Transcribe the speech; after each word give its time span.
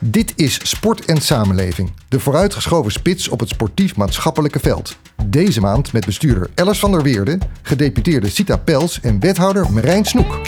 Dit 0.00 0.32
is 0.36 0.68
Sport 0.68 1.04
en 1.04 1.20
Samenleving, 1.20 1.92
de 2.08 2.20
vooruitgeschoven 2.20 2.92
spits 2.92 3.28
op 3.28 3.40
het 3.40 3.48
sportief-maatschappelijke 3.48 4.58
veld. 4.58 4.96
Deze 5.26 5.60
maand 5.60 5.92
met 5.92 6.06
bestuurder 6.06 6.50
Ellis 6.54 6.78
van 6.78 6.90
der 6.90 7.02
Weerde, 7.02 7.38
gedeputeerde 7.62 8.28
Sita 8.28 8.56
Pels 8.56 9.00
en 9.00 9.20
wethouder 9.20 9.72
Marijn 9.72 10.04
Snoek. 10.04 10.38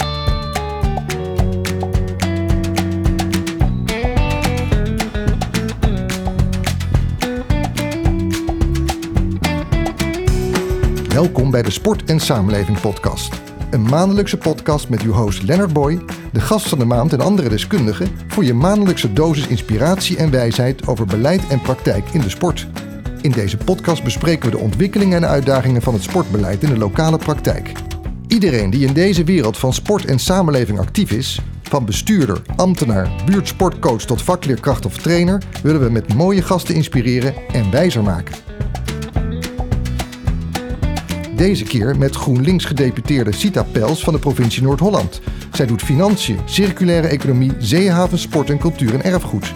Welkom 11.07 11.51
bij 11.51 11.61
de 11.61 11.71
Sport 11.71 12.03
en 12.03 12.19
Samenleving 12.19 12.81
podcast. 12.81 13.48
Een 13.69 13.81
maandelijkse 13.83 14.37
podcast 14.37 14.89
met 14.89 15.01
uw 15.01 15.11
host 15.11 15.43
Leonard 15.43 15.73
Boy, 15.73 15.99
de 16.33 16.39
gast 16.39 16.69
van 16.69 16.79
de 16.79 16.85
maand 16.85 17.13
en 17.13 17.19
andere 17.19 17.49
deskundigen 17.49 18.07
voor 18.27 18.43
je 18.43 18.53
maandelijkse 18.53 19.13
dosis 19.13 19.47
inspiratie 19.47 20.17
en 20.17 20.31
wijsheid 20.31 20.87
over 20.87 21.05
beleid 21.05 21.47
en 21.47 21.61
praktijk 21.61 22.09
in 22.09 22.21
de 22.21 22.29
sport. 22.29 22.67
In 23.21 23.31
deze 23.31 23.57
podcast 23.57 24.03
bespreken 24.03 24.49
we 24.49 24.55
de 24.55 24.61
ontwikkelingen 24.61 25.23
en 25.23 25.29
uitdagingen 25.29 25.81
van 25.81 25.93
het 25.93 26.03
sportbeleid 26.03 26.63
in 26.63 26.69
de 26.69 26.77
lokale 26.77 27.17
praktijk. 27.17 27.71
Iedereen 28.27 28.69
die 28.69 28.87
in 28.87 28.93
deze 28.93 29.23
wereld 29.23 29.57
van 29.57 29.73
sport 29.73 30.05
en 30.05 30.19
samenleving 30.19 30.79
actief 30.79 31.11
is, 31.11 31.41
van 31.61 31.85
bestuurder, 31.85 32.41
ambtenaar, 32.55 33.09
buurtsportcoach 33.25 34.01
tot 34.01 34.21
vakleerkracht 34.21 34.85
of 34.85 34.97
trainer, 34.97 35.43
willen 35.63 35.81
we 35.81 35.89
met 35.89 36.13
mooie 36.13 36.41
gasten 36.41 36.75
inspireren 36.75 37.33
en 37.51 37.71
wijzer 37.71 38.03
maken. 38.03 38.48
Deze 41.39 41.63
keer 41.63 41.97
met 41.97 42.15
GroenLinks-gedeputeerde 42.15 43.31
Sita 43.31 43.63
Pels 43.63 44.03
van 44.03 44.13
de 44.13 44.19
provincie 44.19 44.63
Noord-Holland. 44.63 45.21
Zij 45.51 45.65
doet 45.65 45.81
financiën, 45.81 46.39
circulaire 46.45 47.07
economie, 47.07 47.51
zeehaven, 47.57 48.17
sport 48.17 48.49
en 48.49 48.57
cultuur 48.57 48.93
en 48.93 49.03
erfgoed. 49.03 49.53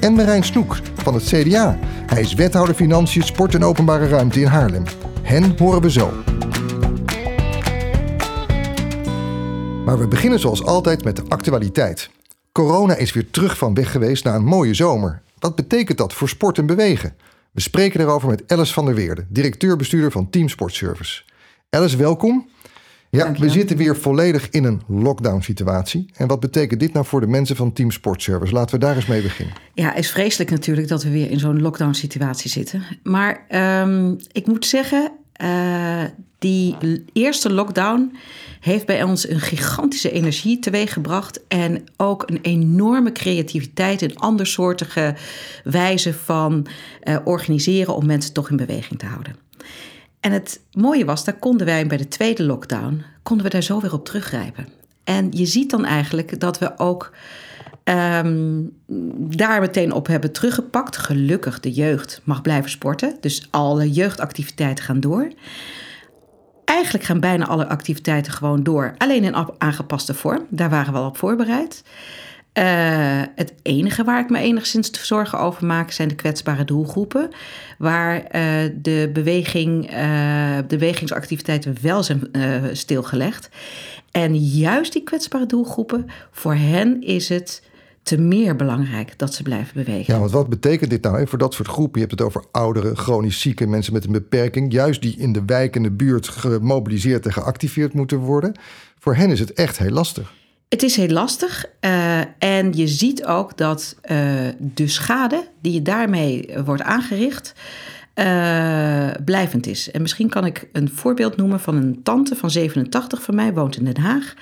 En 0.00 0.14
Marijn 0.14 0.44
Snoek 0.44 0.76
van 0.94 1.14
het 1.14 1.24
CDA. 1.24 1.78
Hij 1.82 2.20
is 2.20 2.34
wethouder 2.34 2.74
financiën, 2.74 3.22
sport 3.22 3.54
en 3.54 3.64
openbare 3.64 4.08
ruimte 4.08 4.40
in 4.40 4.46
Haarlem. 4.46 4.82
Hen 5.22 5.54
horen 5.58 5.82
we 5.82 5.90
zo. 5.90 6.12
Maar 9.84 9.98
we 9.98 10.06
beginnen 10.08 10.40
zoals 10.40 10.64
altijd 10.64 11.04
met 11.04 11.16
de 11.16 11.24
actualiteit. 11.28 12.10
Corona 12.52 12.94
is 12.94 13.12
weer 13.12 13.30
terug 13.30 13.58
van 13.58 13.74
weg 13.74 13.90
geweest 13.90 14.24
na 14.24 14.34
een 14.34 14.44
mooie 14.44 14.74
zomer. 14.74 15.22
Wat 15.38 15.54
betekent 15.54 15.98
dat 15.98 16.12
voor 16.12 16.28
sport 16.28 16.58
en 16.58 16.66
bewegen? 16.66 17.14
We 17.52 17.60
spreken 17.60 18.00
erover 18.00 18.28
met 18.28 18.42
Alice 18.46 18.72
van 18.72 18.84
der 18.84 18.94
Weerde, 18.94 19.26
directeur-bestuurder 19.28 20.10
van 20.10 20.30
Team 20.30 20.48
Sportservice. 20.48 21.22
Alice, 21.70 21.96
welkom. 21.96 22.48
Ja, 23.10 23.32
we 23.32 23.50
zitten 23.50 23.76
weer 23.76 23.96
volledig 23.96 24.48
in 24.50 24.64
een 24.64 24.82
lockdown-situatie. 24.86 26.10
En 26.14 26.26
wat 26.26 26.40
betekent 26.40 26.80
dit 26.80 26.92
nou 26.92 27.06
voor 27.06 27.20
de 27.20 27.26
mensen 27.26 27.56
van 27.56 27.72
Team 27.72 27.90
Sportservice? 27.90 28.52
Laten 28.52 28.74
we 28.78 28.84
daar 28.84 28.96
eens 28.96 29.06
mee 29.06 29.22
beginnen. 29.22 29.54
Ja, 29.74 29.88
het 29.88 29.98
is 29.98 30.10
vreselijk 30.10 30.50
natuurlijk 30.50 30.88
dat 30.88 31.02
we 31.02 31.10
weer 31.10 31.30
in 31.30 31.38
zo'n 31.38 31.60
lockdown-situatie 31.60 32.50
zitten. 32.50 32.82
Maar 33.02 33.46
um, 33.82 34.16
ik 34.32 34.46
moet 34.46 34.66
zeggen, 34.66 35.12
uh, 35.38 36.04
die 36.38 36.76
eerste 37.12 37.52
lockdown 37.52 38.16
heeft 38.60 38.86
bij 38.86 39.02
ons 39.02 39.28
een 39.28 39.40
gigantische 39.40 40.10
energie 40.10 40.58
teweeggebracht. 40.58 41.46
En 41.48 41.84
ook 41.96 42.30
een 42.30 42.38
enorme 42.42 43.12
creativiteit 43.12 44.02
en 44.02 44.16
andersoortige 44.16 45.14
wijze 45.64 46.14
van 46.14 46.66
uh, 47.04 47.16
organiseren 47.24 47.94
om 47.94 48.06
mensen 48.06 48.32
toch 48.32 48.50
in 48.50 48.56
beweging 48.56 48.98
te 48.98 49.06
houden. 49.06 49.36
En 50.20 50.32
het 50.32 50.60
mooie 50.72 51.04
was, 51.04 51.24
daar 51.24 51.38
konden 51.38 51.66
wij 51.66 51.86
bij 51.86 51.96
de 51.96 52.08
tweede 52.08 52.44
lockdown, 52.44 53.04
konden 53.22 53.46
we 53.46 53.52
daar 53.52 53.62
zo 53.62 53.80
weer 53.80 53.92
op 53.92 54.04
teruggrijpen. 54.04 54.68
En 55.04 55.28
je 55.30 55.46
ziet 55.46 55.70
dan 55.70 55.84
eigenlijk 55.84 56.40
dat 56.40 56.58
we 56.58 56.78
ook 56.78 57.12
um, 57.88 58.70
daar 59.36 59.60
meteen 59.60 59.92
op 59.92 60.06
hebben 60.06 60.32
teruggepakt. 60.32 60.96
Gelukkig, 60.96 61.60
de 61.60 61.72
jeugd 61.72 62.20
mag 62.24 62.42
blijven 62.42 62.70
sporten. 62.70 63.16
Dus 63.20 63.48
alle 63.50 63.90
jeugdactiviteiten 63.90 64.84
gaan 64.84 65.00
door. 65.00 65.32
Eigenlijk 66.64 67.04
gaan 67.04 67.20
bijna 67.20 67.46
alle 67.46 67.68
activiteiten 67.68 68.32
gewoon 68.32 68.62
door, 68.62 68.94
alleen 68.98 69.24
in 69.24 69.34
aangepaste 69.58 70.14
vorm. 70.14 70.46
Daar 70.50 70.70
waren 70.70 70.92
we 70.92 70.98
al 70.98 71.06
op 71.06 71.16
voorbereid. 71.16 71.82
Uh, 72.58 72.64
het 73.34 73.54
enige 73.62 74.04
waar 74.04 74.20
ik 74.20 74.30
me 74.30 74.38
enigszins 74.38 75.06
zorgen 75.06 75.38
over 75.38 75.66
maak 75.66 75.90
zijn 75.90 76.08
de 76.08 76.14
kwetsbare 76.14 76.64
doelgroepen. 76.64 77.28
Waar 77.78 78.16
uh, 78.16 78.22
de, 78.74 79.10
beweging, 79.12 79.90
de 80.66 80.76
bewegingsactiviteiten 80.76 81.76
wel 81.82 82.02
zijn 82.02 82.30
stilgelegd. 82.72 83.48
En 84.10 84.36
juist 84.36 84.92
die 84.92 85.02
kwetsbare 85.02 85.46
doelgroepen, 85.46 86.06
voor 86.30 86.54
hen 86.54 87.00
is 87.00 87.28
het 87.28 87.62
te 88.08 88.20
meer 88.20 88.56
belangrijk 88.56 89.18
dat 89.18 89.34
ze 89.34 89.42
blijven 89.42 89.74
bewegen. 89.74 90.14
Ja, 90.14 90.20
want 90.20 90.30
wat 90.30 90.48
betekent 90.48 90.90
dit 90.90 91.02
nou 91.02 91.18
hè, 91.18 91.26
voor 91.26 91.38
dat 91.38 91.54
soort 91.54 91.68
groepen? 91.68 92.00
Je 92.00 92.06
hebt 92.06 92.18
het 92.18 92.28
over 92.28 92.44
ouderen, 92.50 92.96
chronisch 92.96 93.40
zieken, 93.40 93.70
mensen 93.70 93.92
met 93.92 94.04
een 94.04 94.12
beperking, 94.12 94.72
juist 94.72 95.02
die 95.02 95.16
in 95.18 95.32
de 95.32 95.42
wijk 95.46 95.76
en 95.76 95.82
de 95.82 95.90
buurt 95.90 96.28
gemobiliseerd 96.28 97.26
en 97.26 97.32
geactiveerd 97.32 97.92
moeten 97.92 98.18
worden. 98.18 98.54
Voor 98.98 99.14
hen 99.14 99.30
is 99.30 99.40
het 99.40 99.52
echt 99.52 99.78
heel 99.78 99.90
lastig. 99.90 100.32
Het 100.68 100.82
is 100.82 100.96
heel 100.96 101.08
lastig 101.08 101.64
uh, 101.80 102.18
en 102.38 102.72
je 102.72 102.86
ziet 102.86 103.24
ook 103.24 103.56
dat 103.56 103.96
uh, 104.02 104.18
de 104.58 104.88
schade 104.88 105.48
die 105.60 105.72
je 105.72 105.82
daarmee 105.82 106.50
wordt 106.64 106.82
aangericht, 106.82 107.52
uh, 108.14 109.10
blijvend 109.24 109.66
is. 109.66 109.90
En 109.90 110.02
misschien 110.02 110.28
kan 110.28 110.44
ik 110.44 110.68
een 110.72 110.90
voorbeeld 110.90 111.36
noemen 111.36 111.60
van 111.60 111.76
een 111.76 112.02
tante 112.02 112.36
van 112.36 112.50
87 112.50 113.22
van 113.22 113.34
mij, 113.34 113.52
woont 113.52 113.76
in 113.76 113.84
Den 113.84 113.98
Haag. 113.98 114.34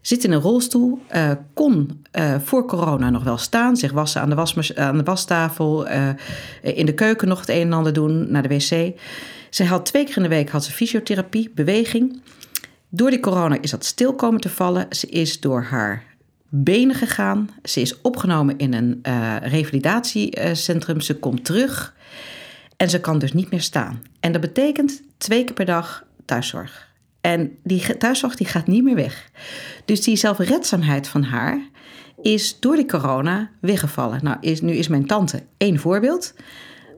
Zit 0.00 0.24
in 0.24 0.32
een 0.32 0.40
rolstoel, 0.40 0.98
uh, 1.14 1.30
kon 1.54 2.04
uh, 2.18 2.34
voor 2.44 2.66
corona 2.66 3.10
nog 3.10 3.24
wel 3.24 3.38
staan, 3.38 3.76
zich 3.76 3.92
wassen 3.92 4.20
aan 4.20 4.30
de, 4.30 4.72
aan 4.74 4.96
de 4.96 5.02
wastafel, 5.02 5.88
uh, 5.88 6.08
in 6.62 6.86
de 6.86 6.94
keuken 6.94 7.28
nog 7.28 7.40
het 7.40 7.48
een 7.48 7.60
en 7.60 7.72
ander 7.72 7.92
doen, 7.92 8.30
naar 8.30 8.42
de 8.42 8.48
wc. 8.48 9.00
Zij 9.50 9.66
had 9.66 9.86
twee 9.86 10.04
keer 10.04 10.16
in 10.16 10.22
de 10.22 10.28
week 10.28 10.50
had 10.50 10.64
ze 10.64 10.72
fysiotherapie, 10.72 11.50
beweging. 11.54 12.22
Door 12.88 13.10
die 13.10 13.20
corona 13.20 13.60
is 13.60 13.70
dat 13.70 13.84
stil 13.84 14.14
komen 14.14 14.40
te 14.40 14.48
vallen. 14.48 14.86
Ze 14.90 15.06
is 15.06 15.40
door 15.40 15.62
haar 15.62 16.04
benen 16.48 16.94
gegaan. 16.94 17.50
Ze 17.62 17.80
is 17.80 18.00
opgenomen 18.00 18.58
in 18.58 18.72
een 18.72 19.00
revalidatiecentrum. 19.42 21.00
Ze 21.00 21.18
komt 21.18 21.44
terug 21.44 21.94
en 22.76 22.90
ze 22.90 23.00
kan 23.00 23.18
dus 23.18 23.32
niet 23.32 23.50
meer 23.50 23.60
staan. 23.60 24.02
En 24.20 24.32
dat 24.32 24.40
betekent 24.40 25.02
twee 25.18 25.44
keer 25.44 25.54
per 25.54 25.64
dag 25.64 26.04
thuiszorg. 26.24 26.88
En 27.20 27.58
die 27.62 27.96
thuiszorg 27.96 28.36
die 28.36 28.46
gaat 28.46 28.66
niet 28.66 28.82
meer 28.82 28.94
weg. 28.94 29.30
Dus 29.90 30.02
die 30.02 30.16
zelfredzaamheid 30.16 31.08
van 31.08 31.22
haar 31.22 31.60
is 32.22 32.60
door 32.60 32.76
die 32.76 32.86
corona 32.86 33.50
weggevallen. 33.60 34.20
Nou, 34.22 34.36
is, 34.40 34.60
nu 34.60 34.72
is 34.72 34.88
mijn 34.88 35.06
tante 35.06 35.42
één 35.56 35.78
voorbeeld. 35.78 36.34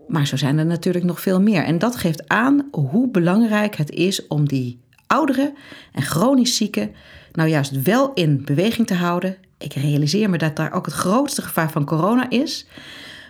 Maar 0.09 0.27
zo 0.27 0.37
zijn 0.37 0.59
er 0.59 0.67
natuurlijk 0.67 1.05
nog 1.05 1.21
veel 1.21 1.41
meer. 1.41 1.65
En 1.65 1.79
dat 1.79 1.97
geeft 1.97 2.29
aan 2.29 2.69
hoe 2.71 3.09
belangrijk 3.09 3.77
het 3.77 3.91
is 3.91 4.27
om 4.27 4.49
die 4.49 4.81
ouderen 5.07 5.55
en 5.93 6.03
chronisch 6.03 6.57
zieken 6.57 6.95
nou 7.33 7.49
juist 7.49 7.83
wel 7.83 8.13
in 8.13 8.45
beweging 8.45 8.87
te 8.87 8.95
houden. 8.95 9.37
Ik 9.59 9.73
realiseer 9.73 10.31
me 10.31 10.39
dat 10.39 10.57
daar 10.57 10.73
ook 10.73 10.87
het 10.87 10.95
grootste 10.95 11.43
gevaar 11.43 11.71
van 11.71 11.85
corona 11.85 12.31
is. 12.31 12.67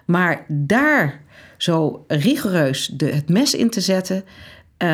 Maar 0.05 0.45
daar 0.49 1.21
zo 1.57 2.05
rigoureus 2.07 2.87
de, 2.87 3.07
het 3.07 3.29
mes 3.29 3.55
in 3.55 3.71
te 3.71 3.81
zetten, 3.81 4.25
uh, 4.83 4.89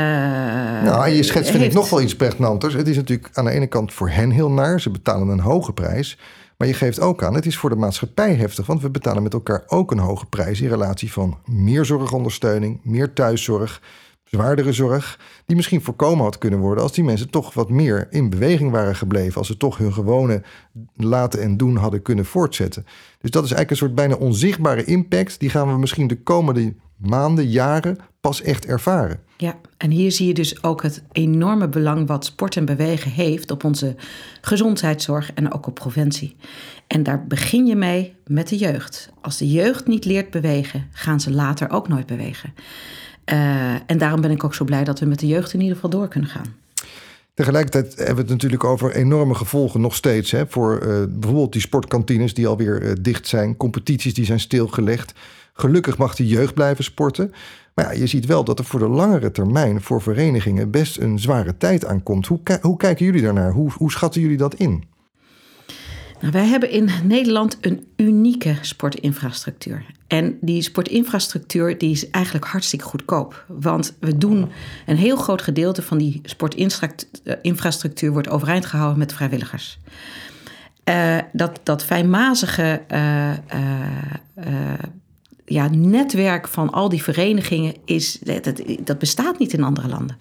nou, 0.83 1.09
je 1.09 1.23
schetst 1.23 1.51
vind 1.51 1.65
ik 1.65 1.73
nog 1.73 1.91
wel 1.91 2.01
iets 2.01 2.17
pregnanters. 2.17 2.75
Het 2.75 2.89
is 2.89 2.97
natuurlijk 2.97 3.29
aan 3.33 3.45
de 3.45 3.51
ene 3.51 3.67
kant 3.67 3.93
voor 3.93 4.11
hen 4.11 4.31
heel 4.31 4.51
naar. 4.51 4.81
Ze 4.81 4.91
betalen 4.91 5.29
een 5.29 5.41
hoge 5.41 5.73
prijs. 5.73 6.19
Maar 6.57 6.69
je 6.69 6.75
geeft 6.75 7.01
ook 7.01 7.23
aan, 7.23 7.35
het 7.35 7.47
is 7.47 7.57
voor 7.57 7.71
de 7.71 7.77
maatschappij 7.77 8.35
heftig. 8.35 8.67
Want 8.67 8.83
we 8.83 8.91
betalen 8.91 9.23
met 9.23 9.33
elkaar 9.33 9.63
ook 9.67 9.91
een 9.91 9.99
hoge 9.99 10.27
prijs 10.27 10.61
in 10.61 10.69
relatie 10.69 11.13
van 11.13 11.39
meer 11.45 11.85
zorgondersteuning, 11.85 12.81
meer 12.83 13.13
thuiszorg, 13.13 13.83
zwaardere 14.25 14.73
zorg. 14.73 15.21
Die 15.47 15.57
misschien 15.57 15.83
voorkomen 15.83 16.25
had 16.25 16.39
kunnen 16.39 16.59
worden 16.59 16.83
als 16.83 16.93
die 16.93 17.05
mensen 17.05 17.31
toch 17.31 17.55
wat 17.55 17.71
meer 17.71 18.07
in 18.11 18.31
beweging 18.31 18.71
waren 18.71 18.97
gebleven. 18.97 19.39
Als 19.39 19.47
ze 19.47 19.57
toch 19.57 19.79
hun 19.79 19.93
gewone 19.93 20.43
laten 20.97 21.43
en 21.43 21.57
doen 21.57 21.77
hadden 21.77 22.03
kunnen 22.03 22.25
voortzetten. 22.25 22.87
Dus 23.21 23.31
dat 23.31 23.45
is 23.45 23.53
eigenlijk 23.53 23.71
een 23.71 23.77
soort 23.77 23.95
bijna 23.95 24.15
onzichtbare 24.15 24.85
impact. 24.85 25.41
Die 25.41 25.51
gaan 25.51 25.73
we 25.73 25.79
misschien 25.79 26.07
de 26.07 26.23
komende 26.23 26.75
maanden, 26.97 27.49
jaren 27.49 27.99
pas 28.21 28.43
echt 28.43 28.67
ervaren. 28.67 29.21
Ja, 29.37 29.57
en 29.77 29.91
hier 29.91 30.13
zie 30.13 30.27
je 30.27 30.35
dus 30.35 30.63
ook 30.63 30.83
het 30.83 31.03
enorme 31.13 31.69
belang 31.69 32.07
wat 32.07 32.25
sport 32.25 32.57
en 32.57 32.65
bewegen 32.65 33.11
heeft 33.11 33.51
op 33.51 33.65
onze 33.65 33.95
gezondheidszorg 34.41 35.33
en 35.33 35.53
ook 35.53 35.67
op 35.67 35.75
preventie. 35.75 36.37
En 36.87 37.03
daar 37.03 37.27
begin 37.27 37.67
je 37.67 37.77
mee 37.77 38.15
met 38.27 38.49
de 38.49 38.57
jeugd. 38.57 39.11
Als 39.21 39.37
de 39.37 39.51
jeugd 39.51 39.87
niet 39.87 40.05
leert 40.05 40.31
bewegen, 40.31 40.89
gaan 40.93 41.21
ze 41.21 41.31
later 41.31 41.71
ook 41.71 41.89
nooit 41.89 42.07
bewegen. 42.07 42.55
Uh, 43.33 43.73
en 43.73 43.99
daarom 43.99 44.21
ben 44.21 44.31
ik 44.31 44.45
ook 44.45 44.55
zo 44.55 44.65
blij 44.65 44.85
dat 44.85 45.01
we 45.01 45.07
met 45.07 45.19
de 45.19 45.27
jeugd 45.27 45.53
in 45.53 45.61
ieder 45.61 45.75
geval 45.75 45.91
door 45.91 46.09
kunnen 46.09 46.31
gaan. 46.31 46.55
Tegelijkertijd 47.35 47.97
hebben 47.97 48.15
we 48.15 48.21
het 48.21 48.31
natuurlijk 48.31 48.65
over 48.65 48.95
enorme 48.95 49.35
gevolgen 49.35 49.81
nog 49.81 49.95
steeds. 49.95 50.31
Hè, 50.31 50.47
voor 50.49 50.75
uh, 50.75 51.05
bijvoorbeeld 51.09 51.53
die 51.53 51.61
sportkantines 51.61 52.35
die 52.35 52.47
alweer 52.47 52.83
uh, 52.83 52.93
dicht 53.01 53.27
zijn, 53.27 53.57
competities 53.57 54.15
die 54.15 54.25
zijn 54.25 54.41
stilgelegd. 54.41 55.13
Gelukkig 55.53 55.99
mag 55.99 56.15
de 56.15 56.27
jeugd 56.27 56.55
blijven 56.55 56.85
sporten. 56.85 57.33
Maar 57.79 57.99
je 57.99 58.07
ziet 58.07 58.27
wel 58.27 58.45
dat 58.45 58.59
er 58.59 58.65
voor 58.65 58.81
de 58.81 58.89
langere 58.89 59.31
termijn 59.31 59.83
voor 59.83 60.03
verenigingen 60.03 60.71
best 60.71 60.99
een 60.99 61.19
zware 61.19 61.57
tijd 61.57 61.85
aankomt. 61.87 62.27
Hoe, 62.27 62.41
hoe 62.61 62.77
kijken 62.77 63.05
jullie 63.05 63.23
daarnaar? 63.23 63.53
Hoe, 63.53 63.71
hoe 63.73 63.91
schatten 63.91 64.21
jullie 64.21 64.37
dat 64.37 64.55
in? 64.55 64.85
Nou, 66.21 66.33
wij 66.33 66.47
hebben 66.47 66.71
in 66.71 66.91
Nederland 67.05 67.59
een 67.61 67.87
unieke 67.97 68.57
sportinfrastructuur. 68.61 69.85
En 70.07 70.39
die 70.41 70.63
sportinfrastructuur 70.63 71.79
die 71.79 71.91
is 71.91 72.11
eigenlijk 72.11 72.45
hartstikke 72.45 72.85
goedkoop. 72.85 73.45
Want 73.49 73.97
we 74.01 74.19
doen 74.19 74.49
een 74.87 74.97
heel 74.97 75.17
groot 75.17 75.43
gedeelte 75.43 75.83
van 75.83 75.99
die 75.99 76.21
sportinfrastructuur 76.25 78.13
wordt 78.13 78.29
overeind 78.29 78.67
gehouden 78.67 78.99
met 78.99 79.13
vrijwilligers. 79.13 79.79
Uh, 80.85 81.19
dat, 81.33 81.61
dat 81.63 81.85
ja, 85.49 85.69
netwerk 85.73 86.49
van 86.49 86.71
al 86.71 86.89
die 86.89 87.03
verenigingen 87.03 87.75
is, 87.85 88.19
dat, 88.19 88.63
dat 88.85 88.99
bestaat 88.99 89.39
niet 89.39 89.53
in 89.53 89.63
andere 89.63 89.89
landen. 89.89 90.19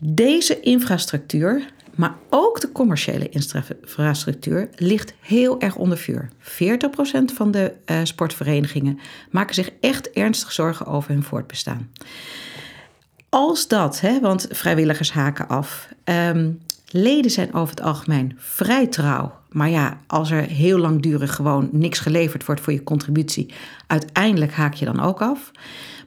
Deze 0.00 0.60
infrastructuur 0.60 1.74
maar 1.96 2.14
ook 2.30 2.60
de 2.60 2.72
commerciële 2.72 3.28
infrastructuur 3.28 4.68
ligt 4.76 5.14
heel 5.20 5.60
erg 5.60 5.76
onder 5.76 5.98
vuur. 5.98 6.28
40% 6.40 6.44
van 7.34 7.50
de 7.50 7.72
uh, 7.86 8.00
sportverenigingen 8.02 8.98
maken 9.30 9.54
zich 9.54 9.70
echt 9.80 10.10
ernstig 10.10 10.52
zorgen 10.52 10.86
over 10.86 11.10
hun 11.10 11.22
voortbestaan. 11.22 11.90
Als 13.28 13.68
dat, 13.68 14.00
hè, 14.00 14.20
want 14.20 14.46
vrijwilligers 14.50 15.12
haken 15.12 15.48
af. 15.48 15.88
Um, 16.04 16.60
leden 16.90 17.30
zijn 17.30 17.54
over 17.54 17.74
het 17.74 17.84
algemeen 17.84 18.36
vrij 18.38 18.86
trouw. 18.86 19.32
Maar 19.56 19.70
ja, 19.70 20.00
als 20.06 20.30
er 20.30 20.42
heel 20.42 20.78
langdurig 20.78 21.34
gewoon 21.34 21.68
niks 21.72 21.98
geleverd 21.98 22.44
wordt 22.44 22.60
voor 22.60 22.72
je 22.72 22.82
contributie, 22.82 23.52
uiteindelijk 23.86 24.52
haak 24.52 24.74
je 24.74 24.84
dan 24.84 25.00
ook 25.00 25.22
af. 25.22 25.50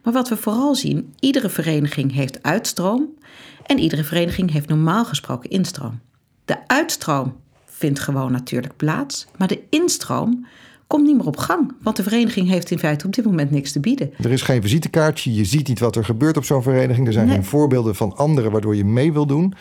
Maar 0.03 0.13
wat 0.13 0.29
we 0.29 0.37
vooral 0.37 0.75
zien, 0.75 1.13
iedere 1.19 1.49
vereniging 1.49 2.13
heeft 2.13 2.43
uitstroom 2.43 3.07
en 3.65 3.79
iedere 3.79 4.03
vereniging 4.03 4.51
heeft 4.51 4.69
normaal 4.69 5.05
gesproken 5.05 5.49
instroom. 5.49 5.99
De 6.45 6.67
uitstroom 6.67 7.35
vindt 7.65 7.99
gewoon 7.99 8.31
natuurlijk 8.31 8.75
plaats, 8.75 9.27
maar 9.37 9.47
de 9.47 9.61
instroom 9.69 10.45
komt 10.87 11.05
niet 11.05 11.15
meer 11.15 11.27
op 11.27 11.37
gang. 11.37 11.75
Want 11.81 11.95
de 11.95 12.03
vereniging 12.03 12.47
heeft 12.47 12.71
in 12.71 12.79
feite 12.79 13.05
op 13.05 13.13
dit 13.13 13.25
moment 13.25 13.51
niks 13.51 13.71
te 13.71 13.79
bieden. 13.79 14.11
Er 14.17 14.31
is 14.31 14.41
geen 14.41 14.61
visitekaartje, 14.61 15.33
je 15.33 15.45
ziet 15.45 15.67
niet 15.67 15.79
wat 15.79 15.95
er 15.95 16.05
gebeurt 16.05 16.37
op 16.37 16.43
zo'n 16.43 16.63
vereniging. 16.63 17.07
Er 17.07 17.13
zijn 17.13 17.29
geen 17.29 17.43
voorbeelden 17.43 17.95
van 17.95 18.15
anderen 18.15 18.51
waardoor 18.51 18.75
je 18.75 18.85
mee 18.85 19.13
wil 19.13 19.25
doen. 19.25 19.53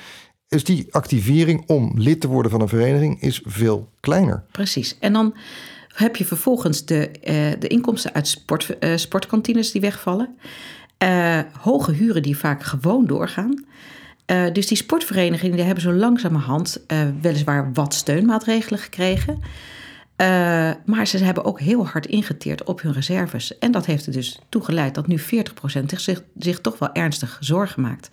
Dus 0.48 0.64
die 0.64 0.86
activering 0.90 1.64
om 1.66 1.92
lid 1.94 2.20
te 2.20 2.28
worden 2.28 2.50
van 2.50 2.60
een 2.60 2.68
vereniging 2.68 3.20
is 3.20 3.40
veel 3.44 3.88
kleiner. 4.00 4.44
Precies. 4.50 4.96
En 4.98 5.12
dan 5.12 5.34
heb 5.88 6.16
je 6.16 6.24
vervolgens 6.24 6.84
de, 6.84 7.10
uh, 7.24 7.60
de 7.60 7.68
inkomsten 7.68 8.14
uit 8.14 8.28
sport, 8.28 8.76
uh, 8.80 8.96
sportkantines 8.96 9.72
die 9.72 9.80
wegvallen. 9.80 10.36
Uh, 11.02 11.40
hoge 11.60 11.92
huren 11.92 12.22
die 12.22 12.38
vaak 12.38 12.62
gewoon 12.62 13.06
doorgaan. 13.06 13.66
Dus 14.52 14.66
die 14.66 14.76
sportverenigingen 14.76 15.56
die 15.56 15.64
hebben 15.64 15.82
zo 15.82 15.92
langzamerhand 15.92 16.80
weliswaar 17.20 17.72
wat 17.72 17.94
steunmaatregelen 17.94 18.78
gekregen. 18.78 19.42
Uh, 20.20 20.70
maar 20.84 21.06
ze 21.06 21.24
hebben 21.24 21.44
ook 21.44 21.60
heel 21.60 21.86
hard 21.86 22.06
ingeteerd 22.06 22.64
op 22.64 22.82
hun 22.82 22.92
reserves. 22.92 23.58
En 23.58 23.70
dat 23.72 23.86
heeft 23.86 24.06
er 24.06 24.12
dus 24.12 24.38
toegeleid 24.48 24.94
dat 24.94 25.06
nu 25.06 25.20
40% 25.20 25.22
zich, 25.96 26.22
zich 26.38 26.60
toch 26.60 26.78
wel 26.78 26.92
ernstig 26.92 27.36
zorgen 27.40 27.82
maakt. 27.82 28.08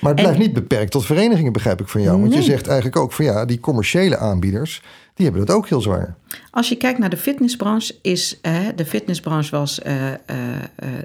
Maar 0.00 0.12
het 0.12 0.20
blijft 0.20 0.38
en, 0.38 0.44
niet 0.44 0.54
beperkt 0.54 0.90
tot 0.90 1.06
verenigingen, 1.06 1.52
begrijp 1.52 1.80
ik 1.80 1.88
van 1.88 2.02
jou. 2.02 2.18
Want 2.18 2.30
nee. 2.30 2.38
je 2.38 2.44
zegt 2.44 2.66
eigenlijk 2.66 2.96
ook 2.96 3.12
van 3.12 3.24
ja, 3.24 3.44
die 3.44 3.60
commerciële 3.60 4.16
aanbieders, 4.16 4.82
die 5.14 5.26
hebben 5.26 5.46
dat 5.46 5.56
ook 5.56 5.68
heel 5.68 5.80
zwaar. 5.80 6.16
Als 6.50 6.68
je 6.68 6.76
kijkt 6.76 6.98
naar 6.98 7.10
de 7.10 7.16
fitnessbranche, 7.16 7.94
is 8.02 8.40
de 8.74 8.84
fitnessbranche 8.86 9.50
was 9.50 9.80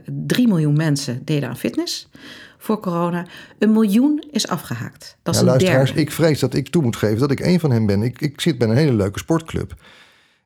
3 0.06 0.47
miljoen 0.47 0.75
mensen 0.75 1.21
deden 1.25 1.50
aan 1.50 1.57
fitness 1.57 2.09
voor 2.57 2.80
corona. 2.80 3.25
Een 3.59 3.71
miljoen 3.71 4.24
is 4.31 4.47
afgehaakt. 4.47 5.18
Dat 5.24 5.33
is 5.33 5.39
ja, 5.39 5.45
een 5.45 5.51
luisteraars, 5.51 5.89
derde. 5.89 6.01
ik 6.01 6.12
vrees 6.12 6.39
dat 6.39 6.53
ik 6.53 6.69
toe 6.69 6.83
moet 6.83 6.95
geven 6.95 7.19
dat 7.19 7.31
ik 7.31 7.39
een 7.39 7.59
van 7.59 7.71
hen 7.71 7.86
ben. 7.86 8.03
Ik, 8.03 8.21
ik 8.21 8.41
zit 8.41 8.57
bij 8.57 8.68
een 8.68 8.75
hele 8.75 8.94
leuke 8.94 9.19
sportclub. 9.19 9.75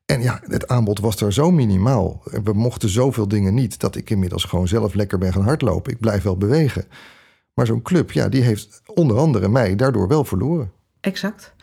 En 0.05 0.21
ja, 0.21 0.39
het 0.47 0.67
aanbod 0.67 0.99
was 0.99 1.21
er 1.21 1.33
zo 1.33 1.51
minimaal. 1.51 2.21
We 2.43 2.53
mochten 2.53 2.89
zoveel 2.89 3.27
dingen 3.27 3.53
niet 3.53 3.79
dat 3.79 3.95
ik 3.95 4.09
inmiddels 4.09 4.43
gewoon 4.43 4.67
zelf 4.67 4.93
lekker 4.93 5.17
ben 5.17 5.33
gaan 5.33 5.43
hardlopen. 5.43 5.91
Ik 5.91 5.99
blijf 5.99 6.23
wel 6.23 6.37
bewegen. 6.37 6.85
Maar 7.53 7.65
zo'n 7.65 7.81
club, 7.81 8.11
ja, 8.11 8.29
die 8.29 8.41
heeft 8.41 8.81
onder 8.85 9.17
andere 9.17 9.47
mij 9.47 9.75
daardoor 9.75 10.07
wel 10.07 10.23
verloren. 10.23 10.71
Exact. 10.99 11.53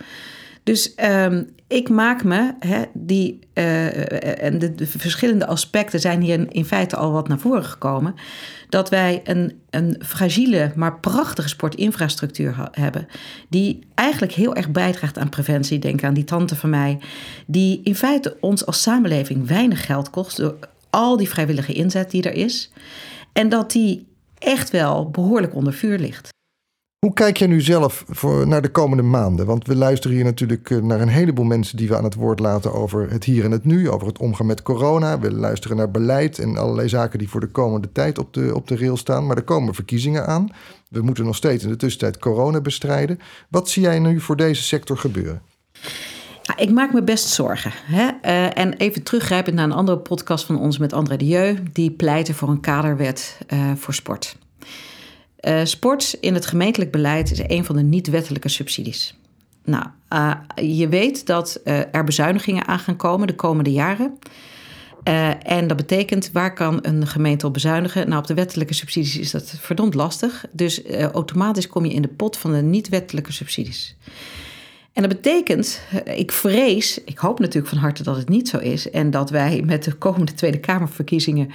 Dus 0.63 0.95
um, 1.05 1.49
ik 1.67 1.89
maak 1.89 2.25
me, 2.25 2.55
hè, 2.59 2.83
die, 2.93 3.39
uh, 3.55 4.43
en 4.43 4.59
de, 4.59 4.75
de, 4.75 4.87
verschillende 4.87 5.47
aspecten 5.47 6.01
zijn 6.01 6.21
hier 6.21 6.47
in, 6.49 6.65
feite 6.65 6.97
al 6.97 7.13
wat 7.13 7.29
naar 7.29 7.39
voren 7.39 7.65
gekomen, 7.65 8.15
dat 8.69 8.89
wij 8.89 9.21
een, 9.25 9.61
een 9.71 10.01
fragiele, 10.05 10.73
maar 10.75 11.01
prachtige 11.01 11.49
sportinfrastructuur 11.49 12.69
hebben, 12.73 13.07
die 13.49 13.87
eigenlijk 13.95 14.33
heel 14.33 14.55
erg 14.55 14.71
bijdraagt 14.71 15.19
aan 15.19 15.29
preventie. 15.29 15.79
Denk 15.79 16.05
aan 16.05 16.15
die 16.15 16.25
tante 16.25 16.57
van 16.57 16.71
mij, 16.71 16.99
die 17.47 17.81
in 17.85 17.95
feite 17.95 18.37
ons 18.41 18.67
als 18.67 18.83
samenleving 18.83 19.47
weinig 19.47 19.87
geld 19.87 20.11
kost 20.11 20.37
door 20.37 20.59
al 20.91 21.17
die 21.17 21.29
vrijwillige 21.29 21.73
inzet 21.73 22.11
die 22.11 22.23
er 22.23 22.35
is. 22.35 22.73
En 23.33 23.49
dat 23.49 23.71
die 23.71 24.07
echt 24.39 24.71
wel 24.71 25.11
behoorlijk 25.11 25.55
onder 25.55 25.73
vuur 25.73 25.99
ligt. 25.99 26.29
Hoe 27.07 27.13
kijk 27.13 27.37
je 27.37 27.47
nu 27.47 27.61
zelf 27.61 28.05
voor, 28.09 28.47
naar 28.47 28.63
de 28.63 28.71
komende 28.71 29.03
maanden? 29.03 29.47
Want 29.47 29.67
we 29.67 29.77
luisteren 29.77 30.17
hier 30.17 30.25
natuurlijk 30.25 30.71
eh, 30.71 30.79
naar 30.79 31.01
een 31.01 31.09
heleboel 31.09 31.45
mensen 31.45 31.77
die 31.77 31.89
we 31.89 31.97
aan 31.97 32.05
het 32.05 32.15
woord 32.15 32.39
laten 32.39 32.73
over 32.73 33.11
het 33.11 33.25
hier 33.25 33.45
en 33.45 33.51
het 33.51 33.65
nu, 33.65 33.91
over 33.91 34.07
het 34.07 34.19
omgaan 34.19 34.47
met 34.47 34.63
corona. 34.63 35.19
We 35.19 35.33
luisteren 35.33 35.77
naar 35.77 35.91
beleid 35.91 36.39
en 36.39 36.57
allerlei 36.57 36.89
zaken 36.89 37.19
die 37.19 37.29
voor 37.29 37.41
de 37.41 37.51
komende 37.51 37.93
tijd 37.93 38.19
op 38.19 38.35
de, 38.35 38.55
op 38.55 38.69
de 38.69 38.77
rail 38.77 38.97
staan. 38.97 39.27
Maar 39.27 39.37
er 39.37 39.43
komen 39.43 39.75
verkiezingen 39.75 40.27
aan. 40.27 40.49
We 40.89 41.03
moeten 41.03 41.25
nog 41.25 41.37
steeds 41.37 41.65
in 41.65 41.71
de 41.71 41.77
tussentijd 41.77 42.19
corona 42.19 42.61
bestrijden. 42.61 43.19
Wat 43.49 43.69
zie 43.69 43.83
jij 43.83 43.99
nu 43.99 44.21
voor 44.21 44.37
deze 44.37 44.63
sector 44.63 44.97
gebeuren? 44.99 45.43
Ik 46.57 46.71
maak 46.71 46.93
me 46.93 47.03
best 47.03 47.29
zorgen. 47.29 47.73
Hè? 47.75 48.09
Uh, 48.23 48.59
en 48.59 48.73
even 48.73 49.03
teruggrijpend 49.03 49.57
naar 49.57 49.65
een 49.65 49.73
andere 49.73 49.99
podcast 49.99 50.45
van 50.45 50.59
ons 50.59 50.79
met 50.79 50.93
André 50.93 51.17
de 51.17 51.27
Jeu. 51.27 51.57
Die 51.73 51.91
pleiten 51.91 52.35
voor 52.35 52.49
een 52.49 52.61
kaderwet 52.61 53.39
uh, 53.53 53.73
voor 53.77 53.95
sport. 53.95 54.37
Uh, 55.41 55.61
sport 55.65 56.17
in 56.21 56.35
het 56.35 56.47
gemeentelijk 56.47 56.91
beleid 56.91 57.31
is 57.31 57.41
een 57.47 57.65
van 57.65 57.77
de 57.77 57.83
niet-wettelijke 57.83 58.49
subsidies. 58.49 59.15
Nou, 59.65 59.85
uh, 60.13 60.35
je 60.79 60.89
weet 60.89 61.27
dat 61.27 61.61
uh, 61.65 61.95
er 61.95 62.05
bezuinigingen 62.05 62.67
aan 62.67 62.79
gaan 62.79 62.97
komen 62.97 63.27
de 63.27 63.35
komende 63.35 63.73
jaren. 63.73 64.19
en 65.43 65.67
dat 65.67 65.77
betekent, 65.77 66.31
waar 66.33 66.55
kan 66.55 66.79
een 66.83 67.07
gemeente 67.07 67.47
op 67.47 67.53
bezuinigen? 67.53 68.09
Nou, 68.09 68.21
op 68.21 68.27
de 68.27 68.35
wettelijke 68.35 68.75
subsidies 68.75 69.19
is 69.19 69.31
dat 69.31 69.55
verdomd 69.59 69.95
lastig. 69.95 70.45
Dus 70.53 70.87
automatisch 71.13 71.67
kom 71.67 71.85
je 71.85 71.93
in 71.93 72.03
de 72.03 72.09
pot 72.09 72.37
van 72.37 72.53
de 72.53 72.63
niet-wettelijke 72.63 73.33
subsidies. 73.33 73.97
En 74.93 75.03
dat 75.03 75.23
betekent, 75.23 75.81
ik 76.05 76.33
vrees, 76.33 77.05
ik 77.05 77.19
hoop 77.19 77.39
natuurlijk 77.39 77.69
van 77.69 77.79
harte 77.79 78.03
dat 78.03 78.17
het 78.17 78.29
niet 78.29 78.49
zo 78.49 78.59
is... 78.59 78.91
en 78.91 79.11
dat 79.11 79.31
wij 79.31 79.63
met 79.65 79.85
de 79.85 79.93
komende 79.93 80.35
Tweede 80.35 80.59
Kamerverkiezingen 80.59 81.51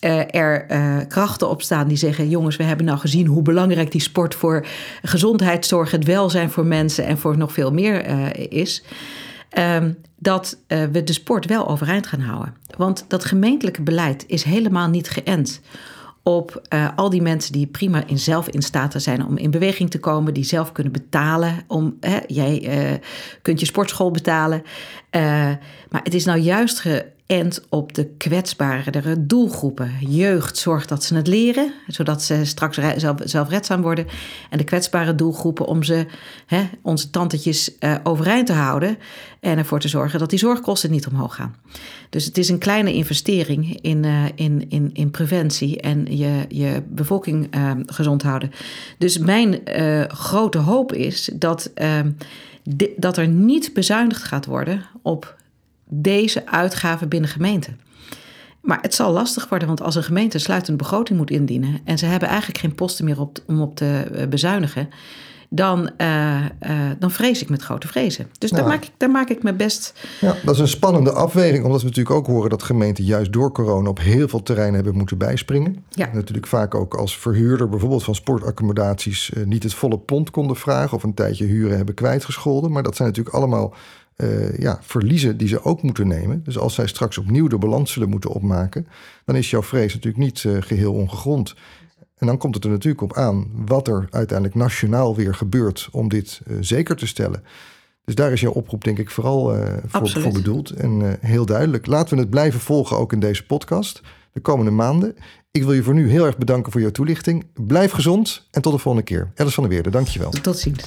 uh, 0.00 0.34
er 0.34 0.66
uh, 0.70 0.96
krachten 1.08 1.48
op 1.48 1.62
staan 1.62 1.88
die 1.88 1.96
zeggen: 1.96 2.28
jongens, 2.28 2.56
we 2.56 2.62
hebben 2.62 2.86
nou 2.86 2.98
gezien 2.98 3.26
hoe 3.26 3.42
belangrijk 3.42 3.92
die 3.92 4.00
sport 4.00 4.34
voor 4.34 4.66
gezondheidszorg, 5.02 5.90
het 5.90 6.04
welzijn 6.04 6.50
voor 6.50 6.66
mensen 6.66 7.04
en 7.04 7.18
voor 7.18 7.36
nog 7.36 7.52
veel 7.52 7.72
meer 7.72 8.08
uh, 8.08 8.26
is. 8.48 8.82
Um, 9.58 9.96
dat 10.20 10.58
we 10.66 11.02
de 11.04 11.12
sport 11.12 11.46
wel 11.46 11.68
overeind 11.68 12.06
gaan 12.06 12.20
houden. 12.20 12.54
Want 12.76 13.04
dat 13.08 13.24
gemeentelijke 13.24 13.82
beleid 13.82 14.24
is 14.26 14.42
helemaal 14.42 14.88
niet 14.88 15.10
geënt 15.10 15.60
op 16.22 16.62
al 16.96 17.10
die 17.10 17.22
mensen 17.22 17.52
die 17.52 17.66
prima 17.66 18.02
in 18.06 18.18
zelf 18.18 18.48
in 18.48 18.62
staat 18.62 18.94
zijn 18.96 19.26
om 19.26 19.36
in 19.36 19.50
beweging 19.50 19.90
te 19.90 19.98
komen, 19.98 20.34
die 20.34 20.44
zelf 20.44 20.72
kunnen 20.72 20.92
betalen. 20.92 21.54
Om, 21.66 21.98
jij 22.26 23.00
kunt 23.42 23.60
je 23.60 23.66
sportschool 23.66 24.10
betalen. 24.10 24.62
maar 25.90 26.02
het 26.02 26.14
is 26.14 26.24
nou 26.24 26.38
juist 26.38 26.80
ge, 26.80 27.06
en 27.28 27.52
op 27.68 27.94
de 27.94 28.06
kwetsbaardere 28.16 29.26
doelgroepen. 29.26 29.92
Jeugd 30.00 30.56
zorgt 30.56 30.88
dat 30.88 31.04
ze 31.04 31.14
het 31.14 31.26
leren, 31.26 31.72
zodat 31.86 32.22
ze 32.22 32.44
straks 32.44 32.78
zelf, 32.96 33.16
zelfredzaam 33.24 33.82
worden. 33.82 34.06
En 34.50 34.58
de 34.58 34.64
kwetsbare 34.64 35.14
doelgroepen 35.14 35.66
om 35.66 35.82
ze, 35.82 36.06
hè, 36.46 36.68
onze 36.82 37.10
tantetjes, 37.10 37.70
uh, 37.80 37.94
overeind 38.02 38.46
te 38.46 38.52
houden. 38.52 38.98
En 39.40 39.58
ervoor 39.58 39.80
te 39.80 39.88
zorgen 39.88 40.18
dat 40.18 40.30
die 40.30 40.38
zorgkosten 40.38 40.90
niet 40.90 41.06
omhoog 41.06 41.34
gaan. 41.34 41.56
Dus 42.10 42.24
het 42.24 42.38
is 42.38 42.48
een 42.48 42.58
kleine 42.58 42.92
investering 42.92 43.80
in, 43.80 44.04
uh, 44.04 44.24
in, 44.34 44.70
in, 44.70 44.90
in 44.92 45.10
preventie 45.10 45.80
en 45.80 46.16
je, 46.16 46.44
je 46.48 46.82
bevolking 46.88 47.56
uh, 47.56 47.70
gezond 47.86 48.22
houden. 48.22 48.50
Dus 48.98 49.18
mijn 49.18 49.60
grote 50.08 50.58
hoop 50.58 50.92
is 50.92 51.30
dat, 51.34 51.70
dat 52.96 53.16
er 53.16 53.28
niet 53.28 53.70
bezuinigd 53.74 54.22
gaat 54.22 54.46
worden 54.46 54.84
op 55.02 55.36
deze 55.88 56.46
uitgaven 56.46 57.08
binnen 57.08 57.30
gemeenten. 57.30 57.80
Maar 58.60 58.78
het 58.82 58.94
zal 58.94 59.12
lastig 59.12 59.48
worden, 59.48 59.68
want 59.68 59.82
als 59.82 59.94
een 59.94 60.02
gemeente 60.02 60.34
een 60.36 60.42
sluitende 60.42 60.78
begroting 60.78 61.18
moet 61.18 61.30
indienen 61.30 61.80
en 61.84 61.98
ze 61.98 62.06
hebben 62.06 62.28
eigenlijk 62.28 62.58
geen 62.58 62.74
posten 62.74 63.04
meer 63.04 63.20
op, 63.20 63.38
om 63.46 63.60
op 63.60 63.76
te 63.76 64.10
eh, 64.12 64.28
bezuinigen, 64.28 64.88
dan, 65.50 65.90
uh, 65.98 66.40
uh, 66.40 66.90
dan 66.98 67.10
vrees 67.10 67.42
ik 67.42 67.48
met 67.48 67.62
grote 67.62 67.88
vrezen. 67.88 68.26
Dus 68.38 68.50
daar, 68.50 68.66
maak 68.66 68.84
ik, 68.84 68.90
daar 68.96 69.10
maak 69.10 69.28
ik 69.28 69.42
me 69.42 69.54
best. 69.54 70.06
Ja, 70.20 70.36
dat 70.44 70.54
is 70.54 70.60
een 70.60 70.68
spannende 70.68 71.12
afweging, 71.12 71.64
omdat 71.64 71.80
we 71.80 71.86
natuurlijk 71.86 72.16
ook 72.16 72.26
horen 72.26 72.50
dat 72.50 72.62
gemeenten 72.62 73.04
juist 73.04 73.32
door 73.32 73.52
corona 73.52 73.88
op 73.88 73.98
heel 74.00 74.28
veel 74.28 74.42
terreinen 74.42 74.74
hebben 74.74 74.96
moeten 74.96 75.18
bijspringen. 75.18 75.84
Ja. 75.90 76.10
Natuurlijk 76.12 76.46
vaak 76.46 76.74
ook 76.74 76.94
als 76.94 77.18
verhuurder 77.18 77.68
bijvoorbeeld 77.68 78.04
van 78.04 78.14
sportaccommodaties 78.14 79.30
uh, 79.30 79.44
niet 79.44 79.62
het 79.62 79.74
volle 79.74 79.98
pond 79.98 80.30
konden 80.30 80.56
vragen 80.56 80.96
of 80.96 81.02
een 81.02 81.14
tijdje 81.14 81.44
huren 81.44 81.76
hebben 81.76 81.94
kwijtgescholden. 81.94 82.72
Maar 82.72 82.82
dat 82.82 82.96
zijn 82.96 83.08
natuurlijk 83.08 83.36
allemaal 83.36 83.74
ja, 84.58 84.78
verliezen 84.82 85.36
die 85.36 85.48
ze 85.48 85.64
ook 85.64 85.82
moeten 85.82 86.08
nemen. 86.08 86.42
Dus 86.44 86.58
als 86.58 86.74
zij 86.74 86.86
straks 86.86 87.18
opnieuw 87.18 87.46
de 87.46 87.58
balans 87.58 87.92
zullen 87.92 88.08
moeten 88.08 88.30
opmaken, 88.30 88.86
dan 89.24 89.36
is 89.36 89.50
jouw 89.50 89.62
vrees 89.62 89.94
natuurlijk 89.94 90.24
niet 90.24 90.44
geheel 90.60 90.92
ongegrond. 90.92 91.54
En 92.16 92.26
dan 92.26 92.38
komt 92.38 92.54
het 92.54 92.64
er 92.64 92.70
natuurlijk 92.70 93.02
op 93.02 93.16
aan 93.16 93.50
wat 93.66 93.88
er 93.88 94.06
uiteindelijk 94.10 94.58
nationaal 94.58 95.16
weer 95.16 95.34
gebeurt 95.34 95.88
om 95.92 96.08
dit 96.08 96.40
zeker 96.60 96.96
te 96.96 97.06
stellen. 97.06 97.42
Dus 98.04 98.14
daar 98.14 98.32
is 98.32 98.40
jouw 98.40 98.52
oproep 98.52 98.84
denk 98.84 98.98
ik 98.98 99.10
vooral 99.10 99.56
voor, 99.86 100.08
voor, 100.08 100.32
bedoeld. 100.32 100.70
En 100.70 101.18
heel 101.20 101.46
duidelijk. 101.46 101.86
Laten 101.86 102.14
we 102.14 102.20
het 102.20 102.30
blijven 102.30 102.60
volgen 102.60 102.96
ook 102.96 103.12
in 103.12 103.20
deze 103.20 103.46
podcast 103.46 104.00
de 104.32 104.40
komende 104.40 104.70
maanden. 104.70 105.16
Ik 105.50 105.62
wil 105.62 105.72
je 105.72 105.82
voor 105.82 105.94
nu 105.94 106.10
heel 106.10 106.26
erg 106.26 106.38
bedanken 106.38 106.72
voor 106.72 106.80
jouw 106.80 106.90
toelichting. 106.90 107.46
Blijf 107.54 107.90
gezond 107.90 108.48
en 108.50 108.62
tot 108.62 108.72
de 108.72 108.78
volgende 108.78 109.06
keer. 109.06 109.32
Alice 109.36 109.54
van 109.54 109.62
der 109.62 109.72
Weerde, 109.72 109.90
dankjewel. 109.90 110.30
Tot 110.30 110.58
ziens. 110.58 110.86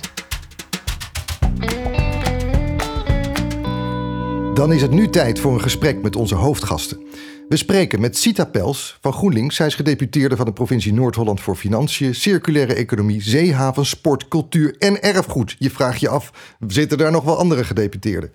Dan 4.61 4.73
is 4.73 4.81
het 4.81 4.91
nu 4.91 5.09
tijd 5.09 5.39
voor 5.39 5.53
een 5.53 5.61
gesprek 5.61 6.01
met 6.01 6.15
onze 6.15 6.35
hoofdgasten. 6.35 7.01
We 7.49 7.57
spreken 7.57 8.01
met 8.01 8.17
Sita 8.17 8.45
Pels 8.45 8.97
van 9.01 9.13
GroenLinks. 9.13 9.55
Zij 9.55 9.67
is 9.67 9.75
gedeputeerde 9.75 10.35
van 10.35 10.45
de 10.45 10.53
provincie 10.53 10.93
Noord-Holland 10.93 11.41
voor 11.41 11.55
Financiën, 11.55 12.15
Circulaire 12.15 12.73
Economie, 12.73 13.21
Zeehaven, 13.21 13.85
Sport, 13.85 14.27
Cultuur 14.27 14.75
en 14.77 15.01
Erfgoed. 15.01 15.55
Je 15.59 15.69
vraagt 15.69 15.99
je 15.99 16.09
af, 16.09 16.55
zitten 16.67 16.97
daar 16.97 17.11
nog 17.11 17.23
wel 17.23 17.37
andere 17.37 17.63
gedeputeerden? 17.63 18.31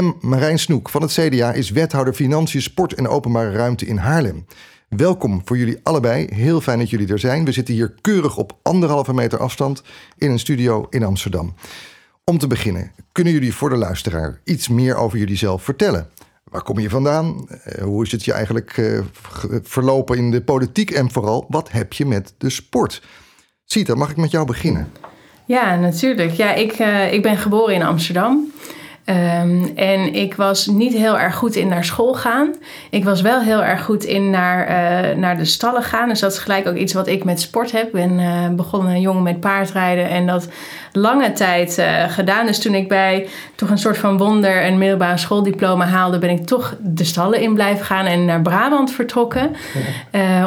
M. 0.00 0.12
Marijn 0.20 0.58
Snoek 0.58 0.90
van 0.90 1.02
het 1.02 1.12
CDA 1.12 1.52
is 1.52 1.70
wethouder 1.70 2.14
Financiën, 2.14 2.62
Sport 2.62 2.94
en 2.94 3.08
Openbare 3.08 3.50
Ruimte 3.50 3.86
in 3.86 3.96
Haarlem. 3.96 4.46
Welkom 4.88 5.42
voor 5.44 5.58
jullie 5.58 5.80
allebei. 5.82 6.26
Heel 6.30 6.60
fijn 6.60 6.78
dat 6.78 6.90
jullie 6.90 7.08
er 7.08 7.18
zijn. 7.18 7.44
We 7.44 7.52
zitten 7.52 7.74
hier 7.74 7.94
keurig 8.00 8.36
op 8.36 8.58
anderhalve 8.62 9.14
meter 9.14 9.38
afstand 9.38 9.82
in 10.18 10.30
een 10.30 10.38
studio 10.38 10.86
in 10.90 11.04
Amsterdam. 11.04 11.54
Om 12.30 12.38
te 12.38 12.46
beginnen, 12.46 12.92
kunnen 13.12 13.32
jullie 13.32 13.54
voor 13.54 13.68
de 13.70 13.76
luisteraar 13.76 14.40
iets 14.44 14.68
meer 14.68 14.96
over 14.96 15.18
jullie 15.18 15.36
zelf 15.36 15.62
vertellen? 15.62 16.08
Waar 16.44 16.62
kom 16.62 16.78
je 16.78 16.88
vandaan? 16.88 17.48
Eh, 17.48 17.82
hoe 17.82 18.04
is 18.04 18.12
het 18.12 18.24
je 18.24 18.32
eigenlijk 18.32 18.76
eh, 18.76 19.00
verlopen 19.62 20.16
in 20.16 20.30
de 20.30 20.42
politiek? 20.42 20.90
En 20.90 21.10
vooral, 21.10 21.46
wat 21.48 21.70
heb 21.70 21.92
je 21.92 22.06
met 22.06 22.34
de 22.38 22.50
sport? 22.50 23.02
Sita, 23.64 23.94
mag 23.94 24.10
ik 24.10 24.16
met 24.16 24.30
jou 24.30 24.46
beginnen? 24.46 24.92
Ja, 25.46 25.76
natuurlijk. 25.76 26.32
Ja, 26.32 26.54
ik, 26.54 26.78
uh, 26.78 27.12
ik 27.12 27.22
ben 27.22 27.36
geboren 27.36 27.74
in 27.74 27.82
Amsterdam. 27.82 28.52
Um, 29.06 29.72
en 29.76 30.14
ik 30.14 30.34
was 30.34 30.66
niet 30.66 30.92
heel 30.92 31.18
erg 31.18 31.34
goed 31.34 31.54
in 31.54 31.68
naar 31.68 31.84
school 31.84 32.14
gaan. 32.14 32.54
Ik 32.90 33.04
was 33.04 33.20
wel 33.20 33.40
heel 33.40 33.62
erg 33.62 33.84
goed 33.84 34.04
in 34.04 34.30
naar, 34.30 34.68
uh, 34.68 35.16
naar 35.16 35.36
de 35.36 35.44
stallen 35.44 35.82
gaan. 35.82 36.08
Dus 36.08 36.20
dat 36.20 36.32
is 36.32 36.38
gelijk 36.38 36.66
ook 36.66 36.76
iets 36.76 36.92
wat 36.92 37.06
ik 37.06 37.24
met 37.24 37.40
sport 37.40 37.72
heb. 37.72 37.86
Ik 37.86 37.92
ben 37.92 38.18
uh, 38.18 38.48
begonnen 38.48 39.00
jong 39.00 39.22
met 39.22 39.40
paardrijden 39.40 40.08
en 40.08 40.26
dat 40.26 40.48
lange 40.92 41.32
tijd 41.32 41.78
uh, 41.78 42.08
gedaan. 42.08 42.46
Dus 42.46 42.60
toen 42.60 42.74
ik 42.74 42.88
bij 42.88 43.28
toch 43.54 43.70
een 43.70 43.78
soort 43.78 43.98
van 43.98 44.18
wonder 44.18 44.66
een 44.66 44.78
middelbare 44.78 45.18
schooldiploma 45.18 45.86
haalde, 45.86 46.18
ben 46.18 46.30
ik 46.30 46.46
toch 46.46 46.76
de 46.80 47.04
stallen 47.04 47.40
in 47.40 47.54
blijven 47.54 47.84
gaan 47.84 48.06
en 48.06 48.24
naar 48.24 48.42
Brabant 48.42 48.92
vertrokken. 48.92 49.50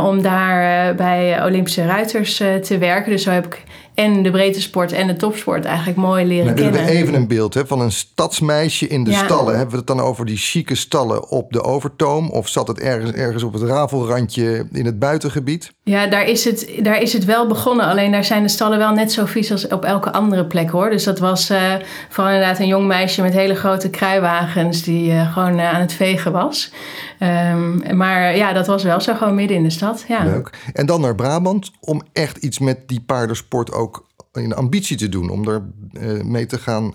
om 0.04 0.22
daar 0.22 0.96
bij 0.96 1.44
Olympische 1.44 1.86
Ruiters 1.86 2.36
te 2.62 2.78
werken. 2.80 3.12
Dus 3.12 3.24
zo 3.24 3.32
heb 3.32 3.46
ik 3.46 3.64
en 3.98 4.24
de 4.24 4.32
breedte 4.32 4.62
sport 4.62 4.92
en 4.92 5.08
de 5.08 5.16
topsport 5.16 5.66
eigenlijk 5.66 5.98
mooi 5.98 6.26
leren 6.26 6.46
nou, 6.46 6.58
kennen. 6.58 6.86
We 6.86 6.92
even 6.92 7.14
een 7.14 7.28
beeld 7.28 7.54
hè, 7.54 7.68
van 7.68 7.82
een 7.82 7.92
stadsmeisje 7.92 8.88
in 8.88 9.04
de 9.04 9.14
stallen. 9.14 9.56
Hebben 9.56 9.72
we 9.72 9.78
het 9.78 9.88
dan 9.88 10.00
over 10.00 10.26
die 10.26 10.38
chique 10.38 10.76
stallen 10.76 11.30
op 11.30 11.52
de 11.52 11.64
Overtoom? 11.64 12.30
Of 12.30 12.48
zat 12.48 12.68
het 12.68 12.80
ergens, 12.80 13.12
ergens 13.12 13.44
op 13.44 13.54
het 13.54 13.62
rafelrandje 13.62 14.68
in 14.72 14.86
het 14.86 15.00
buitengebied? 15.00 15.72
Ja, 15.84 16.08
daar 16.08 16.26
is, 16.26 16.46
het, 16.46 16.70
daar 16.80 17.02
is 17.02 17.14
het 17.14 17.26
wel 17.26 17.48
begonnen. 17.48 17.86
Alleen 17.86 18.12
daar 18.12 18.24
zijn 18.24 18.44
de 18.44 18.50
stallen 18.50 18.78
wel 18.78 18.94
net 18.94 19.12
zo 19.12 19.26
vies 19.26 19.52
als 19.52 19.68
op 19.68 19.86
elke 19.86 20.12
andere 20.12 20.46
plek 20.46 20.70
hoor. 20.70 20.90
Dus 20.90 21.04
dat 21.04 21.20
was 21.20 21.52
uh, 21.52 21.74
vooral 22.10 22.34
inderdaad 22.34 22.60
een 22.60 22.68
jong 22.68 22.88
meisje 22.88 23.22
met 23.22 23.34
hele 23.34 23.56
grote 23.56 23.90
kruiwagens 23.90 24.82
die 24.82 25.12
uh, 25.12 25.34
gewoon 25.34 25.60
uh, 25.60 25.74
aan 25.74 25.82
het 25.82 25.94
vegen 25.94 26.32
was. 26.32 26.72
Um, 27.20 27.98
maar 27.98 28.36
ja, 28.36 28.54
dat 28.54 28.68
was 28.68 28.84
wel 28.84 29.02
zo 29.02 29.16
gewoon 29.16 29.36
midden 29.36 29.58
in 29.58 29.64
de 29.64 29.70
stad. 29.70 30.06
Ja. 30.08 30.24
Leuk. 30.24 30.72
En 30.74 30.86
dan 30.86 31.02
naar 31.02 31.16
Brabant 31.16 31.72
om 31.80 32.02
echt 32.14 32.38
iets 32.38 32.60
met 32.60 32.88
die 32.88 33.02
paardensport 33.02 33.72
ook 33.72 34.08
in 34.34 34.54
ambitie 34.54 34.98
te 34.98 35.10
doen. 35.10 35.30
Om 35.30 35.48
er 35.48 35.62
mee 36.24 36.46
te 36.46 36.58
gaan 36.58 36.92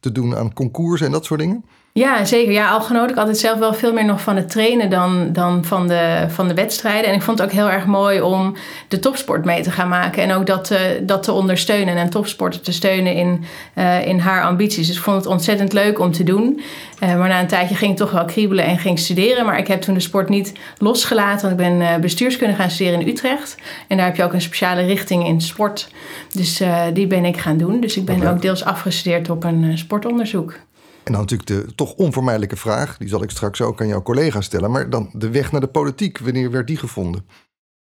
te 0.00 0.12
doen 0.12 0.36
aan 0.36 0.52
concours 0.52 1.00
en 1.00 1.10
dat 1.10 1.24
soort 1.24 1.40
dingen. 1.40 1.64
Ja, 1.94 2.24
zeker. 2.24 2.52
Ja, 2.52 2.70
al 2.70 2.80
genoot 2.80 3.10
ik 3.10 3.16
altijd 3.16 3.38
zelf 3.38 3.58
wel 3.58 3.74
veel 3.74 3.92
meer 3.92 4.04
nog 4.04 4.20
van 4.20 4.36
het 4.36 4.50
trainen 4.50 4.90
dan, 4.90 5.32
dan 5.32 5.64
van, 5.64 5.88
de, 5.88 6.24
van 6.28 6.48
de 6.48 6.54
wedstrijden. 6.54 7.10
En 7.10 7.14
ik 7.14 7.22
vond 7.22 7.38
het 7.38 7.48
ook 7.48 7.54
heel 7.54 7.70
erg 7.70 7.86
mooi 7.86 8.20
om 8.20 8.56
de 8.88 8.98
topsport 8.98 9.44
mee 9.44 9.62
te 9.62 9.70
gaan 9.70 9.88
maken. 9.88 10.22
En 10.22 10.32
ook 10.32 10.46
dat, 10.46 10.70
uh, 10.70 10.78
dat 11.02 11.22
te 11.22 11.32
ondersteunen 11.32 11.96
en 11.96 12.10
topsporter 12.10 12.60
te 12.60 12.72
steunen 12.72 13.14
in, 13.14 13.44
uh, 13.74 14.06
in 14.06 14.18
haar 14.18 14.42
ambities. 14.42 14.86
Dus 14.86 14.96
ik 14.96 15.02
vond 15.02 15.16
het 15.16 15.26
ontzettend 15.26 15.72
leuk 15.72 15.98
om 15.98 16.12
te 16.12 16.22
doen. 16.22 16.60
Uh, 17.02 17.18
maar 17.18 17.28
na 17.28 17.40
een 17.40 17.46
tijdje 17.46 17.74
ging 17.74 17.90
ik 17.90 17.96
toch 17.96 18.10
wel 18.10 18.24
kriebelen 18.24 18.64
en 18.64 18.78
ging 18.78 18.98
studeren. 18.98 19.44
Maar 19.44 19.58
ik 19.58 19.66
heb 19.66 19.80
toen 19.80 19.94
de 19.94 20.00
sport 20.00 20.28
niet 20.28 20.52
losgelaten. 20.78 21.48
Want 21.48 21.60
ik 21.60 21.78
ben 21.78 22.00
bestuurskunde 22.00 22.54
gaan 22.54 22.70
studeren 22.70 23.00
in 23.00 23.08
Utrecht. 23.08 23.56
En 23.88 23.96
daar 23.96 24.06
heb 24.06 24.16
je 24.16 24.24
ook 24.24 24.32
een 24.32 24.40
speciale 24.40 24.82
richting 24.82 25.26
in 25.26 25.40
sport. 25.40 25.88
Dus 26.30 26.62
die 26.92 27.06
ben 27.06 27.24
ik 27.24 27.36
gaan 27.36 27.56
doen. 27.56 27.80
Dus 27.80 27.96
ik 27.96 28.04
ben 28.04 28.26
ook 28.26 28.42
deels 28.42 28.64
afgestudeerd 28.64 29.30
op 29.30 29.44
een 29.44 29.78
sportonderzoek. 29.78 30.58
En 31.04 31.12
dan 31.12 31.20
natuurlijk 31.20 31.48
de 31.48 31.74
toch 31.74 31.94
onvermijdelijke 31.94 32.56
vraag, 32.56 32.96
die 32.96 33.08
zal 33.08 33.22
ik 33.22 33.30
straks 33.30 33.60
ook 33.60 33.80
aan 33.80 33.86
jouw 33.86 34.02
collega 34.02 34.40
stellen. 34.40 34.70
Maar 34.70 34.90
dan 34.90 35.10
de 35.12 35.30
weg 35.30 35.52
naar 35.52 35.60
de 35.60 35.66
politiek, 35.66 36.18
wanneer 36.18 36.50
werd 36.50 36.66
die 36.66 36.76
gevonden? 36.76 37.26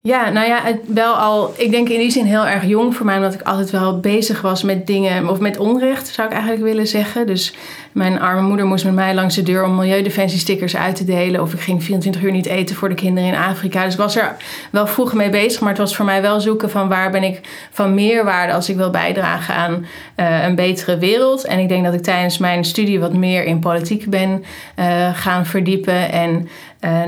Ja, 0.06 0.30
nou 0.30 0.48
ja, 0.48 0.62
wel 0.88 1.14
al, 1.14 1.54
ik 1.58 1.72
denk 1.72 1.90
in 1.90 2.00
die 2.00 2.12
zin 2.12 2.26
heel 2.26 2.46
erg 2.48 2.66
jong 2.66 2.96
voor 2.96 3.06
mij, 3.06 3.16
omdat 3.16 3.34
ik 3.34 3.42
altijd 3.42 3.70
wel 3.70 4.00
bezig 4.00 4.42
was 4.42 4.64
met 4.64 4.88
dingen, 4.88 5.30
of 5.30 5.40
met 5.40 5.58
onrecht 5.58 6.08
zou 6.08 6.28
ik 6.28 6.34
eigenlijk 6.34 6.64
willen 6.64 6.88
zeggen. 6.88 7.28
Dus 7.28 7.54
mijn 7.92 8.22
arme 8.22 8.42
moeder 8.42 8.66
moest 8.66 8.86
met 8.86 8.94
mij 8.94 9.14
langs 9.14 9.36
de 9.36 9.44
deur 9.44 9.64
om 9.64 9.76
milieudefensiestickers 9.76 10.76
uit 10.76 10.96
te 10.96 11.06
delen. 11.06 11.42
Of 11.42 11.54
ik 11.54 11.60
ging 11.60 11.84
24 11.84 12.22
uur 12.22 12.32
niet 12.32 12.46
eten 12.46 12.76
voor 12.76 12.90
de 12.90 12.96
kinderen 12.96 13.30
in 13.30 13.36
Afrika. 13.36 13.84
Dus 13.84 13.94
ik 13.94 14.00
was 14.00 14.16
er 14.16 14.36
wel 14.72 14.88
vroeg 14.88 15.14
mee 15.14 15.30
bezig, 15.30 15.60
maar 15.60 15.70
het 15.70 15.78
was 15.78 15.96
voor 15.96 16.06
mij 16.06 16.22
wel 16.22 16.42
zoeken 16.42 16.70
van 16.70 16.88
waar 16.88 17.12
ben 17.12 17.24
ik 17.24 17.40
van 17.72 17.94
meerwaarde 17.94 18.54
als 18.54 18.70
ik 18.70 18.76
wil 18.76 18.90
bijdragen 18.90 19.56
aan 19.56 19.86
uh, 20.20 20.44
een 20.44 20.56
betere 20.56 20.98
wereld. 20.98 21.46
En 21.46 21.60
ik 21.60 21.70
denk 21.70 21.84
dat 21.84 21.94
ik 21.94 22.04
tijdens 22.04 22.38
mijn 22.38 22.64
studie 22.64 23.00
wat 23.00 23.14
meer 23.14 23.44
in 23.44 23.60
politiek 23.60 24.10
ben 24.10 24.46
uh, 24.80 25.10
gaan 25.14 25.46
verdiepen 25.46 26.12
en 26.12 26.50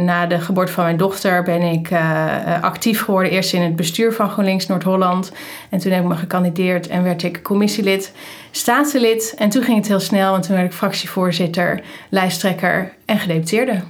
na 0.04 0.26
de 0.26 0.40
geboorte 0.40 0.72
van 0.72 0.84
mijn 0.84 0.98
dochter 0.98 1.44
ben 1.44 1.62
ik 1.62 1.92
uh, 1.92 2.64
actief 2.64 3.02
geworden. 3.02 3.32
Eerst 3.32 3.54
in 3.54 3.62
het 3.62 3.76
bestuur 3.76 4.14
van 4.14 4.30
GroenLinks 4.30 4.68
Noord-Holland. 4.68 5.32
En 5.70 5.80
toen 5.80 5.92
heb 5.92 6.02
ik 6.02 6.08
me 6.08 6.16
gekandideerd 6.16 6.88
en 6.88 7.04
werd 7.04 7.24
ik 7.24 7.44
commissielid, 7.44 8.12
staatslid. 8.52 9.36
En 9.38 9.50
toen 9.50 9.64
ging 9.64 9.78
het 9.78 9.88
heel 9.88 10.00
snel. 10.00 10.36
En 10.36 10.42
toen 10.42 10.56
werd 10.56 10.68
ik 10.68 10.78
fractievoorzitter, 10.78 11.82
lijsttrekker 12.10 12.94
en 13.06 13.20
gedeputeerde. 13.20 13.82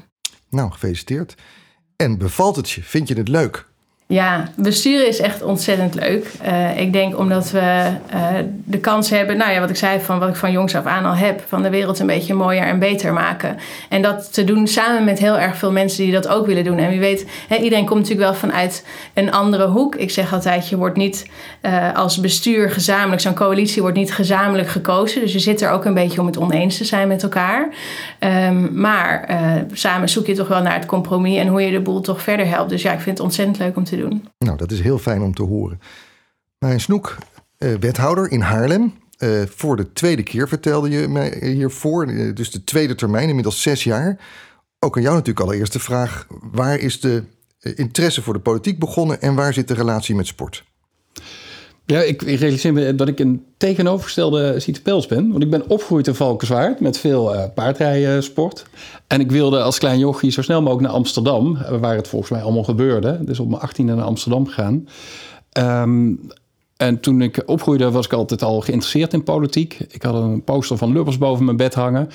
Nou, 0.49 0.71
gefeliciteerd. 0.71 1.35
En 1.95 2.17
bevalt 2.17 2.55
het 2.55 2.69
je? 2.69 2.83
Vind 2.83 3.07
je 3.07 3.15
het 3.15 3.27
leuk? 3.27 3.66
Ja, 4.09 4.47
besturen 4.55 5.07
is 5.07 5.19
echt 5.19 5.43
ontzettend 5.43 5.95
leuk. 5.95 6.31
Uh, 6.47 6.79
ik 6.79 6.93
denk 6.93 7.17
omdat 7.17 7.51
we 7.51 7.83
uh, 8.13 8.27
de 8.63 8.77
kans 8.77 9.09
hebben, 9.09 9.37
nou 9.37 9.51
ja, 9.51 9.59
wat 9.59 9.69
ik 9.69 9.75
zei, 9.75 9.99
van 9.99 10.19
wat 10.19 10.29
ik 10.29 10.35
van 10.35 10.51
jongs 10.51 10.75
af 10.75 10.85
aan 10.85 11.05
al 11.05 11.15
heb, 11.15 11.43
van 11.47 11.63
de 11.63 11.69
wereld 11.69 11.99
een 11.99 12.07
beetje 12.07 12.33
mooier 12.33 12.63
en 12.63 12.79
beter 12.79 13.13
maken. 13.13 13.57
En 13.89 14.01
dat 14.01 14.33
te 14.33 14.43
doen 14.43 14.67
samen 14.67 15.03
met 15.03 15.19
heel 15.19 15.39
erg 15.39 15.57
veel 15.57 15.71
mensen 15.71 16.03
die 16.03 16.13
dat 16.13 16.27
ook 16.27 16.45
willen 16.45 16.63
doen. 16.63 16.77
En 16.77 16.89
wie 16.89 16.99
weet, 16.99 17.25
iedereen 17.49 17.85
komt 17.85 17.99
natuurlijk 17.99 18.29
wel 18.29 18.39
vanuit 18.39 18.85
een 19.13 19.31
andere 19.31 19.67
hoek. 19.67 19.95
Ik 19.95 20.11
zeg 20.11 20.33
altijd, 20.33 20.69
je 20.69 20.77
wordt 20.77 20.97
niet 20.97 21.29
uh, 21.61 21.95
als 21.95 22.19
bestuur 22.19 22.71
gezamenlijk, 22.71 23.21
zo'n 23.21 23.33
coalitie 23.33 23.81
wordt 23.81 23.97
niet 23.97 24.13
gezamenlijk 24.13 24.69
gekozen. 24.69 25.21
Dus 25.21 25.33
je 25.33 25.39
zit 25.39 25.61
er 25.61 25.71
ook 25.71 25.85
een 25.85 25.93
beetje 25.93 26.19
om 26.19 26.25
het 26.25 26.37
oneens 26.37 26.77
te 26.77 26.85
zijn 26.85 27.07
met 27.07 27.23
elkaar. 27.23 27.67
Um, 28.19 28.69
maar 28.73 29.39
samen 29.71 30.09
zoek 30.09 30.27
je 30.27 30.33
toch 30.33 30.47
wel 30.47 30.61
naar 30.61 30.73
het 30.73 30.85
compromis 30.85 31.37
en 31.37 31.47
hoe 31.47 31.61
je 31.61 31.71
de 31.71 31.79
boel 31.79 32.01
toch 32.01 32.21
verder 32.21 32.47
helpt. 32.47 32.69
Dus 32.69 32.81
ja, 32.81 32.91
ik 32.91 32.99
vind 32.99 33.17
het 33.17 33.25
ontzettend 33.25 33.57
leuk 33.57 33.75
om 33.75 33.83
te 33.83 33.89
doen. 33.89 33.96
Nou, 34.37 34.57
dat 34.57 34.71
is 34.71 34.81
heel 34.81 34.97
fijn 34.97 35.21
om 35.21 35.33
te 35.33 35.43
horen. 35.43 35.79
Mijn 36.59 36.79
Snoek, 36.79 37.17
uh, 37.59 37.75
wethouder 37.75 38.31
in 38.31 38.41
Haarlem. 38.41 38.93
Uh, 39.19 39.41
voor 39.45 39.75
de 39.75 39.93
tweede 39.93 40.23
keer 40.23 40.47
vertelde 40.47 40.89
je 40.89 41.07
mij 41.07 41.37
hiervoor. 41.41 42.07
Uh, 42.07 42.35
dus 42.35 42.51
de 42.51 42.63
tweede 42.63 42.95
termijn, 42.95 43.27
inmiddels 43.27 43.61
zes 43.61 43.83
jaar. 43.83 44.17
Ook 44.79 44.95
aan 44.95 45.01
jou 45.01 45.15
natuurlijk 45.15 45.45
allereerst 45.45 45.73
de 45.73 45.79
vraag: 45.79 46.27
waar 46.41 46.77
is 46.79 46.99
de 46.99 47.23
interesse 47.59 48.21
voor 48.21 48.33
de 48.33 48.39
politiek 48.39 48.79
begonnen 48.79 49.21
en 49.21 49.35
waar 49.35 49.53
zit 49.53 49.67
de 49.67 49.73
relatie 49.73 50.15
met 50.15 50.27
sport? 50.27 50.63
Ja, 51.87 52.01
ik, 52.01 52.21
realiseer 52.21 52.73
me 52.73 52.95
dat 52.95 53.07
ik 53.07 53.19
een 53.19 53.45
tegenovergestelde 53.57 54.63
Pels 54.83 55.07
ben. 55.07 55.31
Want 55.31 55.43
ik 55.43 55.49
ben 55.49 55.69
opgegroeid 55.69 56.07
in 56.07 56.15
Valkenswaard 56.15 56.79
met 56.79 56.97
veel 56.97 57.35
uh. 57.35 57.43
En 59.07 59.19
ik 59.19 59.31
wilde 59.31 59.61
als 59.61 59.77
klein 59.77 59.99
jochie 59.99 60.31
zo 60.31 60.41
snel 60.41 60.61
mogelijk 60.61 60.87
naar 60.87 60.95
Amsterdam, 60.95 61.57
waar 61.79 61.95
het 61.95 62.07
volgens 62.07 62.31
mij 62.31 62.41
allemaal 62.41 62.63
gebeurde. 62.63 63.19
Dus 63.21 63.39
op 63.39 63.49
mijn 63.49 63.61
achttiende 63.61 63.93
naar 63.93 64.05
Amsterdam 64.05 64.47
gegaan. 64.47 64.87
Um, 65.53 66.19
en 66.77 66.99
toen 66.99 67.21
ik 67.21 67.43
opgroeide 67.45 67.91
was 67.91 68.05
ik 68.05 68.13
altijd 68.13 68.43
al 68.43 68.61
geïnteresseerd 68.61 69.13
in 69.13 69.23
politiek. 69.23 69.79
Ik 69.89 70.03
had 70.03 70.15
een 70.15 70.43
poster 70.43 70.77
van 70.77 70.93
Lubbers 70.93 71.17
boven 71.17 71.45
mijn 71.45 71.57
bed 71.57 71.73
hangen. 71.73 72.09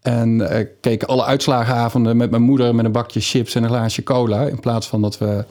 En 0.00 0.38
uh, 0.38 0.58
keek 0.80 1.02
alle 1.02 1.24
uitslagenavonden 1.24 2.16
met 2.16 2.30
mijn 2.30 2.42
moeder 2.42 2.74
met 2.74 2.84
een 2.84 2.92
bakje 2.92 3.20
chips 3.20 3.54
en 3.54 3.62
een 3.62 3.68
glaasje 3.68 4.02
cola. 4.02 4.46
In 4.46 4.60
plaats 4.60 4.86
van 4.86 5.02
dat 5.02 5.18
we, 5.18 5.44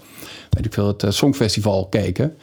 weet 0.49 0.65
ik 0.65 0.73
veel, 0.73 0.87
het 0.87 1.05
Songfestival 1.09 1.87
keken. 1.89 2.37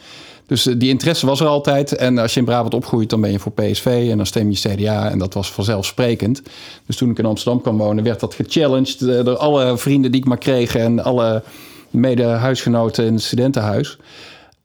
Dus 0.49 0.63
die 0.63 0.89
interesse 0.89 1.25
was 1.25 1.39
er 1.39 1.47
altijd. 1.47 1.95
En 1.95 2.17
als 2.17 2.33
je 2.33 2.39
in 2.39 2.45
Brabant 2.45 2.73
opgroeit, 2.73 3.09
dan 3.09 3.21
ben 3.21 3.31
je 3.31 3.39
voor 3.39 3.51
PSV 3.51 4.07
en 4.11 4.17
dan 4.17 4.25
stem 4.25 4.51
je 4.51 4.57
CDA. 4.57 5.09
En 5.09 5.19
dat 5.19 5.33
was 5.33 5.51
vanzelfsprekend. 5.51 6.41
Dus 6.85 6.95
toen 6.95 7.09
ik 7.09 7.17
in 7.17 7.25
Amsterdam 7.25 7.61
kwam 7.61 7.77
wonen, 7.77 8.03
werd 8.03 8.19
dat 8.19 8.33
gechallenged 8.33 8.99
door 8.99 9.37
alle 9.37 9.77
vrienden 9.77 10.11
die 10.11 10.21
ik 10.21 10.27
maar 10.27 10.37
kreeg 10.37 10.75
en 10.75 11.03
alle 11.03 11.43
mede-huisgenoten 11.89 13.05
in 13.05 13.13
het 13.13 13.23
studentenhuis. 13.23 13.97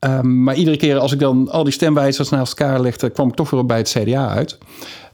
Um, 0.00 0.42
maar 0.42 0.54
iedere 0.54 0.76
keer 0.76 0.98
als 0.98 1.12
ik 1.12 1.18
dan 1.18 1.50
al 1.50 1.64
die 1.64 1.72
stemwijzers 1.72 2.28
naast 2.28 2.58
elkaar 2.58 2.80
legde, 2.80 3.10
kwam 3.10 3.28
ik 3.28 3.34
toch 3.34 3.50
weer 3.50 3.66
bij 3.66 3.78
het 3.78 3.96
CDA 3.98 4.28
uit. 4.28 4.58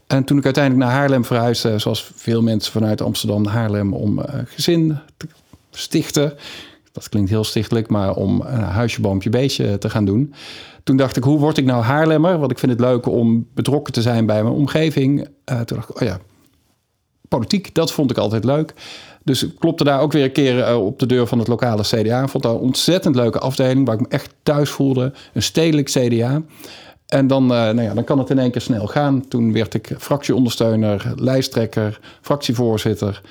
En 0.07 0.23
toen 0.23 0.37
ik 0.37 0.45
uiteindelijk 0.45 0.85
naar 0.85 0.93
Haarlem 0.95 1.25
verhuisde, 1.25 1.79
zoals 1.79 2.11
veel 2.15 2.41
mensen 2.41 2.71
vanuit 2.71 3.01
Amsterdam 3.01 3.41
naar 3.41 3.53
Haarlem 3.53 3.93
om 3.93 4.19
uh, 4.19 4.25
gezin 4.45 4.97
te 5.17 5.27
stichten. 5.71 6.33
Dat 6.91 7.09
klinkt 7.09 7.29
heel 7.29 7.43
stichtelijk, 7.43 7.89
maar 7.89 8.15
om 8.15 8.41
een 8.41 8.61
huisje, 8.61 9.01
boompje, 9.01 9.29
beestje 9.29 9.77
te 9.77 9.89
gaan 9.89 10.05
doen. 10.05 10.33
Toen 10.83 10.97
dacht 10.97 11.17
ik, 11.17 11.23
hoe 11.23 11.39
word 11.39 11.57
ik 11.57 11.65
nou 11.65 11.83
Haarlemmer? 11.83 12.39
Want 12.39 12.51
ik 12.51 12.59
vind 12.59 12.71
het 12.71 12.81
leuk 12.81 13.05
om 13.05 13.47
betrokken 13.53 13.93
te 13.93 14.01
zijn 14.01 14.25
bij 14.25 14.43
mijn 14.43 14.55
omgeving. 14.55 15.19
Uh, 15.19 15.59
toen 15.59 15.77
dacht 15.77 15.89
ik, 15.89 16.01
oh 16.01 16.07
ja, 16.07 16.19
politiek, 17.27 17.75
dat 17.75 17.91
vond 17.91 18.11
ik 18.11 18.17
altijd 18.17 18.43
leuk. 18.43 18.73
Dus 19.23 19.45
klopte 19.59 19.83
daar 19.83 19.99
ook 19.99 20.11
weer 20.11 20.23
een 20.23 20.31
keer 20.31 20.57
uh, 20.57 20.85
op 20.85 20.99
de 20.99 21.05
deur 21.05 21.27
van 21.27 21.39
het 21.39 21.47
lokale 21.47 21.81
CDA. 21.81 22.21
Ik 22.21 22.29
vond 22.29 22.43
dat 22.43 22.55
een 22.55 22.61
ontzettend 22.61 23.15
leuke 23.15 23.39
afdeling 23.39 23.85
waar 23.85 23.95
ik 23.95 24.01
me 24.01 24.07
echt 24.07 24.33
thuis 24.43 24.69
voelde. 24.69 25.13
Een 25.33 25.43
stedelijk 25.43 25.87
CDA. 25.89 26.41
En 27.05 27.27
dan, 27.27 27.43
uh, 27.43 27.49
nou 27.49 27.81
ja, 27.81 27.93
dan 27.93 28.03
kan 28.03 28.19
het 28.19 28.29
in 28.29 28.39
één 28.39 28.51
keer 28.51 28.61
snel 28.61 28.87
gaan. 28.87 29.27
Toen 29.27 29.53
werd 29.53 29.73
ik 29.73 29.95
fractieondersteuner, 29.97 31.13
lijsttrekker, 31.15 31.99
fractievoorzitter. 32.21 33.21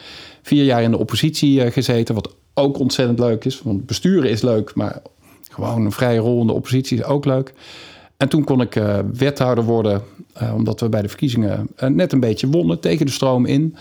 Vier 0.43 0.65
jaar 0.65 0.83
in 0.83 0.91
de 0.91 0.99
oppositie 0.99 1.71
gezeten, 1.71 2.15
wat 2.15 2.35
ook 2.61 2.79
ontzettend 2.79 3.19
leuk 3.19 3.45
is. 3.45 3.63
Want 3.63 3.87
besturen 3.87 4.31
is 4.31 4.43
leuk, 4.43 4.75
maar 4.75 5.03
gewoon 5.51 5.85
een 5.85 5.93
vrije 5.93 6.19
rol 6.19 6.41
in 6.41 6.47
de 6.47 6.53
oppositie 6.53 6.99
is 6.99 7.05
ook 7.05 7.25
leuk. 7.25 7.53
En 8.17 8.29
toen 8.29 8.45
kon 8.45 8.61
ik 8.61 8.77
uh, 8.77 8.99
wethouder 9.13 9.65
worden, 9.65 10.03
omdat 10.55 10.81
we 10.81 10.89
bij 10.89 11.03
de 11.03 11.09
verkiezingen 11.09 11.69
net 11.89 12.13
een 12.13 12.21
beetje 12.21 12.49
wonnen 12.49 12.81
tegen 12.81 13.07
de 13.07 13.13
stroom 13.13 13.47
in. 13.47 13.77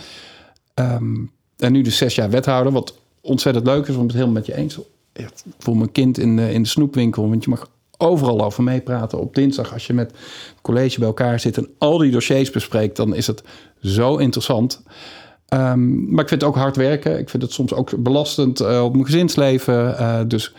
Um, 0.76 1.32
en 1.58 1.72
nu 1.72 1.82
dus 1.82 1.98
zes 1.98 2.16
jaar 2.16 2.30
wethouder, 2.30 2.74
wat 2.74 2.98
ontzettend 3.22 3.66
leuk 3.66 3.88
is, 3.88 3.96
om 3.96 4.04
het 4.04 4.12
helemaal 4.12 4.34
met 4.34 4.46
je 4.46 4.56
eens. 4.56 4.80
Ik 5.14 5.30
voel 5.58 5.76
mijn 5.76 5.92
kind 5.92 6.18
in 6.18 6.36
de, 6.36 6.54
in 6.54 6.62
de 6.62 6.68
snoepwinkel, 6.68 7.30
want 7.30 7.44
je 7.44 7.50
mag 7.50 7.70
overal 7.98 8.44
over 8.44 8.64
meepraten. 8.64 9.20
Op 9.20 9.36
dinsdag, 9.36 9.74
als 9.74 9.88
je 9.88 9.94
met 9.94 10.12
het 10.12 10.62
college 10.62 11.00
bij 11.00 11.08
elkaar 11.08 11.40
zit 11.40 11.58
en 11.58 11.70
al 11.78 11.98
die 11.98 12.12
dossiers 12.12 12.52
bespreekt, 12.52 12.96
dan 12.96 13.16
is 13.16 13.28
het 13.28 13.44
zo 13.82 14.18
interessant. 14.18 14.84
Um, 15.54 16.10
maar 16.10 16.24
ik 16.24 16.30
vind 16.30 16.42
het 16.42 16.44
ook 16.44 16.56
hard 16.56 16.76
werken. 16.76 17.20
Ik 17.20 17.30
vind 17.30 17.44
het 17.44 17.52
soms 17.52 17.74
ook 17.74 18.04
belastend 18.04 18.62
uh, 18.62 18.84
op 18.84 18.94
mijn 18.94 19.06
gezinsleven. 19.06 19.96
Uh, 20.00 20.20
dus 20.28 20.54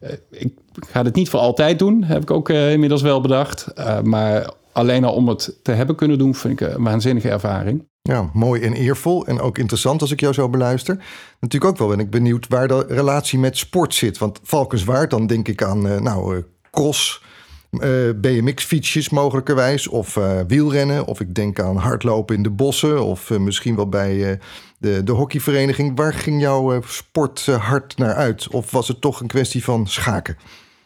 uh, 0.00 0.10
ik 0.30 0.52
ga 0.72 1.02
het 1.02 1.14
niet 1.14 1.28
voor 1.28 1.40
altijd 1.40 1.78
doen, 1.78 2.02
heb 2.02 2.22
ik 2.22 2.30
ook 2.30 2.48
inmiddels 2.48 3.02
wel 3.02 3.20
bedacht. 3.20 3.66
maar 4.02 4.50
alleen 4.72 5.04
al 5.04 5.14
om 5.14 5.28
het 5.28 5.58
te 5.62 5.72
hebben 5.72 5.96
kunnen 5.96 6.18
doen, 6.18 6.34
vind 6.34 6.60
ik 6.60 6.68
een 6.68 6.82
waanzinnige 6.82 7.30
ervaring. 7.30 7.88
Ja, 8.02 8.30
mooi 8.32 8.62
en 8.62 8.72
eervol 8.72 9.26
en 9.26 9.40
ook 9.40 9.58
interessant 9.58 10.00
als 10.00 10.10
ik 10.10 10.20
jou 10.20 10.32
zo 10.34 10.48
beluister. 10.48 11.04
Natuurlijk 11.40 11.72
ook 11.72 11.78
wel 11.78 11.88
ben 11.88 12.04
ik 12.04 12.10
benieuwd 12.10 12.46
waar 12.48 12.68
de 12.68 12.84
relatie 12.88 13.38
met 13.38 13.56
sport 13.56 13.94
zit. 13.94 14.18
Want 14.18 14.40
Valkenswaard, 14.42 15.10
dan 15.10 15.26
denk 15.26 15.48
ik 15.48 15.62
aan 15.62 16.02
nou, 16.02 16.44
cross, 16.70 17.22
eh, 17.70 17.88
BMX-fietsjes 18.16 19.08
mogelijkerwijs... 19.08 19.88
of 19.88 20.18
wielrennen, 20.46 21.06
of 21.06 21.20
ik 21.20 21.34
denk 21.34 21.60
aan 21.60 21.76
hardlopen 21.76 22.36
in 22.36 22.42
de 22.42 22.50
bossen... 22.50 23.04
of 23.04 23.30
misschien 23.30 23.76
wel 23.76 23.88
bij 23.88 24.38
de, 24.78 25.02
de 25.02 25.12
hockeyvereniging. 25.12 25.96
Waar 25.96 26.14
ging 26.14 26.40
jouw 26.40 26.82
sport 26.86 27.46
hard 27.46 27.96
naar 27.96 28.14
uit? 28.14 28.48
Of 28.48 28.70
was 28.70 28.88
het 28.88 29.00
toch 29.00 29.20
een 29.20 29.26
kwestie 29.26 29.64
van 29.64 29.86
schaken? 29.86 30.36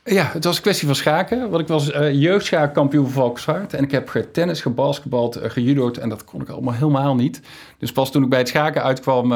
Ja, 0.05 0.31
het 0.33 0.45
was 0.45 0.57
een 0.57 0.63
kwestie 0.63 0.87
van 0.87 0.97
schaken. 0.97 1.51
Want 1.51 1.63
ik 1.63 1.69
was 1.69 1.91
uh, 1.91 2.13
jeugdschaakkampioen 2.13 3.05
van 3.05 3.13
Valkenswaard. 3.13 3.75
En 3.75 3.85
ik 3.85 3.91
heb 3.91 4.09
getennis, 4.09 4.61
gebasketbald, 4.61 5.43
uh, 5.43 5.51
gejudo'd. 5.51 5.99
En 5.99 6.09
dat 6.09 6.25
kon 6.25 6.41
ik 6.41 6.49
allemaal 6.49 6.75
helemaal 6.75 7.15
niet. 7.15 7.41
Dus 7.79 7.93
pas 7.93 8.11
toen 8.11 8.23
ik 8.23 8.29
bij 8.29 8.39
het 8.39 8.49
schaken 8.49 8.83
uitkwam, 8.83 9.29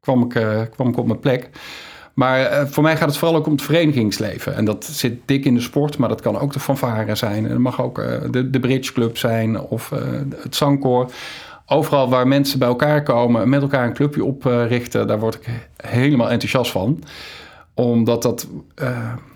kwam, 0.00 0.22
ik, 0.22 0.68
kwam 0.70 0.88
ik 0.88 0.96
op 0.96 1.06
mijn 1.06 1.18
plek. 1.18 1.50
Maar 2.16 2.68
voor 2.68 2.82
mij 2.82 2.96
gaat 2.96 3.08
het 3.08 3.16
vooral 3.18 3.36
ook 3.36 3.46
om 3.46 3.52
het 3.52 3.62
verenigingsleven. 3.62 4.54
En 4.54 4.64
dat 4.64 4.84
zit 4.84 5.20
dik 5.24 5.44
in 5.44 5.54
de 5.54 5.60
sport, 5.60 5.98
maar 5.98 6.08
dat 6.08 6.20
kan 6.20 6.38
ook 6.38 6.52
de 6.52 6.60
fanfare 6.60 7.14
zijn. 7.14 7.44
En 7.44 7.50
dat 7.50 7.58
mag 7.58 7.82
ook 7.82 7.96
de, 8.30 8.50
de 8.50 8.60
bridge 8.60 8.92
club 8.92 9.18
zijn 9.18 9.60
of 9.60 9.90
het 10.36 10.56
zangkoor. 10.56 11.10
Overal 11.66 12.08
waar 12.08 12.28
mensen 12.28 12.58
bij 12.58 12.68
elkaar 12.68 13.02
komen, 13.02 13.48
met 13.48 13.62
elkaar 13.62 13.86
een 13.86 13.94
clubje 13.94 14.24
oprichten, 14.24 15.06
daar 15.06 15.18
word 15.18 15.34
ik 15.34 15.68
helemaal 15.76 16.30
enthousiast 16.30 16.70
van 16.70 17.02
omdat 17.76 18.22
dat, 18.22 18.48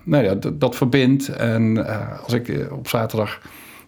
nou 0.03 0.23
ja, 0.23 0.35
dat, 0.53 0.75
verbindt. 0.75 1.27
En 1.27 1.87
als 2.23 2.33
ik 2.33 2.47
eh, 2.49 2.71
op 2.71 2.87
zaterdag 2.87 3.41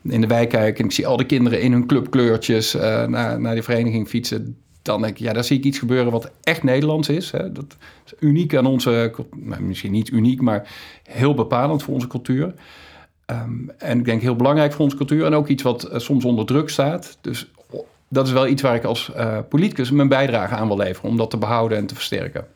in 0.03 0.21
de 0.21 0.27
wijk 0.27 0.49
kijk 0.49 0.79
en 0.79 0.85
ik 0.85 0.91
zie 0.91 1.07
al 1.07 1.17
die 1.17 1.25
kinderen 1.25 1.61
in 1.61 1.71
hun 1.71 1.87
clubkleurtjes 1.87 2.73
naar, 3.07 3.39
naar 3.39 3.53
die 3.53 3.63
vereniging 3.63 4.07
fietsen, 4.07 4.57
dan 4.83 5.01
denk 5.01 5.17
ik, 5.17 5.23
ja, 5.23 5.33
daar 5.33 5.43
zie 5.43 5.57
ik 5.57 5.63
iets 5.63 5.79
gebeuren 5.79 6.11
wat 6.11 6.31
echt 6.43 6.63
Nederlands 6.63 7.09
is. 7.09 7.31
Hè. 7.31 7.51
Dat 7.51 7.77
is 8.05 8.13
uniek 8.19 8.55
aan 8.55 8.65
onze, 8.65 9.13
nou, 9.35 9.61
misschien 9.61 9.91
niet 9.91 10.09
uniek, 10.09 10.41
maar 10.41 10.71
heel 11.03 11.33
bepalend 11.33 11.83
voor 11.83 11.93
onze 11.93 12.07
cultuur. 12.07 12.53
Um, 13.25 13.71
en 13.77 13.99
ik 13.99 14.05
denk 14.05 14.21
heel 14.21 14.35
belangrijk 14.35 14.73
voor 14.73 14.83
onze 14.83 14.95
cultuur 14.95 15.25
en 15.25 15.33
ook 15.33 15.47
iets 15.47 15.63
wat 15.63 15.89
soms 15.95 16.25
onder 16.25 16.45
druk 16.45 16.69
staat. 16.69 17.17
Dus 17.21 17.51
dat 18.07 18.27
is 18.27 18.33
wel 18.33 18.47
iets 18.47 18.61
waar 18.61 18.75
ik 18.75 18.83
als 18.83 19.11
uh, 19.15 19.37
politicus 19.49 19.91
mijn 19.91 20.07
bijdrage 20.07 20.55
aan 20.55 20.67
wil 20.67 20.77
leveren 20.77 21.09
om 21.09 21.17
dat 21.17 21.29
te 21.29 21.37
behouden 21.37 21.77
en 21.77 21.85
te 21.85 21.95
versterken. 21.95 22.47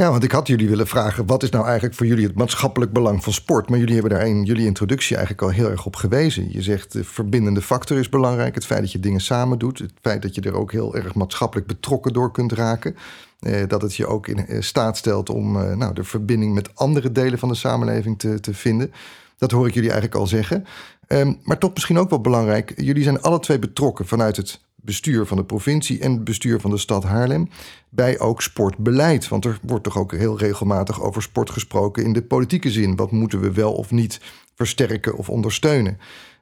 Ja, 0.00 0.10
want 0.10 0.24
ik 0.24 0.32
had 0.32 0.46
jullie 0.46 0.68
willen 0.68 0.86
vragen: 0.86 1.26
wat 1.26 1.42
is 1.42 1.50
nou 1.50 1.64
eigenlijk 1.64 1.94
voor 1.94 2.06
jullie 2.06 2.26
het 2.26 2.34
maatschappelijk 2.34 2.92
belang 2.92 3.22
van 3.22 3.32
sport? 3.32 3.68
Maar 3.68 3.78
jullie 3.78 3.94
hebben 3.94 4.12
daar 4.12 4.26
in 4.26 4.42
jullie 4.42 4.66
introductie 4.66 5.16
eigenlijk 5.16 5.44
al 5.44 5.52
heel 5.52 5.70
erg 5.70 5.86
op 5.86 5.96
gewezen. 5.96 6.52
Je 6.52 6.62
zegt 6.62 6.92
de 6.92 7.04
verbindende 7.04 7.62
factor 7.62 7.98
is 7.98 8.08
belangrijk. 8.08 8.54
Het 8.54 8.66
feit 8.66 8.80
dat 8.80 8.92
je 8.92 9.00
dingen 9.00 9.20
samen 9.20 9.58
doet. 9.58 9.78
Het 9.78 9.92
feit 10.00 10.22
dat 10.22 10.34
je 10.34 10.40
er 10.40 10.54
ook 10.54 10.72
heel 10.72 10.94
erg 10.94 11.14
maatschappelijk 11.14 11.66
betrokken 11.66 12.12
door 12.12 12.32
kunt 12.32 12.52
raken. 12.52 12.96
Eh, 13.40 13.62
dat 13.68 13.82
het 13.82 13.96
je 13.96 14.06
ook 14.06 14.28
in 14.28 14.46
eh, 14.46 14.60
staat 14.60 14.96
stelt 14.96 15.30
om 15.30 15.60
eh, 15.60 15.76
nou, 15.76 15.94
de 15.94 16.04
verbinding 16.04 16.54
met 16.54 16.74
andere 16.74 17.12
delen 17.12 17.38
van 17.38 17.48
de 17.48 17.54
samenleving 17.54 18.18
te, 18.18 18.40
te 18.40 18.54
vinden. 18.54 18.92
Dat 19.38 19.50
hoor 19.50 19.66
ik 19.66 19.74
jullie 19.74 19.90
eigenlijk 19.90 20.20
al 20.20 20.26
zeggen. 20.26 20.64
Um, 21.08 21.38
maar 21.44 21.58
toch 21.58 21.72
misschien 21.74 21.98
ook 21.98 22.10
wel 22.10 22.20
belangrijk. 22.20 22.72
Jullie 22.76 23.02
zijn 23.02 23.20
alle 23.22 23.40
twee 23.40 23.58
betrokken 23.58 24.06
vanuit 24.06 24.36
het 24.36 24.60
bestuur 24.82 25.26
van 25.26 25.36
de 25.36 25.44
provincie 25.44 26.00
en 26.00 26.12
het 26.12 26.24
bestuur 26.24 26.60
van 26.60 26.70
de 26.70 26.78
stad 26.78 27.04
Haarlem 27.04 27.48
bij 27.88 28.18
ook 28.18 28.42
sportbeleid. 28.42 29.28
Want 29.28 29.44
er 29.44 29.58
wordt 29.62 29.84
toch 29.84 29.98
ook 29.98 30.12
heel 30.12 30.38
regelmatig 30.38 31.02
over 31.02 31.22
sport 31.22 31.50
gesproken 31.50 32.04
in 32.04 32.12
de 32.12 32.22
politieke 32.22 32.70
zin. 32.70 32.96
Wat 32.96 33.10
moeten 33.10 33.40
we 33.40 33.52
wel 33.52 33.72
of 33.72 33.90
niet 33.90 34.20
versterken 34.54 35.16
of 35.16 35.28
ondersteunen? 35.28 35.98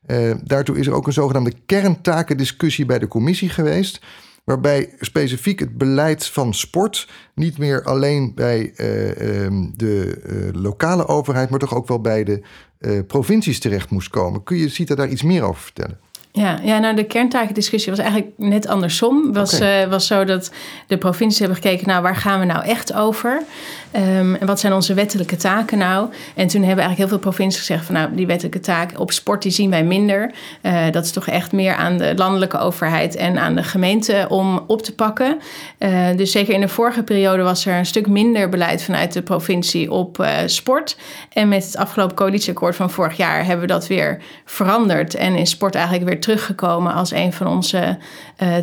Uh, 0.07 0.35
daartoe 0.45 0.79
is 0.79 0.87
er 0.87 0.93
ook 0.93 1.07
een 1.07 1.13
zogenaamde 1.13 1.53
kerntakendiscussie 1.67 2.87
bij 2.87 2.99
de 2.99 3.09
commissie 3.09 3.49
geweest. 3.49 4.01
Waarbij 4.45 4.95
specifiek 4.99 5.59
het 5.59 5.79
beleid 5.79 6.27
van 6.27 6.55
sport 6.55 7.09
niet 7.35 7.59
meer 7.59 7.85
alleen 7.85 8.33
bij 8.35 8.73
uh, 8.77 9.45
um, 9.45 9.73
de 9.77 10.21
uh, 10.27 10.63
lokale 10.63 11.07
overheid, 11.07 11.51
maar 11.51 11.59
toch 11.59 11.75
ook 11.75 11.89
wel 11.89 12.01
bij 12.01 12.25
de 12.25 12.43
provincies 13.07 13.61
terecht 13.61 13.91
moest 13.91 14.09
komen. 14.09 14.43
Kun 14.43 14.57
je 14.57 14.69
Sita 14.69 14.95
daar 14.95 15.09
iets 15.09 15.23
meer 15.23 15.43
over 15.43 15.63
vertellen? 15.63 16.01
Ja, 16.39 16.59
ja, 16.63 16.79
nou 16.79 16.95
de 16.95 17.05
kerntakendiscussie 17.05 17.91
was 17.91 18.01
eigenlijk 18.01 18.33
net 18.37 18.67
andersom. 18.67 19.33
Was, 19.33 19.55
okay. 19.55 19.85
uh, 19.85 19.91
was 19.91 20.07
zo 20.07 20.25
dat 20.25 20.51
de 20.87 20.97
provincies 20.97 21.39
hebben 21.39 21.57
gekeken, 21.57 21.87
nou 21.87 22.03
waar 22.03 22.17
gaan 22.17 22.41
we 22.41 22.47
nou 22.47 22.65
echt 22.65 22.93
over? 22.93 23.43
Um, 23.97 24.35
en 24.35 24.47
wat 24.47 24.61
zijn 24.61 24.73
onze 24.73 24.95
wettelijke 24.95 25.37
taken 25.37 25.79
nou? 25.79 26.09
En 26.35 26.47
toen 26.47 26.63
hebben 26.63 26.85
eigenlijk 26.85 26.97
heel 26.97 27.09
veel 27.09 27.19
provincies 27.19 27.59
gezegd 27.59 27.85
van 27.85 27.95
nou 27.95 28.15
die 28.15 28.27
wettelijke 28.27 28.61
taak 28.61 29.01
op 29.01 29.13
sport 29.13 29.43
die 29.43 29.53
zien 29.53 29.71
wij 29.71 29.85
minder. 29.85 30.31
Uh, 30.63 30.91
dat 30.91 31.05
is 31.05 31.11
toch 31.11 31.27
echt 31.27 31.53
meer 31.53 31.75
aan 31.75 31.99
de 31.99 32.13
landelijke 32.17 32.59
overheid 32.59 33.17
en 33.17 33.39
aan 33.39 33.55
de 33.55 33.63
gemeente 33.63 34.27
om 34.29 34.65
op 34.67 34.83
te 34.83 34.95
pakken. 34.95 35.39
Uh, 35.79 36.07
dus 36.17 36.33
zeker 36.33 36.55
in 36.55 36.61
de 36.61 36.69
vorige 36.69 37.03
periode 37.03 37.43
was 37.43 37.67
er 37.67 37.75
een 37.75 37.87
stuk 37.87 38.07
minder 38.07 38.49
beleid 38.49 38.83
vanuit 38.83 39.13
de 39.13 39.23
provincie 39.23 39.93
op 39.93 40.27
sport. 40.47 40.97
En 41.33 41.49
met 41.49 41.65
het 41.65 41.77
afgelopen 41.77 42.17
coalitieakkoord 42.17 42.77
van 42.77 42.91
vorig 42.91 43.17
jaar 43.17 43.45
hebben 43.45 43.61
we 43.67 43.73
dat 43.73 43.87
weer 43.87 44.19
veranderd. 44.45 45.15
En 45.15 45.37
is 45.37 45.51
sport 45.51 45.75
eigenlijk 45.75 46.07
weer 46.07 46.21
teruggekomen 46.21 46.95
als 46.95 47.11
een 47.11 47.33
van 47.33 47.47
onze 47.47 47.99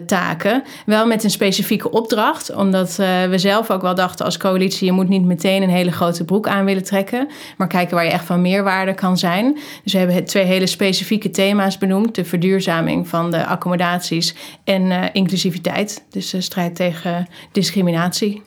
taken. 0.06 0.64
Wel 0.86 1.08
met 1.08 1.24
een 1.24 1.30
specifieke 1.30 1.92
opdracht, 1.92 2.54
omdat 2.56 2.96
we 2.96 3.34
zelf 3.36 3.72
ook 3.72 3.82
wel 3.82 3.96
dachten 3.96 4.26
als 4.26 4.38
coalitie: 4.38 4.86
je 4.86 4.92
moet 4.92 5.10
niet 5.10 5.15
meteen 5.24 5.64
een 5.64 5.70
hele 5.70 5.92
grote 5.92 6.26
broek 6.26 6.48
aan 6.48 6.66
willen 6.66 6.84
trekken, 6.84 7.28
maar 7.58 7.68
kijken 7.68 7.96
waar 7.96 8.06
je 8.06 8.12
echt 8.12 8.26
van 8.26 8.42
meerwaarde 8.42 8.94
kan 8.94 9.18
zijn. 9.18 9.58
Dus 9.84 9.94
we 9.94 10.00
hebben 10.00 10.26
twee 10.26 10.46
hele 10.46 10.68
specifieke 10.68 11.30
thema's 11.30 11.78
benoemd: 11.78 12.16
de 12.16 12.26
verduurzaming 12.26 13.08
van 13.08 13.32
de 13.32 13.46
accommodaties 13.46 14.36
en 14.64 14.82
uh, 14.82 15.04
inclusiviteit, 15.14 16.04
dus 16.10 16.30
de 16.30 16.42
strijd 16.42 16.76
tegen 16.76 17.28
discriminatie. 17.52 18.42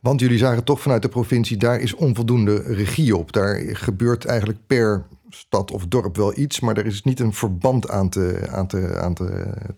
Want 0.00 0.20
jullie 0.20 0.38
zagen 0.38 0.64
toch 0.64 0.80
vanuit 0.80 1.02
de 1.02 1.08
provincie, 1.08 1.56
daar 1.56 1.80
is 1.80 1.94
onvoldoende 1.94 2.62
regie 2.66 3.16
op. 3.16 3.32
Daar 3.32 3.60
gebeurt 3.72 4.24
eigenlijk 4.24 4.58
per 4.66 5.04
stad 5.34 5.70
of 5.70 5.86
dorp 5.86 6.16
wel 6.16 6.38
iets, 6.38 6.60
maar 6.60 6.76
er 6.76 6.86
is 6.86 7.02
niet 7.02 7.20
een 7.20 7.32
verband 7.32 7.90
aan 7.90 8.08
te, 8.08 8.48
aan 8.50 8.66
te, 8.66 8.98
aan 9.02 9.14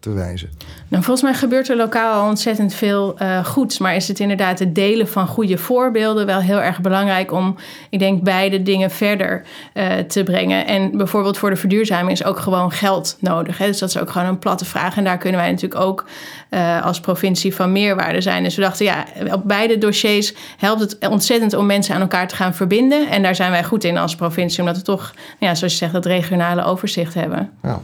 te, 0.01 0.11
wijzen. 0.11 0.51
Nou, 0.89 1.03
volgens 1.03 1.23
mij 1.23 1.35
gebeurt 1.35 1.69
er 1.69 1.77
lokaal 1.77 2.23
al 2.23 2.29
ontzettend 2.29 2.75
veel 2.75 3.23
uh, 3.23 3.45
goeds, 3.45 3.79
maar 3.79 3.95
is 3.95 4.09
het 4.09 4.21
inderdaad 4.21 4.59
het 4.59 4.75
delen 4.75 5.09
van 5.09 5.27
goede 5.27 5.59
voorbeelden 5.59 6.27
wel 6.27 6.41
heel 6.41 6.61
erg 6.61 6.81
belangrijk 6.81 7.33
om, 7.33 7.57
ik 7.91 7.99
denk, 7.99 8.23
beide 8.23 8.63
dingen 8.63 8.91
verder 8.91 9.43
uh, 9.75 9.99
te 9.99 10.23
brengen. 10.23 10.67
En 10.67 10.97
bijvoorbeeld 10.97 11.39
voor 11.39 11.51
de 11.51 11.57
verduurzaming 11.57 12.11
is 12.11 12.25
ook 12.25 12.39
gewoon 12.39 12.73
geld 12.73 13.17
nodig. 13.21 13.59
Hè? 13.59 13.67
Dus 13.67 13.79
dat 13.79 13.89
is 13.89 13.99
ook 13.99 14.11
gewoon 14.11 14.29
een 14.29 14.39
platte 14.39 14.65
vraag. 14.65 14.97
En 14.97 15.05
daar 15.05 15.19
kunnen 15.19 15.41
wij 15.41 15.51
natuurlijk 15.51 15.81
ook 15.81 16.05
uh, 16.51 16.85
als 16.85 17.01
provincie 17.01 17.55
van 17.55 17.73
meerwaarde 17.73 18.21
zijn. 18.21 18.43
Dus 18.43 18.55
we 18.55 18.63
dachten, 18.63 18.85
ja, 18.85 19.05
op 19.33 19.43
beide 19.45 19.79
dossiers 19.79 20.35
helpt 20.57 20.81
het 20.81 21.09
ontzettend 21.09 21.55
om 21.55 21.67
mensen 21.67 21.95
aan 21.95 22.01
elkaar 22.01 22.29
te 22.29 22.37
gaan 22.37 22.55
verbinden. 22.55 23.11
En 23.11 23.23
daar 23.23 23.35
zijn 23.35 23.51
wij 23.51 23.65
goed 23.65 23.85
in 23.85 23.99
als 23.99 24.15
provincie, 24.15 24.61
omdat 24.61 24.77
we 24.77 24.83
toch, 24.83 25.15
ja, 25.45 25.55
zoals 25.55 25.73
je 25.73 25.79
zegt, 25.79 25.93
dat 25.93 26.07
regionale 26.07 26.65
overzicht 26.65 27.15
hebben. 27.15 27.51
Ja. 27.63 27.83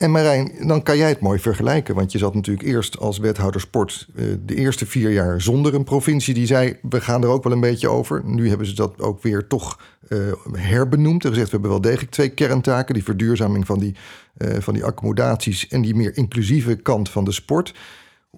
En 0.00 0.10
Marijn, 0.10 0.52
dan 0.66 0.82
kan 0.82 0.96
jij 0.96 1.08
het 1.08 1.20
mooi 1.20 1.38
vergelijken. 1.38 1.94
Want 1.94 2.12
je 2.12 2.18
zat 2.18 2.34
natuurlijk 2.34 2.68
eerst 2.68 2.98
als 2.98 3.18
wethouder 3.18 3.60
sport 3.60 4.08
uh, 4.14 4.34
de 4.46 4.54
eerste 4.54 4.86
vier 4.86 5.10
jaar 5.10 5.40
zonder 5.40 5.74
een 5.74 5.84
provincie 5.84 6.34
die 6.34 6.46
zei: 6.46 6.76
we 6.82 7.00
gaan 7.00 7.22
er 7.22 7.28
ook 7.28 7.44
wel 7.44 7.52
een 7.52 7.60
beetje 7.60 7.88
over. 7.88 8.22
Nu 8.24 8.48
hebben 8.48 8.66
ze 8.66 8.74
dat 8.74 9.00
ook 9.00 9.22
weer 9.22 9.46
toch 9.46 9.80
uh, 10.08 10.18
herbenoemd 10.52 11.24
en 11.24 11.28
gezegd: 11.30 11.46
we 11.46 11.52
hebben 11.52 11.70
wel 11.70 11.80
degelijk 11.80 12.10
twee 12.10 12.28
kerntaken: 12.28 12.94
die 12.94 13.04
verduurzaming 13.04 13.66
van 13.66 13.78
die, 13.78 13.94
uh, 14.38 14.56
van 14.58 14.74
die 14.74 14.84
accommodaties 14.84 15.68
en 15.68 15.82
die 15.82 15.94
meer 15.94 16.16
inclusieve 16.16 16.76
kant 16.76 17.08
van 17.08 17.24
de 17.24 17.32
sport. 17.32 17.74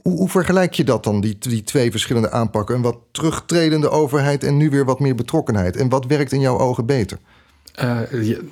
Hoe, 0.03 0.17
hoe, 0.17 0.29
vergelijk 0.29 0.75
je 0.75 0.85
dat 0.85 1.05
dan, 1.05 1.21
die, 1.21 1.39
die 1.39 1.63
twee 1.63 1.91
verschillende 1.91 2.31
aanpakken? 2.31 2.75
Een 2.75 2.83
wat 2.83 2.99
terugtredende 3.11 3.91
overheid 3.91 4.45
en 4.45 4.57
nu 4.57 4.71
weer 4.71 4.85
wat 4.85 5.01
meer 5.01 5.15
betrokkenheid. 5.15 5.77
En 5.77 5.89
wat 5.89 6.07
werkt 6.07 6.33
in 6.33 6.41
jouw 6.41 6.59
ogen 6.59 6.87
beter? 6.87 7.19
Je, 8.11 8.49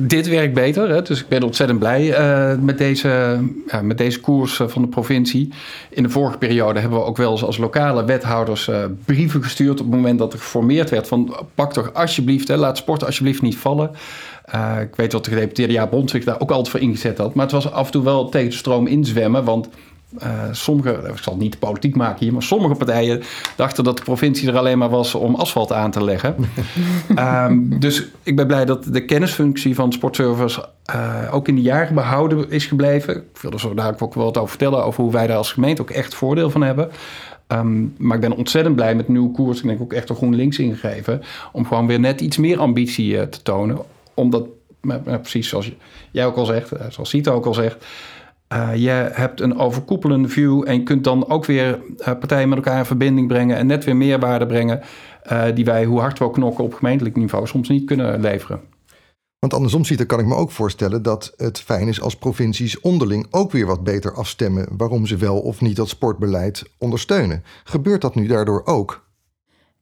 dit 0.00 0.28
werkt 0.28 0.54
beter, 0.54 0.88
hè? 0.88 1.02
dus 1.02 1.20
ik 1.20 1.28
ben 1.28 1.42
ontzettend 1.42 1.78
blij 1.78 2.18
uh, 2.18 2.58
met, 2.60 2.78
deze, 2.78 3.40
met 3.82 3.98
deze 3.98 4.20
koers 4.20 4.58
uh, 4.58 4.68
van 4.68 4.82
de 4.82 4.88
provincie. 4.88 5.52
In 5.90 6.02
de 6.02 6.08
vorige 6.08 6.38
periode 6.38 6.80
hebben 6.80 6.98
we 6.98 7.04
ook 7.04 7.16
wel 7.16 7.30
eens 7.30 7.44
als 7.44 7.56
lokale 7.56 8.04
wethouders 8.04 8.70
brieven 9.04 9.42
gestuurd 9.42 9.80
op 9.80 9.86
het 9.86 9.94
moment 9.94 10.18
dat 10.18 10.32
er 10.32 10.38
geformeerd 10.38 10.90
werd 10.90 11.08
van 11.08 11.36
pak 11.54 11.72
toch 11.72 11.94
alsjeblieft, 11.94 12.48
hè, 12.48 12.56
laat 12.56 12.76
sport 12.76 13.04
alsjeblieft 13.04 13.42
niet 13.42 13.56
vallen. 13.56 13.90
ik 14.80 14.96
weet 14.96 15.10
dat 15.10 15.24
de 15.24 15.30
gedeputeerde 15.30 15.72
Jaap 15.72 15.90
Bondswijk 15.90 16.24
daar 16.24 16.40
ook 16.40 16.50
altijd 16.50 16.68
voor 16.68 16.80
ingezet 16.80 17.18
had, 17.18 17.34
maar 17.34 17.44
het 17.44 17.54
was 17.54 17.72
af 17.72 17.86
en 17.86 17.92
toe 17.92 18.04
wel 18.04 18.28
tegen 18.28 18.50
de 18.50 18.56
stroom 18.56 18.86
inzwemmen, 18.86 19.44
want 19.44 19.68
uh, 20.22 20.42
sommige, 20.50 20.90
ik 20.90 21.18
zal 21.18 21.36
niet 21.36 21.52
de 21.52 21.58
politiek 21.58 21.96
maken 21.96 22.18
hier, 22.18 22.32
maar 22.32 22.42
sommige 22.42 22.74
partijen 22.74 23.22
dachten 23.56 23.84
dat 23.84 23.96
de 23.96 24.02
provincie 24.02 24.48
er 24.48 24.56
alleen 24.56 24.78
maar 24.78 24.90
was 24.90 25.14
om 25.14 25.34
asfalt 25.34 25.72
aan 25.72 25.90
te 25.90 26.04
leggen. 26.04 26.36
um, 27.16 27.68
dus 27.80 28.06
ik 28.22 28.36
ben 28.36 28.46
blij 28.46 28.64
dat 28.64 28.84
de 28.84 29.04
kennisfunctie 29.04 29.74
van 29.74 29.92
Sportservice 29.92 30.68
uh, 30.94 31.34
ook 31.34 31.48
in 31.48 31.54
de 31.54 31.62
jaren 31.62 31.94
behouden 31.94 32.50
is 32.50 32.66
gebleven. 32.66 33.16
Ik 33.16 33.40
wil 33.40 33.50
er 33.50 33.60
zo 33.60 33.74
dadelijk 33.74 34.02
ook 34.02 34.14
wel 34.14 34.24
wat 34.24 34.36
over 34.36 34.48
vertellen, 34.48 34.84
over 34.84 35.02
hoe 35.02 35.12
wij 35.12 35.26
daar 35.26 35.36
als 35.36 35.52
gemeente 35.52 35.82
ook 35.82 35.90
echt 35.90 36.14
voordeel 36.14 36.50
van 36.50 36.62
hebben. 36.62 36.90
Um, 37.48 37.94
maar 37.98 38.14
ik 38.14 38.22
ben 38.22 38.36
ontzettend 38.36 38.76
blij 38.76 38.94
met 38.94 39.06
de 39.06 39.12
nieuwe 39.12 39.32
koers. 39.32 39.58
Ik 39.58 39.66
denk 39.66 39.80
ook 39.80 39.92
echt 39.92 40.08
een 40.08 40.16
GroenLinks 40.16 40.58
ingegeven. 40.58 41.22
Om 41.52 41.66
gewoon 41.66 41.86
weer 41.86 42.00
net 42.00 42.20
iets 42.20 42.36
meer 42.36 42.58
ambitie 42.58 43.14
uh, 43.14 43.22
te 43.22 43.42
tonen. 43.42 43.78
Omdat, 44.14 44.46
precies 45.04 45.48
zoals 45.48 45.72
jij 46.10 46.26
ook 46.26 46.36
al 46.36 46.44
zegt, 46.44 46.72
zoals 46.88 47.08
Sita 47.08 47.30
ook 47.30 47.46
al 47.46 47.54
zegt 47.54 47.84
uh, 48.52 48.76
je 48.76 49.10
hebt 49.12 49.40
een 49.40 49.58
overkoepelende 49.58 50.28
view 50.28 50.62
en 50.66 50.74
je 50.74 50.82
kunt 50.82 51.04
dan 51.04 51.28
ook 51.28 51.44
weer 51.44 51.80
uh, 51.98 52.04
partijen 52.04 52.48
met 52.48 52.58
elkaar 52.58 52.78
in 52.78 52.84
verbinding 52.84 53.28
brengen 53.28 53.56
en 53.56 53.66
net 53.66 53.84
weer 53.84 53.96
meerwaarde 53.96 54.46
brengen 54.46 54.80
uh, 55.32 55.44
die 55.54 55.64
wij, 55.64 55.84
hoe 55.84 56.00
hard 56.00 56.18
we 56.18 56.24
ook 56.24 56.34
knokken 56.34 56.64
op 56.64 56.74
gemeentelijk 56.74 57.16
niveau, 57.16 57.46
soms 57.46 57.68
niet 57.68 57.84
kunnen 57.84 58.20
leveren. 58.20 58.60
Want 59.38 59.54
andersom 59.54 59.84
ziet, 59.84 60.06
kan 60.06 60.18
ik 60.18 60.26
me 60.26 60.34
ook 60.34 60.50
voorstellen 60.50 61.02
dat 61.02 61.32
het 61.36 61.60
fijn 61.60 61.88
is 61.88 62.00
als 62.00 62.16
provincies 62.16 62.80
onderling 62.80 63.26
ook 63.30 63.52
weer 63.52 63.66
wat 63.66 63.84
beter 63.84 64.14
afstemmen 64.14 64.68
waarom 64.76 65.06
ze 65.06 65.16
wel 65.16 65.40
of 65.40 65.60
niet 65.60 65.76
dat 65.76 65.88
sportbeleid 65.88 66.70
ondersteunen. 66.78 67.42
Gebeurt 67.64 68.00
dat 68.00 68.14
nu 68.14 68.26
daardoor 68.26 68.62
ook? 68.64 69.04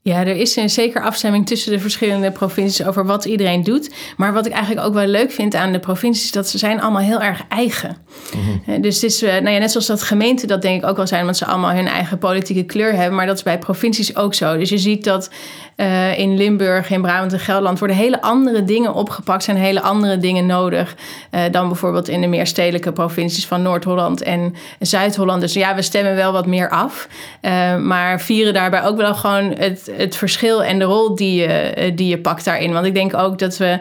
Ja, 0.02 0.20
er 0.20 0.36
is 0.36 0.56
een 0.56 0.70
zeker 0.70 1.02
afstemming 1.02 1.46
tussen 1.46 1.72
de 1.72 1.80
verschillende 1.80 2.30
provincies 2.30 2.86
over 2.86 3.06
wat 3.06 3.24
iedereen 3.24 3.62
doet. 3.62 3.90
Maar 4.16 4.32
wat 4.32 4.46
ik 4.46 4.52
eigenlijk 4.52 4.86
ook 4.86 4.94
wel 4.94 5.06
leuk 5.06 5.30
vind 5.30 5.54
aan 5.54 5.72
de 5.72 5.78
provincies, 5.78 6.32
dat 6.32 6.48
ze 6.48 6.58
zijn 6.58 6.80
allemaal 6.80 7.02
heel 7.02 7.20
erg 7.20 7.42
eigen. 7.48 7.96
Mm-hmm. 8.36 8.82
Dus 8.82 8.94
het 8.94 9.04
is, 9.04 9.20
nou 9.20 9.50
ja, 9.50 9.58
net 9.58 9.70
zoals 9.70 9.86
dat 9.86 10.02
gemeenten 10.02 10.48
dat 10.48 10.62
denk 10.62 10.82
ik 10.82 10.88
ook 10.88 10.96
wel 10.96 11.06
zijn, 11.06 11.24
want 11.24 11.36
ze 11.36 11.46
allemaal 11.46 11.70
hun 11.70 11.86
eigen 11.86 12.18
politieke 12.18 12.62
kleur 12.62 12.94
hebben. 12.94 13.14
Maar 13.14 13.26
dat 13.26 13.36
is 13.36 13.42
bij 13.42 13.58
provincies 13.58 14.16
ook 14.16 14.34
zo. 14.34 14.56
Dus 14.56 14.68
je 14.68 14.78
ziet 14.78 15.04
dat 15.04 15.30
uh, 15.76 16.18
in 16.18 16.36
Limburg, 16.36 16.90
in 16.90 17.02
Brabant 17.02 17.32
en 17.32 17.40
Gelderland 17.40 17.78
worden 17.78 17.96
hele 17.96 18.22
andere 18.22 18.64
dingen 18.64 18.94
opgepakt, 18.94 19.44
zijn 19.44 19.56
hele 19.56 19.80
andere 19.80 20.18
dingen 20.18 20.46
nodig 20.46 20.96
uh, 21.30 21.40
dan 21.50 21.68
bijvoorbeeld 21.68 22.08
in 22.08 22.20
de 22.20 22.26
meer 22.26 22.46
stedelijke 22.46 22.92
provincies 22.92 23.46
van 23.46 23.62
Noord-Holland 23.62 24.22
en 24.22 24.54
Zuid-Holland. 24.78 25.40
Dus 25.40 25.52
ja, 25.52 25.74
we 25.74 25.82
stemmen 25.82 26.14
wel 26.14 26.32
wat 26.32 26.46
meer 26.46 26.68
af, 26.70 27.08
uh, 27.42 27.76
maar 27.76 28.20
vieren 28.20 28.54
daarbij 28.54 28.84
ook 28.84 28.96
wel 28.96 29.14
gewoon 29.14 29.54
het, 29.58 29.89
het 29.96 30.16
verschil 30.16 30.64
en 30.64 30.78
de 30.78 30.84
rol 30.84 31.14
die 31.14 31.40
je, 31.40 31.92
die 31.94 32.08
je 32.08 32.18
pakt 32.18 32.44
daarin. 32.44 32.72
Want 32.72 32.86
ik 32.86 32.94
denk 32.94 33.14
ook 33.14 33.38
dat 33.38 33.56
we 33.56 33.78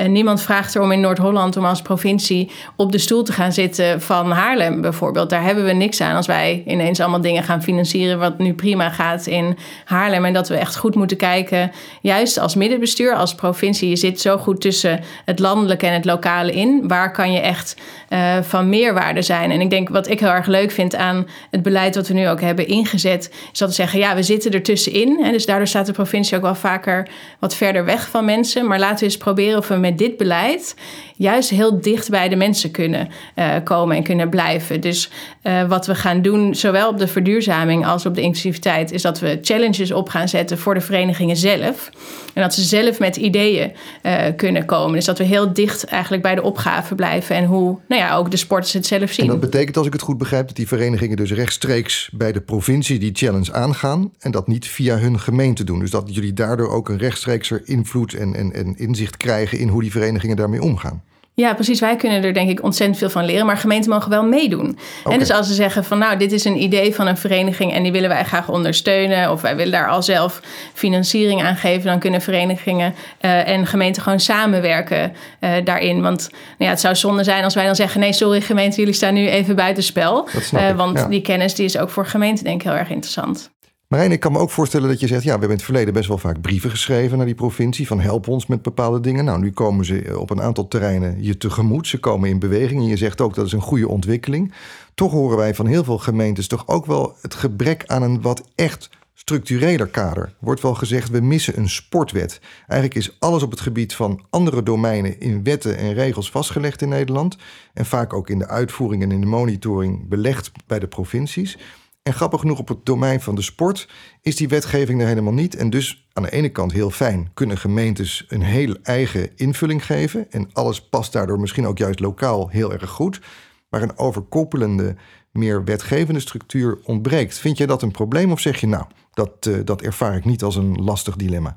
en 0.00 0.12
niemand 0.12 0.42
vraagt 0.42 0.74
erom 0.74 0.92
in 0.92 1.00
Noord-Holland 1.00 1.56
om 1.56 1.64
als 1.64 1.82
provincie 1.82 2.50
op 2.76 2.92
de 2.92 2.98
stoel 2.98 3.22
te 3.22 3.32
gaan 3.32 3.52
zitten 3.52 4.00
van 4.00 4.30
Haarlem 4.30 4.80
bijvoorbeeld. 4.80 5.30
Daar 5.30 5.42
hebben 5.42 5.64
we 5.64 5.72
niks 5.72 6.00
aan 6.00 6.16
als 6.16 6.26
wij 6.26 6.62
ineens 6.66 7.00
allemaal 7.00 7.20
dingen 7.20 7.42
gaan 7.42 7.62
financieren 7.62 8.18
wat 8.18 8.38
nu 8.38 8.54
prima 8.54 8.90
gaat 8.90 9.26
in 9.26 9.56
Haarlem. 9.84 10.24
En 10.24 10.32
dat 10.32 10.48
we 10.48 10.56
echt 10.56 10.76
goed 10.76 10.94
moeten 10.94 11.16
kijken, 11.16 11.72
juist 12.00 12.38
als 12.38 12.54
middenbestuur, 12.54 13.14
als 13.14 13.34
provincie. 13.34 13.88
Je 13.88 13.96
zit 13.96 14.20
zo 14.20 14.36
goed 14.36 14.60
tussen 14.60 15.00
het 15.24 15.38
landelijke 15.38 15.86
en 15.86 15.92
het 15.92 16.04
lokale 16.04 16.52
in. 16.52 16.88
Waar 16.88 17.12
kan 17.12 17.32
je 17.32 17.40
echt 17.40 17.76
uh, 18.08 18.36
van 18.42 18.68
meerwaarde 18.68 19.22
zijn? 19.22 19.50
En 19.50 19.60
ik 19.60 19.70
denk 19.70 19.88
wat 19.88 20.08
ik 20.08 20.20
heel 20.20 20.28
erg 20.28 20.46
leuk 20.46 20.70
vind 20.70 20.94
aan 20.94 21.26
het 21.50 21.62
beleid 21.62 21.94
wat 21.94 22.08
we 22.08 22.14
nu 22.14 22.28
ook 22.28 22.40
hebben 22.40 22.66
ingezet, 22.66 23.34
is 23.52 23.58
dat 23.58 23.68
we 23.68 23.74
zeggen, 23.74 23.98
ja, 23.98 24.14
we 24.14 24.22
zitten 24.22 24.52
er 24.52 24.62
tussenin. 24.62 25.24
Hè, 25.24 25.30
dus 25.30 25.46
daardoor 25.46 25.66
staat 25.66 25.86
de 25.86 25.92
provincie 25.92 26.36
ook 26.36 26.42
wel 26.42 26.54
vaker 26.54 27.08
wat 27.38 27.54
verder 27.54 27.84
weg 27.84 28.08
van 28.08 28.24
mensen. 28.24 28.66
Maar 28.66 28.78
laten 28.78 28.98
we 28.98 29.04
eens 29.04 29.16
proberen 29.16 29.58
of 29.58 29.68
we 29.68 29.76
met 29.90 29.98
dit 29.98 30.16
beleid 30.16 30.74
juist 31.16 31.50
heel 31.50 31.80
dicht 31.80 32.10
bij 32.10 32.28
de 32.28 32.36
mensen 32.36 32.70
kunnen 32.70 33.08
uh, 33.36 33.56
komen 33.64 33.96
en 33.96 34.02
kunnen 34.02 34.28
blijven. 34.28 34.80
Dus 34.80 35.10
uh, 35.42 35.68
wat 35.68 35.86
we 35.86 35.94
gaan 35.94 36.22
doen, 36.22 36.54
zowel 36.54 36.88
op 36.88 36.98
de 36.98 37.08
verduurzaming 37.08 37.86
als 37.86 38.06
op 38.06 38.14
de 38.14 38.20
inclusiviteit, 38.20 38.92
is 38.92 39.02
dat 39.02 39.18
we 39.18 39.38
challenges 39.42 39.92
op 39.92 40.08
gaan 40.08 40.28
zetten 40.28 40.58
voor 40.58 40.74
de 40.74 40.80
verenigingen 40.80 41.36
zelf. 41.36 41.90
En 42.34 42.42
dat 42.42 42.54
ze 42.54 42.62
zelf 42.62 42.98
met 42.98 43.16
ideeën 43.16 43.72
uh, 44.02 44.22
kunnen 44.36 44.64
komen. 44.64 44.94
Dus 44.94 45.04
dat 45.04 45.18
we 45.18 45.24
heel 45.24 45.52
dicht 45.52 45.84
eigenlijk 45.84 46.22
bij 46.22 46.34
de 46.34 46.42
opgave 46.42 46.94
blijven 46.94 47.36
en 47.36 47.44
hoe 47.44 47.78
nou 47.88 48.00
ja, 48.00 48.16
ook 48.16 48.30
de 48.30 48.36
sporters 48.36 48.72
het 48.72 48.86
zelf 48.86 49.12
zien. 49.12 49.24
En 49.24 49.30
dat 49.30 49.40
betekent, 49.40 49.76
als 49.76 49.86
ik 49.86 49.92
het 49.92 50.02
goed 50.02 50.18
begrijp, 50.18 50.46
dat 50.46 50.56
die 50.56 50.68
verenigingen 50.68 51.16
dus 51.16 51.32
rechtstreeks 51.32 52.10
bij 52.12 52.32
de 52.32 52.40
provincie 52.40 52.98
die 52.98 53.10
challenge 53.14 53.52
aangaan 53.52 54.12
en 54.18 54.30
dat 54.30 54.46
niet 54.46 54.66
via 54.66 54.98
hun 54.98 55.20
gemeente 55.20 55.64
doen. 55.64 55.78
Dus 55.78 55.90
dat 55.90 56.14
jullie 56.14 56.32
daardoor 56.32 56.70
ook 56.70 56.88
een 56.88 56.98
rechtstreekser 56.98 57.62
invloed 57.64 58.14
en, 58.14 58.34
en, 58.34 58.52
en 58.52 58.78
inzicht 58.78 59.16
krijgen 59.16 59.58
in 59.58 59.68
hoe 59.68 59.82
die 59.82 59.90
verenigingen 59.90 60.36
daarmee 60.36 60.62
omgaan. 60.62 61.02
Ja, 61.40 61.54
precies. 61.54 61.80
Wij 61.80 61.96
kunnen 61.96 62.24
er 62.24 62.34
denk 62.34 62.50
ik 62.50 62.62
ontzettend 62.62 62.98
veel 62.98 63.10
van 63.10 63.24
leren, 63.24 63.46
maar 63.46 63.56
gemeenten 63.56 63.90
mogen 63.90 64.10
wel 64.10 64.24
meedoen. 64.24 64.78
Okay. 65.00 65.12
En 65.12 65.18
dus 65.18 65.30
als 65.30 65.46
ze 65.46 65.54
zeggen 65.54 65.84
van 65.84 65.98
nou, 65.98 66.16
dit 66.16 66.32
is 66.32 66.44
een 66.44 66.62
idee 66.62 66.94
van 66.94 67.06
een 67.06 67.16
vereniging 67.16 67.72
en 67.72 67.82
die 67.82 67.92
willen 67.92 68.08
wij 68.08 68.24
graag 68.24 68.48
ondersteunen, 68.48 69.30
of 69.30 69.40
wij 69.40 69.56
willen 69.56 69.72
daar 69.72 69.88
al 69.88 70.02
zelf 70.02 70.40
financiering 70.74 71.42
aan 71.42 71.56
geven, 71.56 71.84
dan 71.84 71.98
kunnen 71.98 72.20
verenigingen 72.20 72.94
uh, 73.20 73.48
en 73.48 73.66
gemeenten 73.66 74.02
gewoon 74.02 74.20
samenwerken 74.20 75.12
uh, 75.40 75.50
daarin. 75.64 76.02
Want 76.02 76.28
nou 76.30 76.40
ja, 76.58 76.68
het 76.68 76.80
zou 76.80 76.94
zonde 76.94 77.24
zijn 77.24 77.44
als 77.44 77.54
wij 77.54 77.64
dan 77.64 77.76
zeggen: 77.76 78.00
nee, 78.00 78.12
sorry 78.12 78.40
gemeente, 78.40 78.76
jullie 78.76 78.94
staan 78.94 79.14
nu 79.14 79.28
even 79.28 79.56
buitenspel. 79.56 80.28
Uh, 80.54 80.70
want 80.70 80.98
ja. 80.98 81.06
die 81.06 81.20
kennis 81.20 81.54
die 81.54 81.64
is 81.64 81.78
ook 81.78 81.90
voor 81.90 82.06
gemeenten 82.06 82.44
denk 82.44 82.60
ik 82.60 82.68
heel 82.68 82.78
erg 82.78 82.90
interessant. 82.90 83.50
Marijn, 83.90 84.12
ik 84.12 84.20
kan 84.20 84.32
me 84.32 84.38
ook 84.38 84.50
voorstellen 84.50 84.88
dat 84.88 85.00
je 85.00 85.06
zegt... 85.06 85.22
ja, 85.22 85.24
we 85.24 85.30
hebben 85.30 85.48
in 85.48 85.56
het 85.56 85.64
verleden 85.64 85.94
best 85.94 86.08
wel 86.08 86.18
vaak 86.18 86.40
brieven 86.40 86.70
geschreven 86.70 87.16
naar 87.16 87.26
die 87.26 87.34
provincie... 87.34 87.86
van 87.86 88.00
help 88.00 88.28
ons 88.28 88.46
met 88.46 88.62
bepaalde 88.62 89.00
dingen. 89.00 89.24
Nou, 89.24 89.40
nu 89.40 89.52
komen 89.52 89.84
ze 89.84 90.14
op 90.18 90.30
een 90.30 90.42
aantal 90.42 90.68
terreinen 90.68 91.22
je 91.22 91.36
tegemoet. 91.36 91.86
Ze 91.86 91.98
komen 91.98 92.28
in 92.28 92.38
beweging 92.38 92.80
en 92.80 92.86
je 92.86 92.96
zegt 92.96 93.20
ook 93.20 93.34
dat 93.34 93.46
is 93.46 93.52
een 93.52 93.60
goede 93.60 93.88
ontwikkeling. 93.88 94.52
Toch 94.94 95.12
horen 95.12 95.36
wij 95.36 95.54
van 95.54 95.66
heel 95.66 95.84
veel 95.84 95.98
gemeentes 95.98 96.46
toch 96.46 96.68
ook 96.68 96.86
wel 96.86 97.16
het 97.20 97.34
gebrek 97.34 97.84
aan 97.86 98.02
een 98.02 98.20
wat 98.20 98.48
echt 98.54 98.90
structureler 99.14 99.86
kader. 99.86 100.34
Wordt 100.38 100.62
wel 100.62 100.74
gezegd, 100.74 101.10
we 101.10 101.20
missen 101.20 101.58
een 101.58 101.68
sportwet. 101.68 102.40
Eigenlijk 102.66 103.00
is 103.00 103.16
alles 103.18 103.42
op 103.42 103.50
het 103.50 103.60
gebied 103.60 103.94
van 103.94 104.20
andere 104.30 104.62
domeinen 104.62 105.20
in 105.20 105.42
wetten 105.42 105.76
en 105.76 105.94
regels 105.94 106.30
vastgelegd 106.30 106.82
in 106.82 106.88
Nederland. 106.88 107.36
En 107.74 107.86
vaak 107.86 108.12
ook 108.12 108.30
in 108.30 108.38
de 108.38 108.48
uitvoering 108.48 109.02
en 109.02 109.12
in 109.12 109.20
de 109.20 109.26
monitoring 109.26 110.08
belegd 110.08 110.52
bij 110.66 110.78
de 110.78 110.88
provincies. 110.88 111.58
En 112.02 112.12
grappig 112.12 112.40
genoeg 112.40 112.58
op 112.58 112.68
het 112.68 112.86
domein 112.86 113.20
van 113.20 113.34
de 113.34 113.42
sport 113.42 113.88
is 114.20 114.36
die 114.36 114.48
wetgeving 114.48 115.00
er 115.00 115.06
helemaal 115.06 115.32
niet. 115.32 115.56
En 115.56 115.70
dus 115.70 116.08
aan 116.12 116.22
de 116.22 116.30
ene 116.30 116.48
kant 116.48 116.72
heel 116.72 116.90
fijn 116.90 117.30
kunnen 117.34 117.58
gemeentes 117.58 118.24
een 118.28 118.42
heel 118.42 118.76
eigen 118.82 119.36
invulling 119.36 119.86
geven. 119.86 120.30
En 120.30 120.50
alles 120.52 120.88
past 120.88 121.12
daardoor 121.12 121.40
misschien 121.40 121.66
ook 121.66 121.78
juist 121.78 122.00
lokaal 122.00 122.48
heel 122.48 122.72
erg 122.72 122.90
goed. 122.90 123.20
Maar 123.68 123.82
een 123.82 123.98
overkoppelende, 123.98 124.96
meer 125.32 125.64
wetgevende 125.64 126.20
structuur 126.20 126.78
ontbreekt. 126.84 127.38
Vind 127.38 127.56
jij 127.58 127.66
dat 127.66 127.82
een 127.82 127.90
probleem 127.90 128.32
of 128.32 128.40
zeg 128.40 128.60
je 128.60 128.66
nou, 128.66 128.84
dat, 129.12 129.46
uh, 129.48 129.58
dat 129.64 129.82
ervaar 129.82 130.16
ik 130.16 130.24
niet 130.24 130.42
als 130.42 130.56
een 130.56 130.82
lastig 130.82 131.16
dilemma? 131.16 131.56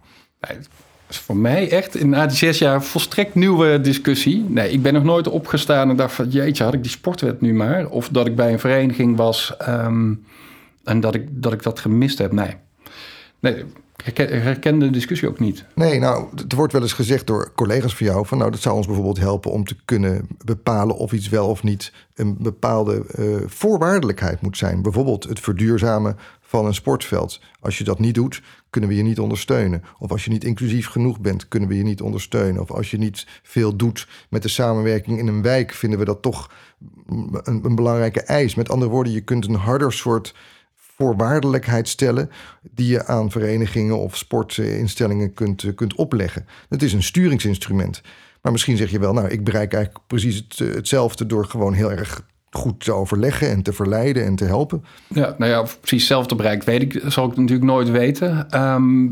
Is 1.13 1.19
voor 1.19 1.38
mij 1.38 1.69
echt 1.69 2.04
na 2.04 2.28
die 2.28 2.38
zes 2.38 2.58
jaar 2.58 2.84
volstrekt 2.84 3.36
nieuwe 3.36 3.82
discussie. 3.82 4.45
Nee, 4.47 4.71
ik 4.71 4.82
ben 4.82 4.93
nog 4.93 5.04
nooit 5.04 5.28
opgestaan 5.28 5.89
en 5.89 5.95
dacht 5.95 6.13
van 6.13 6.30
jeetje, 6.30 6.63
had 6.63 6.73
ik 6.73 6.82
die 6.82 6.91
sportwet 6.91 7.41
nu 7.41 7.54
maar? 7.54 7.88
Of 7.88 8.10
dat 8.10 8.28
ik 8.28 8.36
bij 8.36 8.52
een 8.52 8.60
vereniging 8.60 9.17
was 9.17 9.54
ehm, 9.58 10.13
en 10.84 10.99
dat 10.99 11.15
ik, 11.15 11.28
dat 11.30 11.54
ik 11.54 11.63
dat 11.63 11.80
gemist 11.80 12.17
heb. 12.17 12.32
Nee. 12.32 12.56
Nee, 13.39 13.63
ik 14.06 14.17
herken 14.17 14.79
de 14.79 14.89
discussie 14.89 15.27
ook 15.27 15.39
niet. 15.39 15.65
Nee, 15.75 15.99
nou, 15.99 16.27
het 16.36 16.53
wordt 16.53 16.73
wel 16.73 16.82
eens 16.82 16.93
gezegd 16.93 17.27
door 17.27 17.51
collega's 17.56 17.95
van 17.95 18.06
jou... 18.06 18.25
van 18.25 18.38
nou, 18.38 18.51
dat 18.51 18.60
zou 18.60 18.75
ons 18.75 18.86
bijvoorbeeld 18.86 19.19
helpen 19.19 19.51
om 19.51 19.65
te 19.65 19.75
kunnen 19.86 20.27
bepalen... 20.45 20.95
of 20.97 21.12
iets 21.12 21.29
wel 21.29 21.47
of 21.49 21.63
niet 21.63 21.93
een 22.15 22.38
bepaalde 22.39 23.06
uh, 23.19 23.36
voorwaardelijkheid 23.45 24.41
moet 24.41 24.58
zijn. 24.58 24.82
Bijvoorbeeld 24.82 25.23
het 25.23 25.39
verduurzamen 25.39 26.17
van 26.41 26.65
een 26.65 26.73
sportveld. 26.73 27.39
Als 27.60 27.77
je 27.77 27.84
dat 27.84 27.99
niet 27.99 28.15
doet, 28.15 28.41
kunnen 28.69 28.89
we 28.89 28.95
je 28.95 29.03
niet 29.03 29.19
ondersteunen. 29.19 29.84
Of 29.99 30.12
als 30.12 30.23
je 30.23 30.29
niet 30.29 30.43
inclusief 30.43 30.88
genoeg 30.88 31.19
bent, 31.19 31.47
kunnen 31.47 31.69
we 31.69 31.77
je 31.77 31.84
niet 31.84 32.01
ondersteunen. 32.01 32.62
Of 32.62 32.71
als 32.71 32.91
je 32.91 32.97
niet 32.97 33.27
veel 33.43 33.75
doet 33.75 34.08
met 34.29 34.41
de 34.41 34.49
samenwerking 34.49 35.19
in 35.19 35.27
een 35.27 35.41
wijk, 35.41 35.71
vinden 35.71 35.99
we 35.99 36.06
dat 36.06 36.21
toch 36.21 36.51
een, 37.08 37.60
een 37.63 37.75
belangrijke 37.75 38.21
eis. 38.21 38.56
Met 38.56 38.69
andere 38.69 38.91
woorden, 38.91 39.13
je 39.13 39.21
kunt 39.21 39.47
een 39.47 39.56
harder 39.56 39.93
soort 39.93 40.36
voorwaardelijkheid 41.04 41.88
stellen 41.88 42.30
die 42.62 42.88
je 42.88 43.06
aan 43.06 43.32
verenigingen 43.32 44.00
of 44.00 44.18
sportinstellingen 44.18 45.34
kunt, 45.34 45.76
kunt 45.76 45.96
opleggen. 45.96 46.46
Het 46.70 46.84
is 46.84 46.94
een 46.94 47.04
sturingsinstrument. 47.04 48.02
Maar 48.42 48.52
misschien 48.52 48.78
zeg 48.78 48.92
je 48.92 49.00
wel, 49.00 49.13
nou, 49.13 49.28
ik 49.28 49.44
bereik 49.44 49.74
eigenlijk 49.74 50.08
precies 50.08 50.46
hetzelfde 50.58 51.26
door 51.26 51.46
gewoon 51.46 51.74
heel 51.74 51.92
erg 51.92 52.26
goed 52.50 52.84
te 52.84 52.92
overleggen 52.92 53.50
en 53.50 53.62
te 53.62 53.74
verleiden 53.74 54.26
en 54.26 54.36
te 54.36 54.46
helpen. 54.46 54.84
Ja, 55.08 55.36
nou 55.38 55.52
ja, 55.52 55.62
precies 55.62 56.02
hetzelfde 56.02 56.36
bereikt 56.36 56.66
weet 56.66 56.82
ik, 56.82 57.02
zal 57.08 57.30
ik 57.30 57.38
natuurlijk 57.38 57.68
nooit 57.68 57.89
weten. 57.89 58.50
Ehm, 58.50 59.06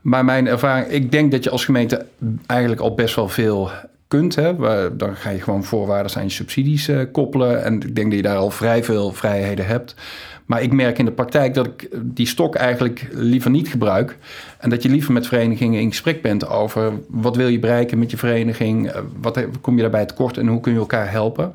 maar 0.00 0.24
mijn 0.24 0.46
ervaring, 0.46 0.86
ik 0.86 1.12
denk 1.12 1.30
dat 1.30 1.44
je 1.44 1.50
als 1.50 1.64
gemeente 1.64 2.06
eigenlijk 2.46 2.80
al 2.80 2.94
best 2.94 3.14
wel 3.14 3.28
veel 3.28 3.70
kunt. 4.08 4.34
Hè. 4.34 4.56
Dan 4.96 5.16
ga 5.16 5.30
je 5.30 5.40
gewoon 5.40 5.64
voorwaarden 5.64 6.16
aan 6.16 6.30
subsidies 6.30 6.88
uh, 6.88 7.00
koppelen. 7.12 7.64
En 7.64 7.74
ik 7.74 7.94
denk 7.94 8.06
dat 8.06 8.16
je 8.16 8.22
daar 8.22 8.36
al 8.36 8.50
vrij 8.50 8.84
veel 8.84 9.12
vrijheden 9.12 9.66
hebt. 9.66 9.94
Maar 10.50 10.62
ik 10.62 10.72
merk 10.72 10.98
in 10.98 11.04
de 11.04 11.12
praktijk 11.12 11.54
dat 11.54 11.66
ik 11.66 11.88
die 12.02 12.26
stok 12.26 12.54
eigenlijk 12.54 13.08
liever 13.12 13.50
niet 13.50 13.68
gebruik. 13.68 14.16
En 14.58 14.70
dat 14.70 14.82
je 14.82 14.88
liever 14.88 15.12
met 15.12 15.26
verenigingen 15.26 15.80
in 15.80 15.88
gesprek 15.88 16.22
bent 16.22 16.48
over 16.48 16.92
wat 17.08 17.36
wil 17.36 17.48
je 17.48 17.58
bereiken 17.58 17.98
met 17.98 18.10
je 18.10 18.16
vereniging, 18.16 18.88
eh, 18.88 19.00
wat 19.20 19.44
kom 19.60 19.76
je 19.76 19.82
daarbij 19.82 20.06
tekort 20.06 20.36
en 20.36 20.46
hoe 20.46 20.60
kun 20.60 20.72
je 20.72 20.78
elkaar 20.78 21.10
helpen. 21.10 21.54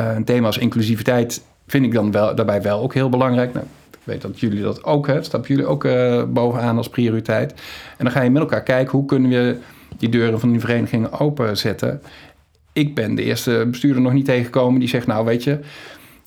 Uh, 0.00 0.14
een 0.14 0.24
thema 0.24 0.46
als 0.46 0.58
inclusiviteit 0.58 1.42
vind 1.66 1.84
ik 1.84 1.92
dan 1.92 2.12
wel, 2.12 2.34
daarbij 2.34 2.62
wel 2.62 2.80
ook 2.82 2.94
heel 2.94 3.08
belangrijk. 3.08 3.52
Nou, 3.52 3.66
ik 3.90 3.98
weet 4.04 4.22
dat 4.22 4.40
jullie 4.40 4.62
dat 4.62 4.84
ook 4.84 5.06
hebben, 5.06 5.24
stappen 5.24 5.50
jullie 5.50 5.66
ook 5.66 5.84
uh, 5.84 6.22
bovenaan 6.24 6.76
als 6.76 6.88
prioriteit. 6.88 7.52
En 7.96 8.04
dan 8.04 8.10
ga 8.10 8.22
je 8.22 8.30
met 8.30 8.42
elkaar 8.42 8.62
kijken 8.62 8.98
hoe 8.98 9.06
kunnen 9.06 9.30
we 9.30 9.58
die 9.98 10.08
deuren 10.08 10.40
van 10.40 10.50
die 10.50 10.60
verenigingen 10.60 11.20
openzetten. 11.20 12.02
Ik 12.72 12.94
ben 12.94 13.14
de 13.14 13.22
eerste 13.22 13.66
bestuurder 13.70 14.02
nog 14.02 14.12
niet 14.12 14.24
tegengekomen 14.24 14.80
die 14.80 14.88
zegt, 14.88 15.06
nou 15.06 15.24
weet 15.24 15.44
je, 15.44 15.58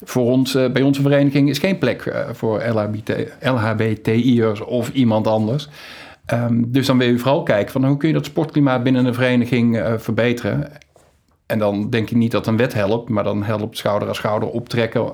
voor 0.04 0.32
ons, 0.32 0.56
uh, 0.56 0.72
bij 0.72 0.82
onze 0.82 1.02
vereniging 1.02 1.50
is 1.50 1.58
geen 1.58 1.78
plek 1.78 2.06
uh, 2.06 2.30
voor 2.32 2.64
LHBT, 2.64 3.12
LHBTI'ers 3.42 4.62
of 4.62 4.90
iemand 4.90 5.28
anders. 5.28 5.70
Um, 6.34 6.72
dus 6.72 6.88
dan 6.88 6.98
wil 6.98 7.08
je 7.08 7.18
vooral 7.18 7.44
kijken 7.44 7.72
van 7.72 7.86
hoe 7.86 7.98
kun 7.98 8.08
je 8.08 8.14
dat 8.14 8.26
sportklimaat 8.26 8.84
binnen 8.84 9.06
een 9.06 9.14
vereniging 9.14 9.78
uh, 9.78 9.94
verbeteren. 9.98 10.72
En 11.46 11.60
dan 11.60 11.90
denk 11.90 12.10
ik 12.10 12.18
niet 12.18 12.32
dat 12.32 12.48
een 12.48 12.58
wet 12.58 12.74
helpt, 12.74 13.10
maar 13.10 13.24
dan 13.24 13.44
helpt 13.44 13.78
schouder 13.78 14.08
aan 14.08 14.16
schouder 14.16 14.50
optrekken 14.50 15.12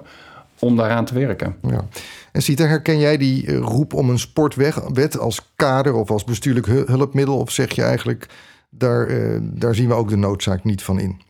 om 0.59 0.75
daaraan 0.75 1.05
te 1.05 1.13
werken. 1.13 1.55
Ja. 1.61 1.85
En 2.31 2.41
Sita, 2.41 2.65
herken 2.65 2.99
jij 2.99 3.17
die 3.17 3.55
roep 3.55 3.93
om 3.93 4.09
een 4.09 4.19
sportwet 4.19 5.19
als 5.19 5.51
kader 5.55 5.93
of 5.93 6.11
als 6.11 6.23
bestuurlijk 6.23 6.65
hulpmiddel? 6.65 7.37
Of 7.37 7.51
zeg 7.51 7.71
je 7.71 7.81
eigenlijk, 7.83 8.27
daar, 8.69 9.09
daar 9.41 9.75
zien 9.75 9.87
we 9.87 9.93
ook 9.93 10.09
de 10.09 10.17
noodzaak 10.17 10.63
niet 10.63 10.83
van 10.83 10.99
in? 10.99 11.21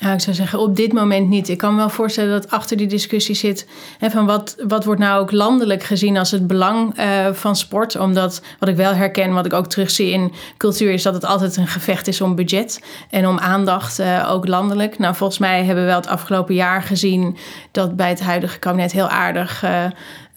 Nou, 0.00 0.14
ik 0.14 0.20
zou 0.20 0.36
zeggen 0.36 0.58
op 0.58 0.76
dit 0.76 0.92
moment 0.92 1.28
niet. 1.28 1.48
Ik 1.48 1.58
kan 1.58 1.70
me 1.70 1.76
wel 1.76 1.88
voorstellen 1.88 2.30
dat 2.30 2.50
achter 2.50 2.76
die 2.76 2.86
discussie 2.86 3.34
zit 3.34 3.66
van 4.00 4.26
wat, 4.26 4.56
wat 4.66 4.84
wordt 4.84 5.00
nou 5.00 5.20
ook 5.20 5.32
landelijk 5.32 5.82
gezien 5.82 6.16
als 6.16 6.30
het 6.30 6.46
belang 6.46 6.98
uh, 6.98 7.26
van 7.32 7.56
sport. 7.56 7.96
Omdat 7.96 8.42
wat 8.58 8.68
ik 8.68 8.76
wel 8.76 8.94
herken, 8.94 9.32
wat 9.32 9.46
ik 9.46 9.52
ook 9.52 9.66
terugzie 9.66 10.10
in 10.10 10.32
cultuur, 10.56 10.92
is 10.92 11.02
dat 11.02 11.14
het 11.14 11.24
altijd 11.24 11.56
een 11.56 11.66
gevecht 11.66 12.06
is 12.06 12.20
om 12.20 12.34
budget 12.34 12.82
en 13.10 13.28
om 13.28 13.38
aandacht, 13.38 14.00
uh, 14.00 14.30
ook 14.30 14.46
landelijk. 14.46 14.98
Nou, 14.98 15.14
volgens 15.14 15.38
mij 15.38 15.64
hebben 15.64 15.84
we 15.84 15.90
wel 15.90 16.00
het 16.00 16.08
afgelopen 16.08 16.54
jaar 16.54 16.82
gezien 16.82 17.36
dat 17.70 17.96
bij 17.96 18.08
het 18.08 18.20
huidige 18.20 18.58
kabinet 18.58 18.92
heel 18.92 19.08
aardig. 19.08 19.64
Uh, 19.64 19.84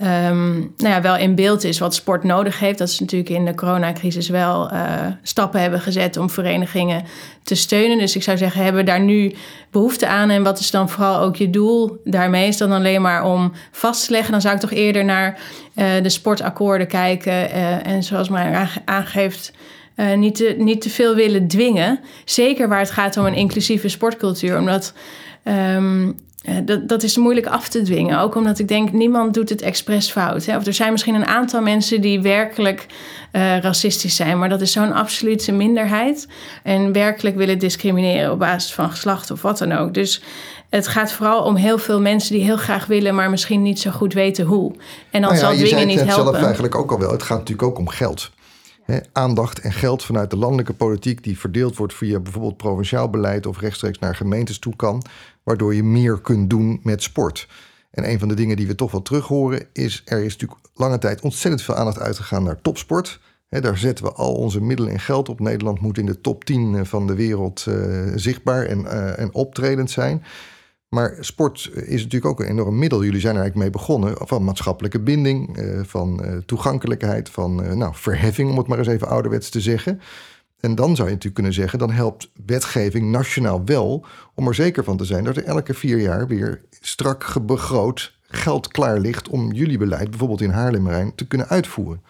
um, 0.03 0.73
nou 0.77 0.93
ja, 0.93 1.01
wel 1.01 1.17
in 1.17 1.35
beeld 1.35 1.63
is 1.63 1.79
wat 1.79 1.95
sport 1.95 2.23
nodig 2.23 2.59
heeft. 2.59 2.77
Dat 2.77 2.89
ze 2.89 3.01
natuurlijk 3.01 3.29
in 3.29 3.45
de 3.45 3.55
coronacrisis 3.55 4.29
wel 4.29 4.73
uh, 4.73 5.05
stappen 5.21 5.61
hebben 5.61 5.81
gezet 5.81 6.17
om 6.17 6.29
verenigingen 6.29 7.03
te 7.43 7.55
steunen. 7.55 7.97
Dus 7.97 8.15
ik 8.15 8.23
zou 8.23 8.37
zeggen, 8.37 8.63
hebben 8.63 8.81
we 8.81 8.89
daar 8.89 9.01
nu 9.01 9.35
behoefte 9.71 10.07
aan? 10.07 10.29
En 10.29 10.43
wat 10.43 10.59
is 10.59 10.71
dan 10.71 10.89
vooral 10.89 11.19
ook 11.19 11.35
je 11.35 11.49
doel 11.49 12.01
daarmee? 12.03 12.47
Is 12.47 12.57
dan 12.57 12.71
alleen 12.71 13.01
maar 13.01 13.25
om 13.25 13.51
vast 13.71 14.05
te 14.05 14.11
leggen? 14.11 14.31
Dan 14.31 14.41
zou 14.41 14.55
ik 14.55 14.61
toch 14.61 14.71
eerder 14.71 15.05
naar 15.05 15.39
uh, 15.75 15.85
de 16.01 16.09
sportakkoorden 16.09 16.87
kijken. 16.87 17.33
Uh, 17.33 17.87
en 17.87 18.03
zoals 18.03 18.29
mij 18.29 18.67
aangeeft. 18.85 19.53
Niet, 20.15 20.35
te, 20.35 20.55
niet 20.57 20.81
te 20.81 20.89
veel 20.89 21.15
willen 21.15 21.47
dwingen. 21.47 21.99
Zeker 22.25 22.69
waar 22.69 22.79
het 22.79 22.91
gaat 22.91 23.17
om 23.17 23.25
een 23.25 23.33
inclusieve 23.33 23.89
sportcultuur. 23.89 24.57
Omdat 24.57 24.93
uh, 25.43 26.09
dat, 26.63 26.88
dat 26.88 27.04
is 27.04 27.17
moeilijk 27.17 27.47
af 27.47 27.69
te 27.69 27.82
dwingen. 27.82 28.19
Ook 28.19 28.36
omdat 28.36 28.60
ik 28.60 28.67
denk, 28.67 28.91
niemand 28.91 29.34
doet 29.34 29.49
het 29.49 29.62
expres 29.62 30.12
fout. 30.12 30.45
Hè? 30.45 30.58
Of 30.58 30.65
er 30.65 30.73
zijn 30.73 30.91
misschien 30.91 31.15
een 31.15 31.25
aantal 31.25 31.62
mensen 31.62 32.01
die 32.01 32.21
werkelijk 32.21 32.86
uh, 33.32 33.58
racistisch 33.58 34.15
zijn. 34.15 34.39
Maar 34.39 34.49
dat 34.49 34.62
is 34.62 34.71
zo'n 34.71 34.93
absolute 34.93 35.51
minderheid. 35.51 36.27
En 36.63 36.91
werkelijk 36.91 37.36
willen 37.36 37.60
discrimineren 37.60 38.32
op 38.32 38.39
basis 38.39 38.73
van 38.73 38.89
geslacht 38.89 39.32
of 39.32 39.41
wat 39.41 39.58
dan 39.58 39.71
ook. 39.71 39.93
Dus 39.93 40.21
het 40.69 40.88
gaat 40.88 41.12
vooral 41.12 41.43
om 41.43 41.56
heel 41.56 41.77
veel 41.77 42.01
mensen 42.01 42.36
die 42.36 42.43
heel 42.43 42.58
graag 42.58 42.86
willen, 42.86 43.15
maar 43.15 43.30
misschien 43.30 43.62
niet 43.62 43.80
zo 43.80 43.91
goed 43.91 44.13
weten 44.13 44.45
hoe. 44.45 44.71
En 45.10 45.21
dan 45.21 45.21
nou 45.21 45.34
ja, 45.34 45.39
zal 45.39 45.54
dwingen 45.54 45.88
niet 45.88 46.01
helpen. 46.01 46.25
Je 46.25 46.32
zelf 46.32 46.43
eigenlijk 46.43 46.75
ook 46.75 46.91
al 46.91 46.99
wel. 46.99 47.12
Het 47.12 47.23
gaat 47.23 47.38
natuurlijk 47.38 47.67
ook 47.67 47.77
om 47.77 47.88
geld. 47.88 48.32
Aandacht 49.12 49.60
en 49.60 49.73
geld 49.73 50.04
vanuit 50.04 50.30
de 50.30 50.38
landelijke 50.38 50.73
politiek 50.73 51.23
die 51.23 51.39
verdeeld 51.39 51.77
wordt 51.77 51.93
via 51.93 52.19
bijvoorbeeld 52.19 52.58
provinciaal 52.58 53.10
beleid 53.10 53.45
of 53.45 53.60
rechtstreeks 53.60 53.99
naar 53.99 54.15
gemeentes 54.15 54.60
toe 54.60 54.75
kan 54.75 55.04
waardoor 55.43 55.75
je 55.75 55.84
meer 55.84 56.21
kunt 56.21 56.49
doen 56.49 56.80
met 56.84 57.04
sport. 57.04 57.47
En 57.91 58.10
een 58.10 58.19
van 58.19 58.27
de 58.27 58.34
dingen 58.34 58.58
die 58.58 58.67
we 58.67 58.75
toch 58.75 58.91
wel 58.91 59.01
terug 59.01 59.27
horen 59.27 59.65
is... 59.73 60.01
er 60.06 60.23
is 60.23 60.32
natuurlijk 60.38 60.60
lange 60.75 60.97
tijd 60.97 61.21
ontzettend 61.21 61.63
veel 61.63 61.75
aandacht 61.75 61.99
uitgegaan 61.99 62.43
naar 62.43 62.62
topsport. 62.62 63.19
daar 63.49 63.77
zetten 63.77 64.06
we 64.06 64.12
al 64.12 64.34
onze 64.34 64.62
middelen 64.62 64.91
en 64.91 64.99
geld 64.99 65.30
op. 65.30 65.39
Nederland 65.39 65.80
moet 65.80 65.97
in 65.97 66.06
de 66.06 66.21
top 66.21 66.43
10 66.43 66.75
eh, 66.75 66.84
van 66.84 67.08
de 67.08 67.15
wereld 67.15 67.65
uh, 67.69 68.12
zichtbaar 68.15 68.65
en, 68.65 68.82
uh, 68.82 69.19
en 69.19 69.34
optredend 69.34 69.91
zijn. 69.91 70.23
Maar 70.95 71.17
sport 71.19 71.69
is 71.73 72.04
natuurlijk 72.04 72.25
ook 72.25 72.39
een 72.39 72.47
enorm 72.47 72.77
middel. 72.77 73.04
Jullie 73.04 73.19
zijn 73.19 73.36
er 73.36 73.41
eigenlijk 73.41 73.71
mee 73.71 73.82
begonnen. 73.82 74.27
Van 74.27 74.43
maatschappelijke 74.43 74.99
binding, 74.99 75.58
van 75.88 76.41
toegankelijkheid, 76.45 77.30
van 77.30 77.77
nou, 77.77 77.91
verheffing, 77.95 78.49
om 78.49 78.58
het 78.58 78.67
maar 78.67 78.77
eens 78.77 78.88
even 78.88 79.08
ouderwets 79.08 79.49
te 79.49 79.62
zeggen. 79.62 80.01
En 80.60 80.75
dan 80.75 80.95
zou 80.95 81.08
je 81.08 81.13
natuurlijk 81.13 81.34
kunnen 81.34 81.54
zeggen, 81.54 81.80
dan 81.80 81.91
helpt 81.91 82.32
wetgeving 82.45 83.12
nationaal 83.12 83.65
wel 83.65 84.06
om 84.36 84.47
er 84.47 84.56
zeker 84.56 84.84
van 84.84 84.97
te 84.97 85.06
zijn 85.06 85.23
dat 85.23 85.38
er 85.38 85.43
elke 85.43 85.73
vier 85.73 85.99
jaar 85.99 86.27
weer 86.27 86.62
strak 86.82 87.36
begroot 87.45 88.17
geld 88.21 88.67
klaar 88.67 88.99
ligt 88.99 89.30
om 89.30 89.51
jullie 89.51 89.77
beleid, 89.77 90.10
bijvoorbeeld 90.10 90.41
in 90.41 90.49
Haarlemmerijn, 90.49 91.15
te 91.15 91.27
kunnen 91.27 91.47
uitvoeren. 91.47 92.01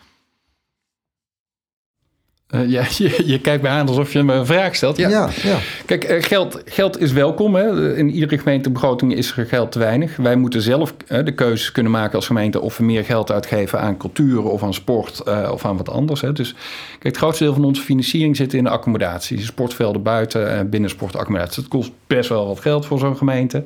Uh, 2.55 2.69
ja, 2.69 2.83
je, 2.97 3.23
je, 3.25 3.39
kijkt 3.39 3.61
mij 3.61 3.71
aan 3.71 3.87
alsof 3.87 4.13
je 4.13 4.23
me 4.23 4.33
een 4.33 4.45
vraag 4.45 4.75
stelt. 4.75 4.97
Ja, 4.97 5.09
ja, 5.09 5.29
ja. 5.43 5.57
Kijk, 5.85 6.09
uh, 6.09 6.23
geld, 6.23 6.61
geld 6.65 6.99
is 6.99 7.11
welkom. 7.11 7.55
Hè. 7.55 7.95
In 7.97 8.09
iedere 8.09 8.37
gemeentebegroting 8.37 9.15
is 9.15 9.37
er 9.37 9.45
geld 9.45 9.71
te 9.71 9.79
weinig. 9.79 10.15
Wij 10.15 10.35
moeten 10.35 10.61
zelf 10.61 10.93
uh, 11.07 11.25
de 11.25 11.33
keuzes 11.33 11.71
kunnen 11.71 11.91
maken 11.91 12.15
als 12.15 12.25
gemeente 12.25 12.61
of 12.61 12.77
we 12.77 12.83
meer 12.83 13.03
geld 13.03 13.31
uitgeven 13.31 13.79
aan 13.79 13.97
cultuur 13.97 14.43
of 14.43 14.63
aan 14.63 14.73
sport 14.73 15.23
of 15.51 15.65
aan 15.65 15.77
wat 15.77 15.89
anders. 15.89 16.21
Hè. 16.21 16.33
Dus 16.33 16.53
kijk, 16.91 17.03
het 17.03 17.17
grootste 17.17 17.43
deel 17.43 17.53
van 17.53 17.63
onze 17.63 17.81
financiering 17.81 18.35
zit 18.35 18.53
in 18.53 18.63
de 18.63 18.69
accommodatie. 18.69 19.41
Sportvelden 19.41 20.03
buiten 20.03 20.49
en 20.49 20.69
binnensportaccommodatie. 20.69 21.61
Dat 21.61 21.71
kost 21.71 21.91
best 22.07 22.29
wel 22.29 22.47
wat 22.47 22.59
geld 22.59 22.85
voor 22.85 22.99
zo'n 22.99 23.17
gemeente. 23.17 23.63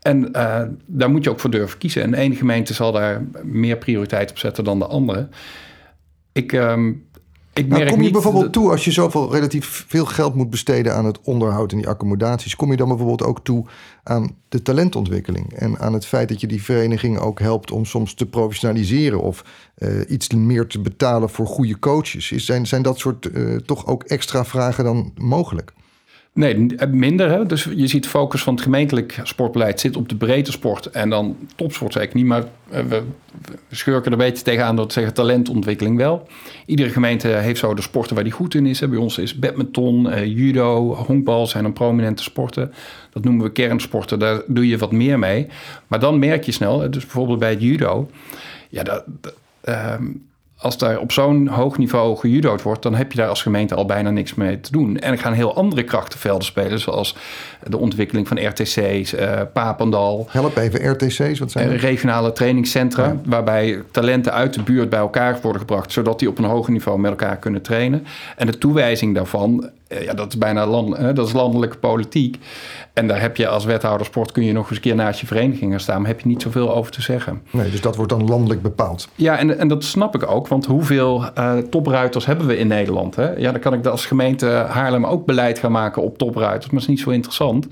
En 0.00 0.32
daar 0.86 1.10
moet 1.10 1.24
je 1.24 1.30
ook 1.30 1.40
voor 1.40 1.50
durven 1.50 1.78
kiezen. 1.78 2.02
En 2.02 2.10
de 2.10 2.16
ene 2.16 2.34
gemeente 2.34 2.74
zal 2.74 2.92
daar 2.92 3.22
meer 3.42 3.76
prioriteit 3.76 4.30
op 4.30 4.38
zetten 4.38 4.64
dan 4.64 4.78
de 4.78 4.86
andere. 4.86 5.28
Ik. 6.32 6.52
Um, 6.52 7.08
ik 7.60 7.68
nou, 7.68 7.90
kom 7.90 8.02
je 8.02 8.10
bijvoorbeeld 8.10 8.52
toe 8.52 8.70
als 8.70 8.84
je 8.84 8.90
zoveel 8.90 9.32
relatief 9.32 9.84
veel 9.88 10.04
geld 10.04 10.34
moet 10.34 10.50
besteden 10.50 10.94
aan 10.94 11.04
het 11.04 11.20
onderhoud 11.22 11.72
en 11.72 11.78
die 11.78 11.88
accommodaties, 11.88 12.56
kom 12.56 12.70
je 12.70 12.76
dan 12.76 12.88
bijvoorbeeld 12.88 13.22
ook 13.22 13.44
toe 13.44 13.64
aan 14.02 14.36
de 14.48 14.62
talentontwikkeling 14.62 15.52
en 15.52 15.78
aan 15.78 15.92
het 15.92 16.06
feit 16.06 16.28
dat 16.28 16.40
je 16.40 16.46
die 16.46 16.62
vereniging 16.62 17.18
ook 17.18 17.40
helpt 17.40 17.70
om 17.70 17.84
soms 17.84 18.14
te 18.14 18.26
professionaliseren 18.26 19.20
of 19.20 19.44
uh, 19.78 19.88
iets 20.08 20.28
meer 20.28 20.66
te 20.66 20.80
betalen 20.80 21.30
voor 21.30 21.46
goede 21.46 21.78
coaches? 21.78 22.32
Is, 22.32 22.44
zijn, 22.44 22.66
zijn 22.66 22.82
dat 22.82 22.98
soort 22.98 23.28
uh, 23.32 23.56
toch 23.56 23.86
ook 23.86 24.02
extra 24.02 24.44
vragen 24.44 24.84
dan 24.84 25.12
mogelijk? 25.16 25.72
Nee, 26.32 26.66
minder. 26.90 27.30
Hè? 27.30 27.46
Dus 27.46 27.68
je 27.74 27.86
ziet 27.86 28.08
focus 28.08 28.42
van 28.42 28.54
het 28.54 28.62
gemeentelijk 28.62 29.20
sportbeleid 29.22 29.80
zit 29.80 29.96
op 29.96 30.08
de 30.08 30.16
breedte 30.16 30.52
sport. 30.52 30.86
En 30.86 31.10
dan 31.10 31.36
topsport 31.54 31.92
zeker 31.92 32.16
niet, 32.16 32.26
maar 32.26 32.44
we, 32.68 33.02
we 33.68 33.76
schurken 33.76 34.04
er 34.04 34.12
een 34.12 34.26
beetje 34.26 34.44
tegenaan 34.44 34.76
door 34.76 34.86
te 34.86 34.92
zeggen 34.92 35.14
talentontwikkeling 35.14 35.96
wel. 35.96 36.28
Iedere 36.66 36.88
gemeente 36.88 37.28
heeft 37.28 37.60
zo 37.60 37.74
de 37.74 37.82
sporten 37.82 38.14
waar 38.14 38.24
die 38.24 38.32
goed 38.32 38.54
in 38.54 38.66
is. 38.66 38.78
Bij 38.78 38.98
ons 38.98 39.18
is 39.18 39.38
badminton, 39.38 40.10
eh, 40.10 40.26
judo, 40.26 40.94
honkbal 40.94 41.46
zijn 41.46 41.64
een 41.64 41.72
prominente 41.72 42.22
sporten. 42.22 42.72
Dat 43.12 43.24
noemen 43.24 43.44
we 43.44 43.52
kernsporten, 43.52 44.18
daar 44.18 44.42
doe 44.46 44.68
je 44.68 44.78
wat 44.78 44.92
meer 44.92 45.18
mee. 45.18 45.46
Maar 45.86 46.00
dan 46.00 46.18
merk 46.18 46.44
je 46.44 46.52
snel, 46.52 46.78
dus 46.78 47.02
bijvoorbeeld 47.02 47.38
bij 47.38 47.50
het 47.50 47.62
judo... 47.62 48.10
Ja, 48.68 48.82
dat, 48.82 49.04
ehm, 49.60 50.04
als 50.60 50.78
daar 50.78 50.98
op 50.98 51.12
zo'n 51.12 51.48
hoog 51.48 51.78
niveau 51.78 52.16
gejudood 52.16 52.62
wordt, 52.62 52.82
dan 52.82 52.94
heb 52.94 53.12
je 53.12 53.18
daar 53.18 53.28
als 53.28 53.42
gemeente 53.42 53.74
al 53.74 53.86
bijna 53.86 54.10
niks 54.10 54.34
mee 54.34 54.60
te 54.60 54.72
doen. 54.72 54.98
En 54.98 55.12
er 55.12 55.18
gaan 55.18 55.32
heel 55.32 55.54
andere 55.54 55.82
krachtenvelden 55.82 56.44
spelen, 56.44 56.78
zoals 56.78 57.16
de 57.66 57.76
ontwikkeling 57.76 58.28
van 58.28 58.46
RTC's, 58.46 59.12
uh, 59.12 59.40
eh, 59.40 59.46
Papendal. 59.52 60.26
Help 60.30 60.56
even, 60.56 60.90
RTC's, 60.90 61.38
wat 61.38 61.50
zijn 61.50 61.70
dat? 61.70 61.80
Regionale 61.80 62.32
trainingscentra, 62.32 63.16
waarbij 63.24 63.82
talenten 63.90 64.32
uit 64.32 64.54
de 64.54 64.62
buurt 64.62 64.88
bij 64.88 64.98
elkaar 64.98 65.38
worden 65.42 65.60
gebracht, 65.60 65.92
zodat 65.92 66.18
die 66.18 66.28
op 66.28 66.38
een 66.38 66.44
hoger 66.44 66.72
niveau 66.72 66.98
met 66.98 67.10
elkaar 67.10 67.36
kunnen 67.36 67.62
trainen. 67.62 68.06
En 68.36 68.46
de 68.46 68.58
toewijzing 68.58 69.14
daarvan, 69.14 69.64
eh, 69.64 69.70
ja, 69.98 70.14
dat 70.14 70.28
is 70.28 70.38
bijna 70.38 70.66
land, 70.66 71.16
dat 71.16 71.26
is 71.26 71.32
landelijke 71.32 71.78
politiek. 71.78 72.38
En 72.92 73.06
daar 73.06 73.20
heb 73.20 73.36
je 73.36 73.48
als 73.48 73.64
wethouder 73.64 74.06
sport 74.06 74.32
kun 74.32 74.44
je 74.44 74.52
nog 74.52 74.66
eens 74.66 74.76
een 74.76 74.82
keer 74.82 74.94
naast 74.94 75.20
je 75.20 75.26
vereniging 75.26 75.70
gaan 75.70 75.80
staan. 75.80 76.00
Maar 76.00 76.10
heb 76.10 76.20
je 76.20 76.28
niet 76.28 76.42
zoveel 76.42 76.74
over 76.74 76.92
te 76.92 77.02
zeggen. 77.02 77.42
Nee, 77.50 77.70
dus 77.70 77.80
dat 77.80 77.96
wordt 77.96 78.12
dan 78.12 78.28
landelijk 78.28 78.62
bepaald. 78.62 79.08
Ja, 79.14 79.38
en, 79.38 79.58
en 79.58 79.68
dat 79.68 79.84
snap 79.84 80.14
ik 80.14 80.30
ook. 80.30 80.48
Want 80.48 80.66
hoeveel 80.66 81.24
uh, 81.38 81.56
topruiters 81.58 82.26
hebben 82.26 82.46
we 82.46 82.56
in 82.56 82.66
Nederland? 82.66 83.16
Hè? 83.16 83.36
Ja, 83.36 83.50
dan 83.50 83.60
kan 83.60 83.74
ik 83.74 83.86
als 83.86 84.06
gemeente 84.06 84.46
Haarlem 84.46 85.06
ook 85.06 85.26
beleid 85.26 85.58
gaan 85.58 85.72
maken 85.72 86.02
op 86.02 86.18
topruiters. 86.18 86.66
Maar 86.66 86.80
dat 86.80 86.82
is 86.82 86.94
niet 86.94 87.00
zo 87.00 87.10
interessant. 87.10 87.66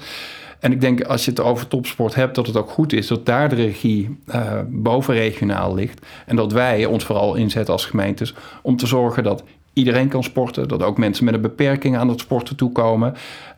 En 0.61 0.73
ik 0.73 0.81
denk 0.81 1.03
als 1.03 1.25
je 1.25 1.31
het 1.31 1.41
over 1.41 1.69
topsport 1.69 2.15
hebt, 2.15 2.35
dat 2.35 2.47
het 2.47 2.57
ook 2.57 2.71
goed 2.71 2.93
is 2.93 3.07
dat 3.07 3.27
daar 3.27 3.49
de 3.49 3.55
regie 3.55 4.19
uh, 4.35 4.53
bovenregionaal 4.67 5.75
ligt. 5.75 6.07
En 6.27 6.37
dat 6.37 6.53
wij 6.53 6.85
ons 6.85 7.05
vooral 7.05 7.35
inzetten 7.35 7.73
als 7.73 7.87
gemeentes 7.87 8.35
om 8.63 8.77
te 8.77 8.87
zorgen 8.87 9.23
dat 9.23 9.43
iedereen 9.73 10.09
kan 10.09 10.23
sporten. 10.23 10.69
Dat 10.69 10.83
ook 10.83 10.99
mensen 10.99 11.25
met 11.25 11.35
een 11.35 11.41
beperking 11.41 11.97
aan 11.97 12.09
het 12.09 12.21
sporten 12.21 12.57
toekomen. 12.57 13.15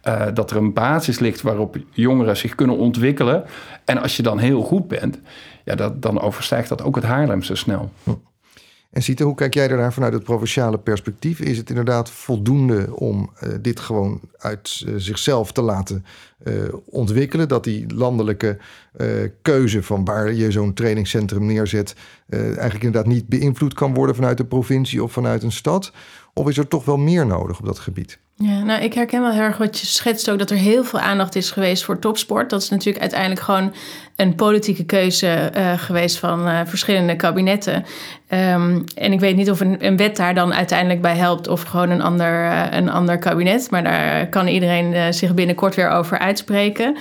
Uh, 0.09 0.27
dat 0.35 0.51
er 0.51 0.57
een 0.57 0.73
basis 0.73 1.19
ligt 1.19 1.43
waarop 1.43 1.77
jongeren 1.91 2.37
zich 2.37 2.55
kunnen 2.55 2.77
ontwikkelen. 2.77 3.45
En 3.85 4.03
als 4.03 4.17
je 4.17 4.23
dan 4.23 4.39
heel 4.39 4.63
goed 4.63 4.89
bent, 4.89 5.19
ja, 5.65 5.75
dat, 5.75 6.03
dan 6.03 6.21
overstijgt 6.21 6.69
dat 6.69 6.83
ook 6.83 6.95
het 6.95 7.05
Haarlemse 7.05 7.55
snel. 7.55 7.91
En 8.91 9.03
Sita, 9.03 9.25
hoe 9.25 9.35
kijk 9.35 9.55
jij 9.55 9.69
daarnaar 9.69 9.93
vanuit 9.93 10.13
het 10.13 10.25
provinciale 10.25 10.79
perspectief? 10.79 11.41
Is 11.41 11.57
het 11.57 11.69
inderdaad 11.69 12.11
voldoende 12.11 12.97
om 12.97 13.31
uh, 13.45 13.55
dit 13.61 13.81
gewoon 13.81 14.21
uit 14.39 14.85
uh, 14.87 14.95
zichzelf 14.97 15.53
te 15.53 15.63
laten 15.63 16.05
uh, 16.45 16.55
ontwikkelen? 16.85 17.49
Dat 17.49 17.65
die 17.65 17.95
landelijke 17.95 18.59
keuze 19.43 19.83
van 19.83 20.05
waar 20.05 20.33
je 20.33 20.51
zo'n 20.51 20.75
trainingscentrum 20.75 21.47
neerzet, 21.47 21.95
eigenlijk 22.29 22.85
inderdaad 22.85 23.13
niet 23.13 23.27
beïnvloed 23.27 23.75
kan 23.75 23.95
worden 23.95 24.15
vanuit 24.15 24.37
de 24.37 24.45
provincie 24.45 25.03
of 25.03 25.13
vanuit 25.13 25.43
een 25.43 25.53
stad? 25.53 25.93
Of 26.35 26.49
is 26.49 26.59
er 26.59 26.69
toch 26.69 26.85
wel 26.85 26.97
meer 26.97 27.27
nodig 27.27 27.59
op 27.59 27.67
dat 27.67 27.79
gebied? 27.79 28.19
Ja, 28.43 28.63
nou, 28.63 28.83
ik 28.83 28.95
herken 28.95 29.21
wel 29.21 29.33
heel 29.33 29.43
erg 29.43 29.57
wat 29.57 29.79
je 29.79 29.87
schetst 29.87 30.31
ook, 30.31 30.39
dat 30.39 30.51
er 30.51 30.57
heel 30.57 30.85
veel 30.85 31.01
aandacht 31.01 31.35
is 31.35 31.51
geweest 31.51 31.85
voor 31.85 31.99
topsport. 31.99 32.51
Dat 32.51 32.63
is 32.63 32.69
natuurlijk 32.69 33.01
uiteindelijk 33.01 33.41
gewoon 33.41 33.75
een 34.17 34.35
politieke 34.35 34.85
keuze 34.85 35.53
uh, 35.57 35.73
geweest 35.79 36.19
van 36.19 36.49
uh, 36.49 36.61
verschillende 36.65 37.17
kabinetten. 37.17 37.85
Um, 38.29 38.85
en 38.95 39.13
ik 39.13 39.21
weet 39.21 39.37
niet 39.37 39.51
of 39.51 39.61
een, 39.61 39.87
een, 39.87 39.97
wet 39.97 40.17
daar 40.17 40.35
dan 40.35 40.55
uiteindelijk 40.55 41.01
bij 41.01 41.17
helpt 41.17 41.49
of 41.49 41.63
gewoon 41.63 41.91
een 41.91 42.03
ander, 42.03 42.45
uh, 42.45 42.67
een 42.71 42.91
ander 42.91 43.19
kabinet. 43.19 43.71
Maar 43.71 43.85
daar 43.85 44.29
kan 44.29 44.47
iedereen 44.47 45.15
zich 45.15 45.35
binnenkort 45.35 45.75
weer 45.75 45.89
over 45.91 46.19
uitspreken. 46.19 46.97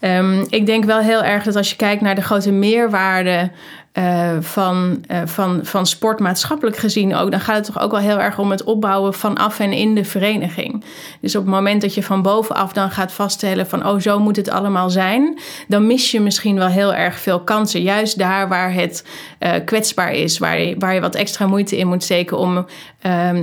Um, 0.00 0.46
ik 0.48 0.66
denk 0.66 0.84
wel 0.84 1.00
heel 1.00 1.22
erg 1.22 1.44
dat 1.44 1.56
als 1.56 1.70
je 1.70 1.76
kijkt 1.76 2.02
naar 2.02 2.14
de 2.14 2.22
grote 2.22 2.52
meerwaarde 2.52 3.50
uh, 3.94 4.30
van, 4.40 5.04
uh, 5.10 5.22
van, 5.24 5.60
van 5.62 5.86
sport 5.86 6.20
maatschappelijk 6.20 6.76
gezien 6.76 7.14
ook, 7.14 7.30
dan 7.30 7.40
gaat 7.40 7.56
het 7.56 7.64
toch 7.64 7.82
ook 7.82 7.90
wel 7.90 8.00
heel 8.00 8.20
erg 8.20 8.38
om 8.38 8.50
het 8.50 8.64
opbouwen 8.64 9.14
vanaf 9.14 9.60
en 9.60 9.72
in 9.72 9.94
de 9.94 10.04
vereniging. 10.04 10.84
Dus 11.20 11.36
op 11.36 11.42
het 11.42 11.54
moment 11.54 11.80
dat 11.80 11.94
je 11.94 12.02
van 12.02 12.22
bovenaf 12.22 12.72
dan 12.72 12.90
gaat 12.90 13.12
vaststellen 13.12 13.66
van 13.66 13.86
oh, 13.86 14.00
zo 14.00 14.18
moet 14.18 14.36
het 14.36 14.50
allemaal 14.50 14.90
zijn, 14.90 15.38
dan 15.68 15.86
mis 15.86 16.10
je 16.10 16.20
misschien 16.20 16.56
wel 16.56 16.66
heel 16.66 16.94
erg 16.94 17.18
veel 17.18 17.40
kansen. 17.40 17.82
Juist 17.82 18.18
daar 18.18 18.48
waar 18.48 18.72
het 18.72 19.06
uh, 19.40 19.52
kwetsbaar 19.64 20.12
is, 20.12 20.38
waar 20.38 20.60
je, 20.60 20.74
waar 20.78 20.94
je 20.94 21.00
wat 21.00 21.14
extra 21.14 21.46
moeite 21.46 21.76
in 21.76 21.88
moet 21.88 22.02
steken 22.02 22.38
om 22.38 22.56
um, 22.56 22.66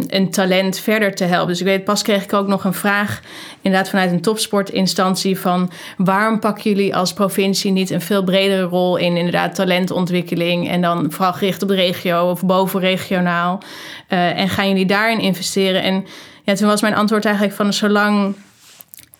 een 0.07 0.29
talent 0.31 0.79
verder 0.79 1.15
te 1.15 1.23
helpen. 1.23 1.47
Dus 1.47 1.59
ik 1.59 1.65
weet, 1.65 1.83
pas 1.83 2.01
kreeg 2.01 2.23
ik 2.23 2.33
ook 2.33 2.47
nog 2.47 2.63
een 2.63 2.73
vraag, 2.73 3.21
inderdaad 3.61 3.89
vanuit 3.89 4.11
een 4.11 4.21
topsportinstantie, 4.21 5.39
van 5.39 5.71
waarom 5.97 6.39
pakken 6.39 6.71
jullie 6.71 6.95
als 6.95 7.13
provincie 7.13 7.71
niet 7.71 7.89
een 7.89 8.01
veel 8.01 8.23
bredere 8.23 8.63
rol 8.63 8.97
in 8.97 9.17
inderdaad 9.17 9.55
talentontwikkeling? 9.55 10.35
En 10.45 10.81
dan 10.81 11.11
vooral 11.11 11.33
gericht 11.33 11.61
op 11.61 11.67
de 11.67 11.75
regio 11.75 12.29
of 12.29 12.45
bovenregionaal. 12.45 13.61
Uh, 14.09 14.39
en 14.39 14.49
gaan 14.49 14.67
jullie 14.67 14.85
daarin 14.85 15.19
investeren? 15.19 15.83
En 15.83 16.05
ja, 16.43 16.53
toen 16.53 16.67
was 16.67 16.81
mijn 16.81 16.95
antwoord 16.95 17.25
eigenlijk 17.25 17.55
van 17.55 17.73
zolang 17.73 18.35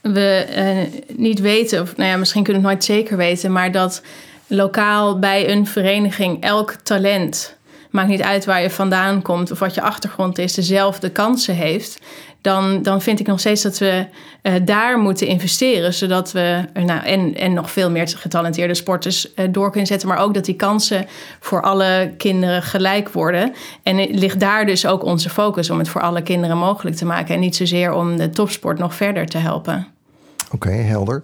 we 0.01 0.45
uh, 0.57 1.17
niet 1.17 1.39
weten, 1.39 1.81
of 1.81 1.97
nou 1.97 2.09
ja, 2.09 2.17
misschien 2.17 2.43
kunnen 2.43 2.61
we 2.61 2.67
het 2.67 2.77
nooit 2.77 2.97
zeker 2.97 3.17
weten, 3.17 3.51
maar 3.51 3.71
dat 3.71 4.01
lokaal 4.47 5.19
bij 5.19 5.49
een 5.49 5.67
vereniging 5.67 6.43
elk 6.43 6.71
talent 6.71 7.55
maakt 7.89 8.09
niet 8.09 8.21
uit 8.21 8.45
waar 8.45 8.61
je 8.61 8.69
vandaan 8.69 9.21
komt 9.21 9.51
of 9.51 9.59
wat 9.59 9.73
je 9.73 9.81
achtergrond 9.81 10.37
is, 10.37 10.53
dezelfde 10.53 11.09
kansen 11.09 11.55
heeft 11.55 11.99
dan, 12.41 12.81
dan 12.81 13.01
vind 13.01 13.19
ik 13.19 13.27
nog 13.27 13.39
steeds 13.39 13.61
dat 13.61 13.77
we 13.77 14.05
uh, 14.43 14.53
daar 14.63 14.99
moeten 14.99 15.27
investeren. 15.27 15.93
Zodat 15.93 16.31
we 16.31 16.63
nou, 16.73 17.05
en, 17.05 17.35
en 17.35 17.53
nog 17.53 17.71
veel 17.71 17.91
meer 17.91 18.07
getalenteerde 18.07 18.73
sporters 18.73 19.33
uh, 19.35 19.47
door 19.49 19.69
kunnen 19.69 19.87
zetten. 19.87 20.07
Maar 20.07 20.17
ook 20.17 20.33
dat 20.33 20.45
die 20.45 20.55
kansen 20.55 21.05
voor 21.39 21.61
alle 21.61 22.13
kinderen 22.17 22.63
gelijk 22.63 23.09
worden. 23.09 23.53
En 23.83 23.95
ligt 23.95 24.39
daar 24.39 24.65
dus 24.65 24.85
ook 24.85 25.03
onze 25.03 25.29
focus 25.29 25.69
om 25.69 25.77
het 25.77 25.89
voor 25.89 26.01
alle 26.01 26.21
kinderen 26.21 26.57
mogelijk 26.57 26.95
te 26.95 27.05
maken. 27.05 27.33
En 27.33 27.39
niet 27.39 27.55
zozeer 27.55 27.93
om 27.93 28.17
de 28.17 28.29
topsport 28.29 28.77
nog 28.77 28.95
verder 28.95 29.25
te 29.25 29.37
helpen. 29.37 29.87
Oké, 30.51 30.69
helder. 30.69 31.23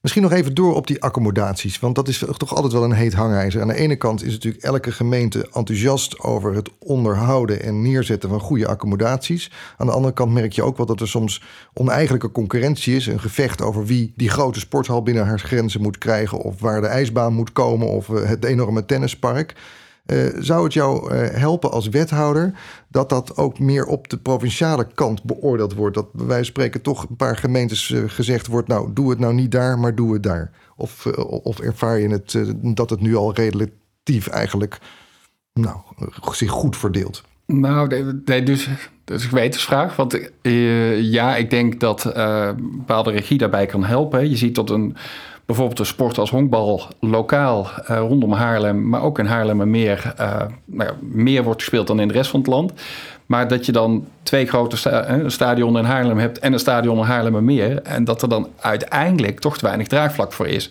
Misschien 0.00 0.22
nog 0.22 0.32
even 0.32 0.54
door 0.54 0.74
op 0.74 0.86
die 0.86 1.02
accommodaties, 1.02 1.78
want 1.78 1.94
dat 1.94 2.08
is 2.08 2.24
toch 2.36 2.54
altijd 2.54 2.72
wel 2.72 2.84
een 2.84 2.92
heet 2.92 3.14
hangijzer. 3.14 3.60
Aan 3.60 3.68
de 3.68 3.74
ene 3.74 3.96
kant 3.96 4.24
is 4.24 4.32
natuurlijk 4.32 4.64
elke 4.64 4.92
gemeente 4.92 5.48
enthousiast 5.52 6.20
over 6.20 6.54
het 6.54 6.70
onderhouden 6.78 7.62
en 7.62 7.82
neerzetten 7.82 8.28
van 8.28 8.40
goede 8.40 8.66
accommodaties. 8.68 9.50
Aan 9.76 9.86
de 9.86 9.92
andere 9.92 10.14
kant 10.14 10.32
merk 10.32 10.52
je 10.52 10.62
ook 10.62 10.76
wel 10.76 10.86
dat 10.86 11.00
er 11.00 11.08
soms 11.08 11.42
oneigenlijke 11.72 12.32
concurrentie 12.32 12.96
is. 12.96 13.06
Een 13.06 13.20
gevecht 13.20 13.62
over 13.62 13.86
wie 13.86 14.12
die 14.16 14.28
grote 14.28 14.60
sporthal 14.60 15.02
binnen 15.02 15.26
haar 15.26 15.40
grenzen 15.40 15.82
moet 15.82 15.98
krijgen, 15.98 16.38
of 16.38 16.60
waar 16.60 16.80
de 16.80 16.86
ijsbaan 16.86 17.34
moet 17.34 17.52
komen, 17.52 17.88
of 17.88 18.08
eh, 18.08 18.28
het 18.28 18.44
enorme 18.44 18.84
tennispark. 18.84 19.54
Uh, 20.12 20.26
zou 20.38 20.64
het 20.64 20.72
jou 20.72 21.14
uh, 21.14 21.28
helpen 21.30 21.70
als 21.70 21.88
wethouder 21.88 22.52
dat 22.88 23.08
dat 23.08 23.36
ook 23.36 23.58
meer 23.58 23.86
op 23.86 24.08
de 24.08 24.18
provinciale 24.18 24.86
kant 24.94 25.24
beoordeeld 25.24 25.74
wordt? 25.74 25.94
Dat 25.94 26.06
van 26.16 26.44
spreken 26.44 26.82
toch 26.82 27.08
een 27.08 27.16
paar 27.16 27.36
gemeentes 27.36 27.88
uh, 27.88 28.02
gezegd 28.06 28.46
wordt: 28.46 28.68
nou, 28.68 28.92
doe 28.92 29.10
het 29.10 29.18
nou 29.18 29.34
niet 29.34 29.50
daar, 29.50 29.78
maar 29.78 29.94
doe 29.94 30.12
het 30.12 30.22
daar. 30.22 30.50
Of, 30.76 31.06
of 31.42 31.60
ervaar 31.60 31.98
je 31.98 32.08
het 32.08 32.38
dat 32.76 32.90
het 32.90 33.00
nu 33.00 33.16
al 33.16 33.34
relatief 33.34 34.26
eigenlijk 34.26 34.78
nou, 35.52 35.76
zich 36.32 36.50
goed 36.50 36.76
verdeelt? 36.76 37.22
Nou, 37.46 37.88
nee, 38.24 38.42
dus 38.42 38.68
dat 39.04 39.16
is 39.18 39.22
een 39.22 39.28
gewetensvraag. 39.28 39.96
Want 39.96 40.30
ja, 41.00 41.36
ik 41.36 41.50
denk 41.50 41.80
dat 41.80 42.02
bepaalde 42.56 43.10
regie 43.10 43.38
daarbij 43.38 43.66
kan 43.66 43.84
helpen. 43.84 44.30
Je 44.30 44.36
ziet 44.36 44.54
dat 44.54 44.70
een 44.70 44.96
bijvoorbeeld 45.48 45.78
een 45.78 45.86
sport 45.86 46.18
als 46.18 46.30
honkbal 46.30 46.82
lokaal 47.00 47.70
uh, 47.90 47.98
rondom 47.98 48.32
Haarlem, 48.32 48.88
maar 48.88 49.02
ook 49.02 49.18
in 49.18 49.26
Haarlemmermeer, 49.26 50.14
uh, 50.20 50.36
nou 50.64 50.90
ja, 50.90 50.96
meer 51.00 51.42
wordt 51.42 51.60
gespeeld 51.60 51.86
dan 51.86 52.00
in 52.00 52.08
de 52.08 52.14
rest 52.14 52.30
van 52.30 52.40
het 52.40 52.48
land. 52.48 52.72
Maar 53.26 53.48
dat 53.48 53.66
je 53.66 53.72
dan 53.72 54.06
twee 54.22 54.46
grote 54.46 54.76
sta 54.76 55.08
een 55.08 55.30
stadion 55.30 55.78
in 55.78 55.84
Haarlem 55.84 56.18
hebt 56.18 56.38
en 56.38 56.52
een 56.52 56.58
stadion 56.58 56.98
in 56.98 57.04
Haarlemmermeer. 57.04 57.82
En 57.82 58.04
dat 58.04 58.22
er 58.22 58.28
dan 58.28 58.48
uiteindelijk 58.60 59.40
toch 59.40 59.58
te 59.58 59.64
weinig 59.64 59.86
draagvlak 59.86 60.32
voor 60.32 60.46
is. 60.46 60.70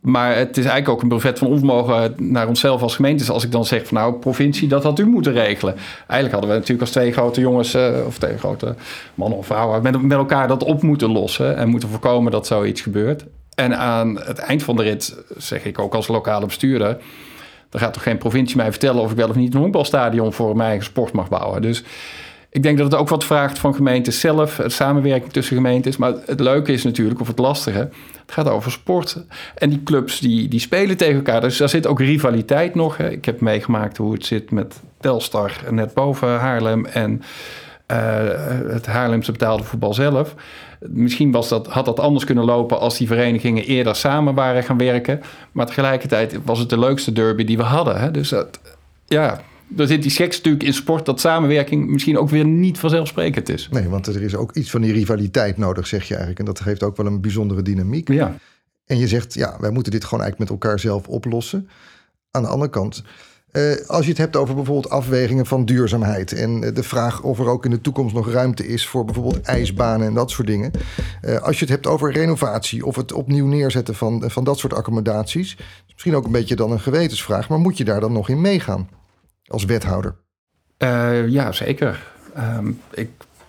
Maar 0.00 0.36
het 0.36 0.56
is 0.56 0.64
eigenlijk 0.64 0.88
ook 0.88 1.02
een 1.02 1.08
brevet 1.08 1.38
van 1.38 1.48
onvermogen 1.48 2.14
naar 2.16 2.48
onszelf 2.48 2.82
als 2.82 2.94
gemeente. 2.94 3.18
Dus 3.18 3.32
als 3.32 3.44
ik 3.44 3.52
dan 3.52 3.64
zeg 3.64 3.86
van 3.86 3.96
nou, 3.96 4.14
provincie, 4.14 4.68
dat 4.68 4.82
had 4.82 4.98
u 4.98 5.06
moeten 5.06 5.32
regelen. 5.32 5.74
Eigenlijk 5.96 6.32
hadden 6.32 6.50
we 6.50 6.56
natuurlijk 6.56 6.80
als 6.80 6.90
twee 6.90 7.12
grote 7.12 7.40
jongens, 7.40 7.76
of 8.06 8.18
twee 8.18 8.38
grote 8.38 8.74
mannen 9.14 9.38
of 9.38 9.46
vrouwen, 9.46 9.82
met, 9.82 10.02
met 10.02 10.18
elkaar 10.18 10.48
dat 10.48 10.64
op 10.64 10.82
moeten 10.82 11.12
lossen. 11.12 11.56
En 11.56 11.68
moeten 11.68 11.88
voorkomen 11.88 12.32
dat 12.32 12.46
zoiets 12.46 12.80
gebeurt. 12.80 13.24
En 13.54 13.76
aan 13.76 14.18
het 14.20 14.38
eind 14.38 14.62
van 14.62 14.76
de 14.76 14.82
rit 14.82 15.16
zeg 15.36 15.64
ik 15.64 15.78
ook 15.78 15.94
als 15.94 16.08
lokale 16.08 16.46
bestuurder... 16.46 16.96
dan 17.68 17.80
gaat 17.80 17.92
toch 17.92 18.02
geen 18.02 18.18
provincie 18.18 18.56
mij 18.56 18.70
vertellen... 18.70 19.02
of 19.02 19.10
ik 19.10 19.16
wel 19.16 19.28
of 19.28 19.36
niet 19.36 19.54
een 19.54 19.60
honkbalstadion 19.60 20.32
voor 20.32 20.56
mijn 20.56 20.68
eigen 20.68 20.86
sport 20.86 21.12
mag 21.12 21.28
bouwen. 21.28 21.62
Dus 21.62 21.84
ik 22.50 22.62
denk 22.62 22.78
dat 22.78 22.92
het 22.92 23.00
ook 23.00 23.08
wat 23.08 23.24
vraagt 23.24 23.58
van 23.58 23.74
gemeentes 23.74 24.20
zelf... 24.20 24.56
het 24.56 24.72
samenwerking 24.72 25.32
tussen 25.32 25.56
gemeentes. 25.56 25.96
Maar 25.96 26.14
het 26.26 26.40
leuke 26.40 26.72
is 26.72 26.84
natuurlijk, 26.84 27.20
of 27.20 27.26
het 27.26 27.38
lastige... 27.38 27.78
het 28.20 28.32
gaat 28.32 28.48
over 28.48 28.70
sport. 28.70 29.24
En 29.54 29.70
die 29.70 29.82
clubs 29.82 30.20
die, 30.20 30.48
die 30.48 30.60
spelen 30.60 30.96
tegen 30.96 31.14
elkaar. 31.14 31.40
Dus 31.40 31.56
daar 31.56 31.68
zit 31.68 31.86
ook 31.86 32.00
rivaliteit 32.00 32.74
nog. 32.74 32.96
Hè. 32.96 33.10
Ik 33.10 33.24
heb 33.24 33.40
meegemaakt 33.40 33.96
hoe 33.96 34.12
het 34.12 34.26
zit 34.26 34.50
met 34.50 34.80
Telstar 35.00 35.52
net 35.70 35.94
boven 35.94 36.38
Haarlem... 36.38 36.84
en 36.84 37.22
het 38.66 38.86
Haarlemse 38.86 39.32
betaalde 39.32 39.64
voetbal 39.64 39.94
zelf. 39.94 40.34
Misschien 40.88 41.30
was 41.30 41.48
dat, 41.48 41.66
had 41.66 41.84
dat 41.84 42.00
anders 42.00 42.24
kunnen 42.24 42.44
lopen 42.44 42.80
als 42.80 42.98
die 42.98 43.06
verenigingen 43.06 43.64
eerder 43.64 43.96
samen 43.96 44.34
waren 44.34 44.64
gaan 44.64 44.78
werken. 44.78 45.20
Maar 45.52 45.66
tegelijkertijd 45.66 46.38
was 46.44 46.58
het 46.58 46.68
de 46.68 46.78
leukste 46.78 47.12
derby 47.12 47.44
die 47.44 47.56
we 47.56 47.62
hadden. 47.62 48.00
Hè? 48.00 48.10
Dus 48.10 48.28
dat, 48.28 48.60
ja, 49.06 49.40
er 49.76 49.86
zit 49.86 50.02
die 50.02 50.10
seks 50.10 50.36
natuurlijk 50.36 50.64
in 50.64 50.74
sport 50.74 51.06
dat 51.06 51.20
samenwerking 51.20 51.88
misschien 51.88 52.18
ook 52.18 52.30
weer 52.30 52.44
niet 52.44 52.78
vanzelfsprekend 52.78 53.48
is. 53.48 53.68
Nee, 53.70 53.88
want 53.88 54.06
er 54.06 54.22
is 54.22 54.34
ook 54.34 54.54
iets 54.54 54.70
van 54.70 54.80
die 54.80 54.92
rivaliteit 54.92 55.56
nodig, 55.56 55.86
zeg 55.86 56.02
je 56.02 56.08
eigenlijk. 56.08 56.38
En 56.38 56.44
dat 56.44 56.60
geeft 56.60 56.82
ook 56.82 56.96
wel 56.96 57.06
een 57.06 57.20
bijzondere 57.20 57.62
dynamiek. 57.62 58.08
Ja. 58.08 58.36
En 58.86 58.98
je 58.98 59.08
zegt, 59.08 59.34
ja, 59.34 59.56
wij 59.60 59.70
moeten 59.70 59.92
dit 59.92 60.04
gewoon 60.04 60.24
eigenlijk 60.24 60.50
met 60.50 60.60
elkaar 60.60 60.78
zelf 60.78 61.08
oplossen. 61.08 61.68
Aan 62.30 62.42
de 62.42 62.48
andere 62.48 62.70
kant, 62.70 63.02
eh, 63.52 63.86
als 63.86 64.04
je 64.04 64.10
het 64.10 64.18
hebt 64.18 64.36
over 64.36 64.54
bijvoorbeeld 64.54 64.90
afwegingen 64.92 65.46
van 65.46 65.64
duurzaamheid 65.64 66.32
en 66.32 66.60
de 66.60 66.82
vraag 66.82 67.22
of 67.22 67.38
er 67.38 67.48
ook 67.48 67.64
in 67.64 67.70
de 67.70 67.80
toekomst 67.80 68.14
nog 68.14 68.30
ruimte 68.30 68.66
is 68.66 68.86
voor 68.86 69.04
bijvoorbeeld 69.04 69.40
ijsbanen 69.40 70.06
en 70.06 70.14
dat 70.14 70.30
soort 70.30 70.46
dingen. 70.46 70.70
Eh, 71.20 71.36
als 71.36 71.54
je 71.54 71.60
het 71.60 71.74
hebt 71.74 71.86
over 71.86 72.12
renovatie 72.12 72.86
of 72.86 72.96
het 72.96 73.12
opnieuw 73.12 73.46
neerzetten 73.46 73.94
van, 73.94 74.30
van 74.30 74.44
dat 74.44 74.58
soort 74.58 74.74
accommodaties, 74.74 75.56
misschien 75.92 76.14
ook 76.14 76.24
een 76.24 76.32
beetje 76.32 76.56
dan 76.56 76.70
een 76.70 76.80
gewetensvraag, 76.80 77.48
maar 77.48 77.58
moet 77.58 77.76
je 77.76 77.84
daar 77.84 78.00
dan 78.00 78.12
nog 78.12 78.28
in 78.28 78.40
meegaan 78.40 78.88
als 79.46 79.64
wethouder? 79.64 80.14
Uh, 80.78 81.28
ja, 81.28 81.52
zeker. 81.52 82.12
Ehm, 82.34 82.72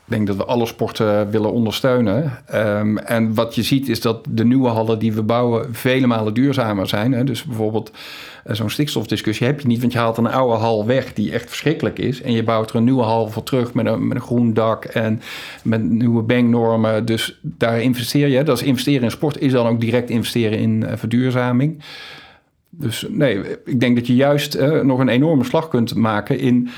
ik 0.05 0.11
denk 0.11 0.27
dat 0.27 0.35
we 0.35 0.45
alle 0.45 0.65
sporten 0.65 1.31
willen 1.31 1.51
ondersteunen. 1.51 2.31
Um, 2.53 2.97
en 2.97 3.33
wat 3.33 3.55
je 3.55 3.63
ziet 3.63 3.89
is 3.89 4.01
dat 4.01 4.25
de 4.29 4.45
nieuwe 4.45 4.67
hallen 4.67 4.99
die 4.99 5.13
we 5.13 5.23
bouwen 5.23 5.73
vele 5.75 6.07
malen 6.07 6.33
duurzamer 6.33 6.87
zijn. 6.87 7.11
Hè? 7.11 7.23
Dus 7.23 7.43
bijvoorbeeld 7.43 7.91
uh, 8.47 8.55
zo'n 8.55 8.69
stikstofdiscussie 8.69 9.47
heb 9.47 9.59
je 9.59 9.67
niet, 9.67 9.79
want 9.79 9.93
je 9.93 9.99
haalt 9.99 10.17
een 10.17 10.27
oude 10.27 10.57
hal 10.57 10.85
weg 10.85 11.13
die 11.13 11.31
echt 11.31 11.47
verschrikkelijk 11.47 11.99
is. 11.99 12.21
En 12.21 12.31
je 12.31 12.43
bouwt 12.43 12.69
er 12.69 12.75
een 12.75 12.83
nieuwe 12.83 13.03
hal 13.03 13.29
voor 13.29 13.43
terug 13.43 13.73
met 13.73 13.85
een, 13.85 14.07
met 14.07 14.17
een 14.17 14.23
groen 14.23 14.53
dak 14.53 14.85
en 14.85 15.21
met 15.63 15.83
nieuwe 15.83 16.21
banknormen. 16.21 17.05
Dus 17.05 17.39
daar 17.41 17.81
investeer 17.81 18.27
je. 18.27 18.43
Dat 18.43 18.57
is 18.57 18.63
investeren 18.63 19.03
in 19.03 19.11
sport, 19.11 19.41
is 19.41 19.51
dan 19.51 19.67
ook 19.67 19.81
direct 19.81 20.09
investeren 20.09 20.59
in 20.59 20.83
uh, 20.83 20.91
verduurzaming. 20.95 21.83
Dus 22.69 23.05
nee, 23.09 23.41
ik 23.65 23.79
denk 23.79 23.95
dat 23.95 24.07
je 24.07 24.15
juist 24.15 24.55
uh, 24.55 24.81
nog 24.81 24.99
een 24.99 25.09
enorme 25.09 25.43
slag 25.43 25.67
kunt 25.67 25.95
maken 25.95 26.39
in 26.39 26.69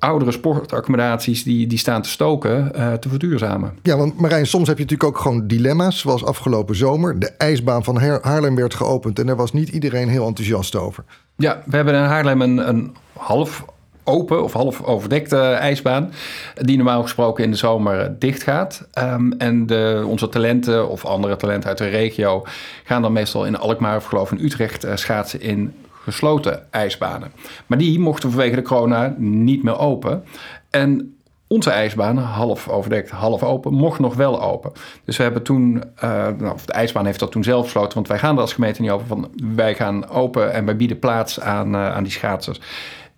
oudere 0.00 0.32
sportaccommodaties 0.32 1.42
die, 1.42 1.66
die 1.66 1.78
staan 1.78 2.02
te 2.02 2.08
stoken, 2.08 2.72
uh, 2.76 2.92
te 2.92 3.08
verduurzamen. 3.08 3.78
Ja, 3.82 3.96
want 3.96 4.20
Marijn, 4.20 4.46
soms 4.46 4.68
heb 4.68 4.76
je 4.78 4.82
natuurlijk 4.82 5.10
ook 5.10 5.22
gewoon 5.22 5.46
dilemma's, 5.46 5.98
zoals 5.98 6.24
afgelopen 6.24 6.76
zomer. 6.76 7.18
De 7.18 7.30
ijsbaan 7.30 7.84
van 7.84 7.96
Haarlem 8.22 8.56
werd 8.56 8.74
geopend 8.74 9.18
en 9.18 9.26
daar 9.26 9.36
was 9.36 9.52
niet 9.52 9.68
iedereen 9.68 10.08
heel 10.08 10.26
enthousiast 10.26 10.76
over. 10.76 11.04
Ja, 11.36 11.62
we 11.66 11.76
hebben 11.76 11.94
in 11.94 12.00
Haarlem 12.00 12.42
een, 12.42 12.68
een 12.68 12.96
half 13.16 13.64
open 14.04 14.42
of 14.42 14.52
half 14.52 14.82
overdekte 14.82 15.38
ijsbaan, 15.38 16.12
die 16.54 16.76
normaal 16.76 17.02
gesproken 17.02 17.44
in 17.44 17.50
de 17.50 17.56
zomer 17.56 18.18
dicht 18.18 18.42
gaat. 18.42 18.88
Um, 18.98 19.32
en 19.32 19.66
de, 19.66 20.04
onze 20.06 20.28
talenten 20.28 20.88
of 20.88 21.04
andere 21.04 21.36
talenten 21.36 21.68
uit 21.68 21.78
de 21.78 21.88
regio 21.88 22.44
gaan 22.84 23.02
dan 23.02 23.12
meestal 23.12 23.46
in 23.46 23.58
Alkmaar 23.58 23.96
of 23.96 24.04
geloof 24.04 24.32
in 24.32 24.44
Utrecht 24.44 24.84
uh, 24.84 24.96
schaatsen 24.96 25.40
in 25.40 25.74
gesloten 26.10 26.72
ijsbanen. 26.72 27.32
Maar 27.66 27.78
die 27.78 27.98
mochten 27.98 28.30
vanwege 28.30 28.54
de 28.54 28.62
corona 28.62 29.14
niet 29.18 29.62
meer 29.62 29.78
open. 29.78 30.24
En 30.70 31.14
onze 31.52 31.70
ijsbaan, 31.70 32.16
half 32.16 32.68
overdekt, 32.68 33.10
half 33.10 33.42
open, 33.42 33.72
mocht 33.72 33.98
nog 33.98 34.14
wel 34.14 34.42
open. 34.42 34.72
Dus 35.04 35.16
we 35.16 35.22
hebben 35.22 35.42
toen, 35.42 35.82
uh, 36.04 36.10
nou, 36.38 36.58
de 36.66 36.72
ijsbaan 36.72 37.06
heeft 37.06 37.18
dat 37.18 37.30
toen 37.30 37.44
zelf 37.44 37.64
gesloten, 37.64 37.94
want 37.94 38.08
wij 38.08 38.18
gaan 38.18 38.34
er 38.34 38.40
als 38.40 38.52
gemeente 38.52 38.80
niet 38.80 38.90
over 38.90 39.06
van 39.06 39.30
wij 39.54 39.74
gaan 39.74 40.08
open 40.08 40.52
en 40.52 40.64
wij 40.64 40.76
bieden 40.76 40.98
plaats 40.98 41.40
aan, 41.40 41.74
uh, 41.74 41.94
aan 41.94 42.02
die 42.02 42.12
schaatsers. 42.12 42.60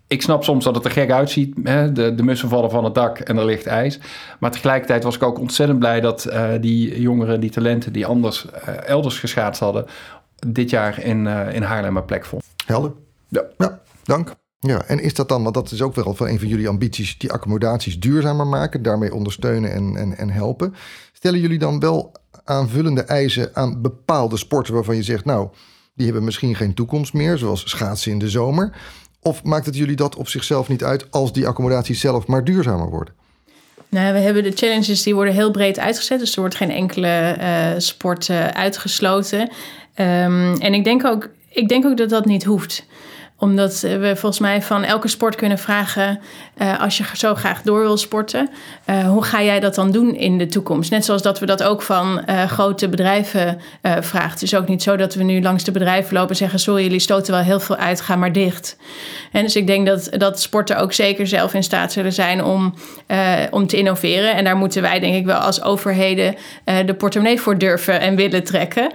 Ik 0.07 0.21
snap 0.21 0.43
soms 0.43 0.63
dat 0.63 0.75
het 0.75 0.85
er 0.85 0.91
gek 0.91 1.11
uitziet. 1.11 1.55
Hè? 1.63 1.91
De, 1.91 2.15
de 2.15 2.23
mussen 2.23 2.49
vallen 2.49 2.69
van 2.69 2.83
het 2.83 2.95
dak 2.95 3.19
en 3.19 3.37
er 3.37 3.45
ligt 3.45 3.65
ijs. 3.65 3.99
Maar 4.39 4.51
tegelijkertijd 4.51 5.03
was 5.03 5.15
ik 5.15 5.23
ook 5.23 5.39
ontzettend 5.39 5.79
blij 5.79 6.01
dat 6.01 6.27
uh, 6.29 6.49
die 6.59 7.01
jongeren, 7.01 7.39
die 7.39 7.49
talenten 7.49 7.93
die 7.93 8.05
anders 8.05 8.45
elders 8.85 9.19
geschaatst 9.19 9.61
hadden, 9.61 9.85
dit 10.47 10.69
jaar 10.69 11.03
in, 11.03 11.27
in 11.27 11.61
Haarlem 11.61 11.97
een 11.97 12.05
plek 12.05 12.25
vonden. 12.25 12.42
Helder. 12.65 12.91
Ja. 13.27 13.43
ja, 13.57 13.81
dank. 14.03 14.35
Ja, 14.59 14.83
en 14.83 14.99
is 14.99 15.13
dat 15.13 15.29
dan, 15.29 15.43
want 15.43 15.55
dat 15.55 15.71
is 15.71 15.81
ook 15.81 15.95
wel 15.95 16.13
van 16.13 16.27
een 16.27 16.39
van 16.39 16.47
jullie 16.47 16.67
ambities, 16.67 17.17
die 17.17 17.31
accommodaties 17.31 17.99
duurzamer 17.99 18.47
maken, 18.47 18.83
daarmee 18.83 19.13
ondersteunen 19.13 19.73
en, 19.73 19.95
en, 19.95 20.17
en 20.17 20.29
helpen. 20.29 20.75
Stellen 21.13 21.39
jullie 21.39 21.59
dan 21.59 21.79
wel 21.79 22.11
aanvullende 22.43 23.01
eisen 23.01 23.49
aan 23.53 23.81
bepaalde 23.81 24.37
sporten 24.37 24.73
waarvan 24.73 24.95
je 24.95 25.03
zegt, 25.03 25.25
nou, 25.25 25.49
die 25.93 26.05
hebben 26.05 26.23
misschien 26.23 26.55
geen 26.55 26.73
toekomst 26.73 27.13
meer, 27.13 27.37
zoals 27.37 27.69
schaatsen 27.69 28.11
in 28.11 28.19
de 28.19 28.29
zomer? 28.29 28.77
Of 29.21 29.43
maakt 29.43 29.65
het 29.65 29.77
jullie 29.77 29.95
dat 29.95 30.15
op 30.15 30.27
zichzelf 30.27 30.67
niet 30.67 30.83
uit 30.83 31.11
als 31.11 31.33
die 31.33 31.47
accommodaties 31.47 31.99
zelf 31.99 32.27
maar 32.27 32.43
duurzamer 32.43 32.89
worden? 32.89 33.13
Nou, 33.89 34.13
we 34.13 34.19
hebben 34.19 34.43
de 34.43 34.51
challenges 34.51 35.03
die 35.03 35.15
worden 35.15 35.33
heel 35.33 35.51
breed 35.51 35.79
uitgezet, 35.79 36.19
dus 36.19 36.33
er 36.33 36.39
wordt 36.39 36.55
geen 36.55 36.71
enkele 36.71 37.37
uh, 37.39 37.79
sport 37.79 38.27
uh, 38.27 38.47
uitgesloten. 38.47 39.39
Um, 39.39 40.53
en 40.59 40.73
ik 40.73 40.83
denk 40.83 41.05
ook 41.05 41.29
ik 41.53 41.67
denk 41.67 41.85
ook 41.85 41.97
dat 41.97 42.09
dat 42.09 42.25
niet 42.25 42.43
hoeft 42.43 42.85
omdat 43.43 43.79
we 43.79 44.11
volgens 44.15 44.39
mij 44.39 44.61
van 44.61 44.83
elke 44.83 45.07
sport 45.07 45.35
kunnen 45.35 45.57
vragen: 45.57 46.19
uh, 46.57 46.79
als 46.79 46.97
je 46.97 47.03
zo 47.13 47.35
graag 47.35 47.61
door 47.61 47.79
wil 47.79 47.97
sporten, 47.97 48.49
uh, 48.89 49.07
hoe 49.07 49.23
ga 49.23 49.43
jij 49.43 49.59
dat 49.59 49.75
dan 49.75 49.91
doen 49.91 50.15
in 50.15 50.37
de 50.37 50.45
toekomst? 50.45 50.91
Net 50.91 51.05
zoals 51.05 51.21
dat 51.21 51.39
we 51.39 51.45
dat 51.45 51.63
ook 51.63 51.81
van 51.81 52.23
uh, 52.29 52.43
grote 52.43 52.89
bedrijven 52.89 53.61
vragen. 53.81 54.29
Het 54.29 54.41
is 54.41 54.55
ook 54.55 54.67
niet 54.67 54.83
zo 54.83 54.95
dat 54.95 55.13
we 55.13 55.23
nu 55.23 55.41
langs 55.41 55.63
de 55.63 55.71
bedrijven 55.71 56.13
lopen 56.13 56.29
en 56.29 56.35
zeggen: 56.35 56.59
Sorry, 56.59 56.83
jullie 56.83 56.99
stoten 56.99 57.33
wel 57.33 57.43
heel 57.43 57.59
veel 57.59 57.75
uit, 57.75 58.01
ga 58.01 58.15
maar 58.15 58.31
dicht. 58.31 58.77
En 59.31 59.43
dus 59.43 59.55
ik 59.55 59.67
denk 59.67 59.85
dat, 59.85 60.09
dat 60.17 60.41
sporten 60.41 60.77
ook 60.77 60.93
zeker 60.93 61.27
zelf 61.27 61.53
in 61.53 61.63
staat 61.63 61.91
zullen 61.91 62.13
zijn 62.13 62.43
om, 62.43 62.73
om 63.49 63.67
te 63.67 63.77
innoveren. 63.77 64.35
En 64.35 64.43
daar 64.43 64.57
moeten 64.57 64.81
wij, 64.81 64.99
denk 64.99 65.15
ik, 65.15 65.25
wel 65.25 65.39
als 65.39 65.61
overheden 65.61 66.35
de 66.85 66.93
portemonnee 66.93 67.41
voor 67.41 67.57
durven 67.57 67.99
en 67.99 68.15
willen 68.15 68.43
trekken. 68.43 68.91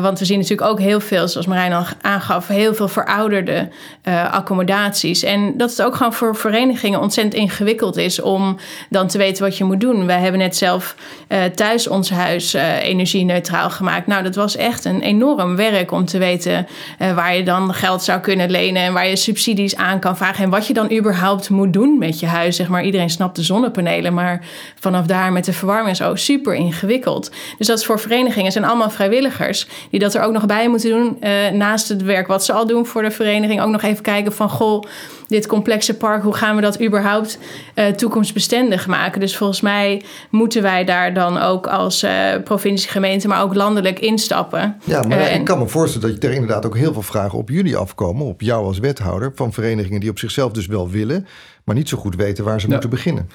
want 0.00 0.18
we 0.18 0.24
zien 0.24 0.38
natuurlijk 0.38 0.70
ook 0.70 0.80
heel 0.80 1.00
veel, 1.00 1.28
zoals 1.28 1.46
Marijn 1.46 1.72
al 1.72 1.84
aangaf, 2.00 2.48
heel 2.48 2.74
veel 2.74 2.88
verouderde 2.88 3.68
uh, 4.04 4.32
accommodaties. 4.32 5.22
En 5.22 5.56
dat 5.56 5.70
het 5.70 5.82
ook 5.82 5.94
gewoon 5.94 6.12
voor 6.12 6.36
verenigingen 6.36 7.00
ontzettend 7.00 7.42
ingewikkeld 7.42 7.96
is 7.96 8.20
om 8.20 8.56
dan 8.90 9.06
te 9.06 9.18
weten 9.18 9.44
wat 9.44 9.56
je 9.56 9.64
moet 9.64 9.80
doen. 9.80 10.06
Wij 10.06 10.20
hebben 10.20 10.40
net 10.40 10.56
zelf 10.56 10.94
uh, 11.28 11.44
thuis 11.44 11.88
ons 11.88 12.10
huis 12.10 12.54
uh, 12.54 12.82
energie-neutraal 12.82 13.70
gemaakt. 13.70 14.06
Nou, 14.06 14.22
dat 14.22 14.34
was 14.34 14.56
echt 14.56 14.84
een 14.84 15.00
enorm 15.00 15.56
werk 15.56 15.92
om 15.92 16.04
te 16.04 16.18
weten 16.18 16.66
waar 17.14 17.36
je 17.36 17.42
dan 17.42 17.74
geld 17.74 18.02
zou 18.02 18.20
kunnen 18.20 18.50
lenen 18.50 18.82
en 18.82 18.92
waar 18.92 19.08
je 19.08 19.16
subsidies 19.16 19.76
aan 19.76 20.00
kan 20.00 20.16
vragen. 20.16 20.44
En 20.44 20.50
wat 20.50 20.66
je 20.66 20.74
dan 20.74 20.92
überhaupt 20.92 21.50
moet 21.50 21.72
doen 21.72 21.98
met 21.98 22.20
je 22.20 22.26
huis. 22.26 22.56
Zeg 22.56 22.68
maar, 22.68 22.84
iedereen 22.84 23.10
snapt 23.10 23.36
de 23.36 23.42
zonnepanelen, 23.42 24.14
maar 24.14 24.46
vanaf 24.80 25.06
daar 25.06 25.32
met 25.32 25.44
de 25.44 25.52
verwarming 25.52 25.90
is 25.90 26.02
ook 26.02 26.18
super 26.18 26.54
ingewikkeld. 26.54 27.30
Dus 27.58 27.66
dat 27.66 27.78
is 27.78 27.86
voor 27.86 28.00
verenigingen, 28.00 28.52
zijn 28.52 28.64
allemaal 28.64 28.90
vrijwilligers 28.90 29.66
die 29.90 30.00
dat 30.00 30.14
er 30.14 30.22
ook 30.22 30.32
nog 30.32 30.46
bij 30.46 30.68
moeten 30.68 30.90
doen. 30.90 31.18
naast 31.58 31.88
het 31.88 32.02
werk 32.02 32.26
wat 32.26 32.44
ze 32.44 32.52
al 32.52 32.66
doen 32.66 32.86
voor 32.86 33.02
de 33.02 33.10
vereniging, 33.10 33.60
ook 33.62 33.70
nog 33.70 33.77
even 33.82 34.02
kijken 34.02 34.32
van 34.32 34.48
goh, 34.50 34.82
dit 35.28 35.46
complexe 35.46 35.96
park, 35.96 36.22
hoe 36.22 36.34
gaan 36.34 36.56
we 36.56 36.62
dat 36.62 36.82
überhaupt 36.82 37.38
uh, 37.74 37.86
toekomstbestendig 37.86 38.86
maken? 38.86 39.20
Dus 39.20 39.36
volgens 39.36 39.60
mij 39.60 40.02
moeten 40.30 40.62
wij 40.62 40.84
daar 40.84 41.14
dan 41.14 41.38
ook 41.38 41.66
als 41.66 42.04
uh, 42.04 42.10
provincie, 42.44 42.90
gemeente, 42.90 43.28
maar 43.28 43.42
ook 43.42 43.54
landelijk 43.54 43.98
instappen. 43.98 44.76
Ja, 44.84 45.02
maar 45.02 45.18
uh, 45.18 45.34
ik 45.34 45.44
kan 45.44 45.58
me 45.58 45.68
voorstellen 45.68 46.14
dat 46.14 46.24
er 46.24 46.32
inderdaad 46.32 46.66
ook 46.66 46.76
heel 46.76 46.92
veel 46.92 47.02
vragen 47.02 47.38
op 47.38 47.48
jullie 47.48 47.76
afkomen, 47.76 48.26
op 48.26 48.40
jou 48.40 48.64
als 48.64 48.78
wethouder, 48.78 49.32
van 49.34 49.52
verenigingen 49.52 50.00
die 50.00 50.10
op 50.10 50.18
zichzelf 50.18 50.52
dus 50.52 50.66
wel 50.66 50.88
willen, 50.90 51.26
maar 51.64 51.76
niet 51.76 51.88
zo 51.88 51.98
goed 51.98 52.16
weten 52.16 52.44
waar 52.44 52.60
ze 52.60 52.68
moeten 52.68 52.90
beginnen. 52.90 53.30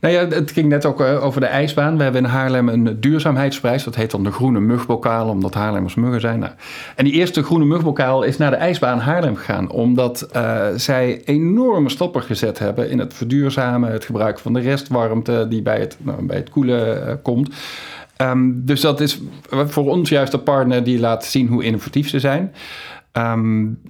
Nou 0.00 0.14
ja, 0.14 0.28
het 0.28 0.50
ging 0.50 0.68
net 0.68 0.84
ook 0.84 1.00
over 1.00 1.40
de 1.40 1.46
ijsbaan. 1.46 1.96
We 1.96 2.02
hebben 2.02 2.24
in 2.24 2.30
Haarlem 2.30 2.68
een 2.68 3.00
duurzaamheidsprijs. 3.00 3.84
Dat 3.84 3.94
heet 3.94 4.10
dan 4.10 4.24
de 4.24 4.30
Groene 4.30 4.60
Mugbokaal, 4.60 5.28
omdat 5.28 5.54
Haarlemmers 5.54 5.94
muggen 5.94 6.20
zijn. 6.20 6.38
Nou, 6.38 6.52
en 6.96 7.04
die 7.04 7.12
eerste 7.14 7.42
Groene 7.42 7.64
Mugbokaal 7.64 8.22
is 8.22 8.36
naar 8.36 8.50
de 8.50 8.56
ijsbaan 8.56 8.98
Haarlem 8.98 9.36
gegaan. 9.36 9.70
Omdat 9.70 10.28
uh, 10.36 10.66
zij 10.76 11.22
enorme 11.36 11.88
stappen 11.88 12.22
gezet 12.22 12.58
hebben 12.58 12.90
in 12.90 12.98
het 12.98 13.14
verduurzamen, 13.14 13.92
het 13.92 14.04
gebruik 14.04 14.38
van 14.38 14.52
de 14.52 14.60
restwarmte 14.60 15.46
die 15.48 15.62
bij 15.62 15.78
het, 15.78 15.96
nou, 15.98 16.26
bij 16.26 16.36
het 16.36 16.50
koelen 16.50 17.08
uh, 17.08 17.14
komt. 17.22 17.54
Um, 18.22 18.64
dus 18.64 18.80
dat 18.80 19.00
is 19.00 19.20
voor 19.50 19.90
ons 19.90 20.08
juist 20.08 20.32
een 20.32 20.42
partner 20.42 20.84
die 20.84 20.98
laat 20.98 21.24
zien 21.24 21.48
hoe 21.48 21.64
innovatief 21.64 22.08
ze 22.08 22.20
zijn. 22.20 22.54
Um, 23.12 23.80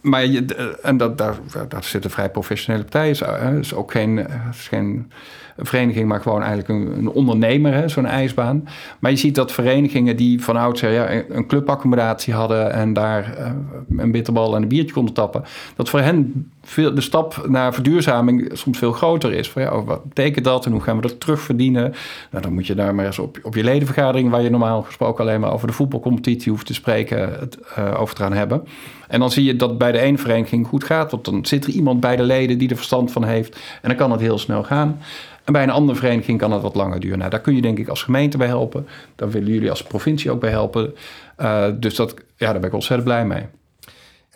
maar 0.00 0.26
je, 0.26 0.44
en 0.82 0.96
dat, 0.96 1.18
daar, 1.18 1.36
daar 1.68 1.84
zitten 1.84 2.10
vrij 2.10 2.30
professionele 2.30 2.84
partijen. 2.84 3.16
Het 3.54 3.64
is 3.64 3.74
ook 3.74 3.90
geen, 3.90 4.26
geen 4.52 5.10
vereniging, 5.58 6.08
maar 6.08 6.20
gewoon 6.20 6.42
eigenlijk 6.42 6.68
een, 6.68 6.98
een 6.98 7.08
ondernemer, 7.08 7.90
zo'n 7.90 8.06
ijsbaan. 8.06 8.68
Maar 8.98 9.10
je 9.10 9.16
ziet 9.16 9.34
dat 9.34 9.52
verenigingen 9.52 10.16
die 10.16 10.42
van 10.42 10.56
oudsher 10.56 10.90
ja, 10.90 11.22
een 11.28 11.46
clubaccommodatie 11.46 12.34
hadden 12.34 12.72
en 12.72 12.92
daar 12.92 13.34
uh, 13.38 13.50
een 13.96 14.12
bitterbal 14.12 14.56
en 14.56 14.62
een 14.62 14.68
biertje 14.68 14.94
konden 14.94 15.14
tappen, 15.14 15.44
dat 15.76 15.88
voor 15.88 16.00
hen 16.00 16.50
veel, 16.62 16.94
de 16.94 17.00
stap 17.00 17.46
naar 17.48 17.74
verduurzaming 17.74 18.50
soms 18.52 18.78
veel 18.78 18.92
groter 18.92 19.32
is. 19.32 19.50
Van, 19.50 19.62
ja, 19.62 19.82
wat 19.82 20.04
betekent 20.04 20.44
dat 20.44 20.66
en 20.66 20.72
hoe 20.72 20.80
gaan 20.80 20.96
we 20.96 21.02
dat 21.02 21.20
terugverdienen? 21.20 21.94
Nou, 22.30 22.42
dan 22.42 22.52
moet 22.52 22.66
je 22.66 22.74
daar 22.74 22.94
maar 22.94 23.06
eens 23.06 23.18
op, 23.18 23.38
op 23.42 23.54
je 23.54 23.64
ledenvergadering, 23.64 24.30
waar 24.30 24.42
je 24.42 24.50
normaal 24.50 24.82
gesproken 24.82 25.24
alleen 25.24 25.40
maar 25.40 25.52
over 25.52 25.66
de 25.66 25.72
voetbalcompetitie 25.72 26.52
hoeft 26.52 26.66
te 26.66 26.74
spreken, 26.74 27.38
het 27.38 27.58
uh, 27.78 28.00
over 28.00 28.14
te 28.14 28.22
gaan 28.22 28.32
hebben. 28.32 28.62
En 29.08 29.20
dan 29.20 29.30
zie 29.30 29.44
je 29.44 29.56
dat 29.56 29.78
bij 29.78 29.92
de 29.92 29.98
ene 29.98 30.18
vereniging 30.18 30.66
goed 30.66 30.84
gaat, 30.84 31.10
want 31.10 31.24
dan 31.24 31.46
zit 31.46 31.64
er 31.64 31.70
iemand 31.70 32.00
bij 32.00 32.16
de 32.16 32.22
leden 32.22 32.58
die 32.58 32.68
er 32.68 32.76
verstand 32.76 33.12
van 33.12 33.24
heeft. 33.24 33.54
En 33.82 33.88
dan 33.88 33.96
kan 33.96 34.10
het 34.10 34.20
heel 34.20 34.38
snel 34.38 34.62
gaan. 34.62 35.00
En 35.44 35.52
bij 35.52 35.62
een 35.62 35.70
andere 35.70 35.98
vereniging 35.98 36.38
kan 36.38 36.52
het 36.52 36.62
wat 36.62 36.74
langer 36.74 37.00
duren. 37.00 37.18
Nou, 37.18 37.30
daar 37.30 37.40
kun 37.40 37.54
je 37.54 37.62
denk 37.62 37.78
ik 37.78 37.88
als 37.88 38.02
gemeente 38.02 38.36
bij 38.36 38.46
helpen. 38.46 38.86
Daar 39.16 39.30
willen 39.30 39.52
jullie 39.52 39.70
als 39.70 39.82
provincie 39.82 40.30
ook 40.30 40.40
bij 40.40 40.50
helpen. 40.50 40.94
Uh, 41.38 41.66
dus 41.74 41.94
dat, 41.94 42.14
ja, 42.36 42.50
daar 42.50 42.60
ben 42.60 42.68
ik 42.68 42.74
ontzettend 42.74 43.08
blij 43.08 43.26
mee. 43.26 43.46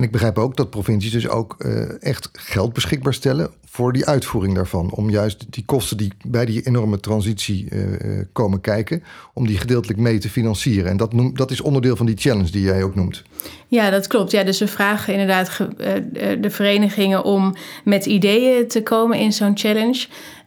En 0.01 0.07
ik 0.07 0.13
begrijp 0.13 0.39
ook 0.39 0.57
dat 0.57 0.71
provincies 0.71 1.13
dus 1.13 1.29
ook 1.29 1.57
uh, 1.59 2.03
echt 2.03 2.29
geld 2.33 2.73
beschikbaar 2.73 3.15
stellen 3.15 3.51
voor 3.65 3.93
die 3.93 4.07
uitvoering 4.07 4.55
daarvan. 4.55 4.91
Om 4.91 5.11
juist 5.11 5.47
die 5.51 5.65
kosten 5.65 5.97
die 5.97 6.13
bij 6.27 6.45
die 6.45 6.63
enorme 6.63 7.01
transitie 7.01 7.69
uh, 7.71 8.25
komen 8.33 8.61
kijken, 8.61 9.03
om 9.35 9.47
die 9.47 9.59
gedeeltelijk 9.59 9.99
mee 9.99 10.19
te 10.19 10.31
financieren. 10.31 10.91
En 10.91 10.97
dat, 10.97 11.13
dat 11.33 11.51
is 11.51 11.61
onderdeel 11.61 11.97
van 11.97 12.07
die 12.07 12.17
challenge 12.17 12.51
die 12.51 12.63
jij 12.63 12.83
ook 12.83 12.95
noemt. 12.95 13.23
Ja, 13.69 13.91
dat 13.91 14.07
klopt. 14.07 14.31
Ja, 14.31 14.45
dus 14.45 14.59
we 14.59 14.67
vragen 14.67 15.13
inderdaad 15.13 15.57
de 16.41 16.51
verenigingen 16.51 17.25
om 17.25 17.55
met 17.85 18.07
ideeën 18.07 18.69
te 18.69 18.83
komen 18.83 19.19
in 19.19 19.33
zo'n 19.33 19.59
challenge. 19.59 20.07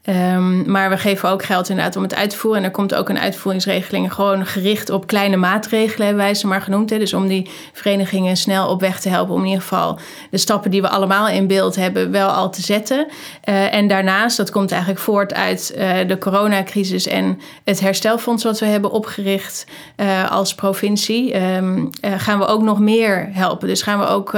Um, 0.10 0.72
maar 0.72 0.90
we 0.90 0.98
geven 0.98 1.30
ook 1.30 1.44
geld 1.44 1.70
inderdaad 1.70 1.96
om 1.96 2.04
het 2.04 2.16
uit 2.16 2.30
te 2.30 2.38
voeren. 2.38 2.60
En 2.60 2.66
er 2.66 2.72
komt 2.72 2.96
ook 2.96 3.10
een 3.10 3.20
uitvoeringsregeling 3.20 4.14
gewoon 4.14 4.46
gericht 4.46 4.90
op 4.90 5.08
kleine 5.08 5.36
maatregelen, 5.36 6.08
hebben 6.08 6.24
wij 6.24 6.34
ze 6.34 6.48
maar 6.48 6.62
genoemd. 6.62 6.90
Hè. 6.90 6.98
Dus 6.98 7.14
om 7.14 7.28
die 7.28 7.50
verenigingen 7.74 8.38
snel 8.38 8.68
op 8.68 8.82
weg 8.82 9.00
te 9.00 9.10
helpen. 9.10 9.34
Om 9.34 9.40
in 9.40 9.48
ieder 9.48 9.62
geval 9.62 10.00
de 10.32 10.38
stappen 10.38 10.72
die 10.72 10.82
we 10.82 10.90
allemaal 10.90 11.28
in 11.28 11.48
beeld 11.48 11.76
hebben 11.76 12.12
wel 12.12 12.30
al 12.30 12.50
te 12.50 12.62
zetten. 12.62 13.08
Uh, 13.50 13.74
en 13.74 13.88
daarnaast, 13.88 14.38
dat 14.38 14.52
komt 14.52 14.72
eigenlijk 14.72 15.02
voort 15.02 15.34
uit 15.34 15.74
uh, 15.78 16.08
de 16.08 16.18
coronacrisis 16.18 17.08
en 17.08 17.40
het 17.64 17.80
herstelfonds 17.80 18.44
wat 18.44 18.60
we 18.60 18.66
hebben 18.66 18.92
opgericht 18.92 19.66
uh, 19.98 20.32
als 20.32 20.56
provincie. 20.56 21.42
Um, 21.42 21.90
gaan 22.02 22.40
we 22.40 22.46
ook 22.46 22.62
nog 22.62 22.80
meer 22.80 23.30
helpen. 23.32 23.68
Dus 23.68 23.82
gaan 23.82 24.00
we 24.00 24.06
ook 24.06 24.34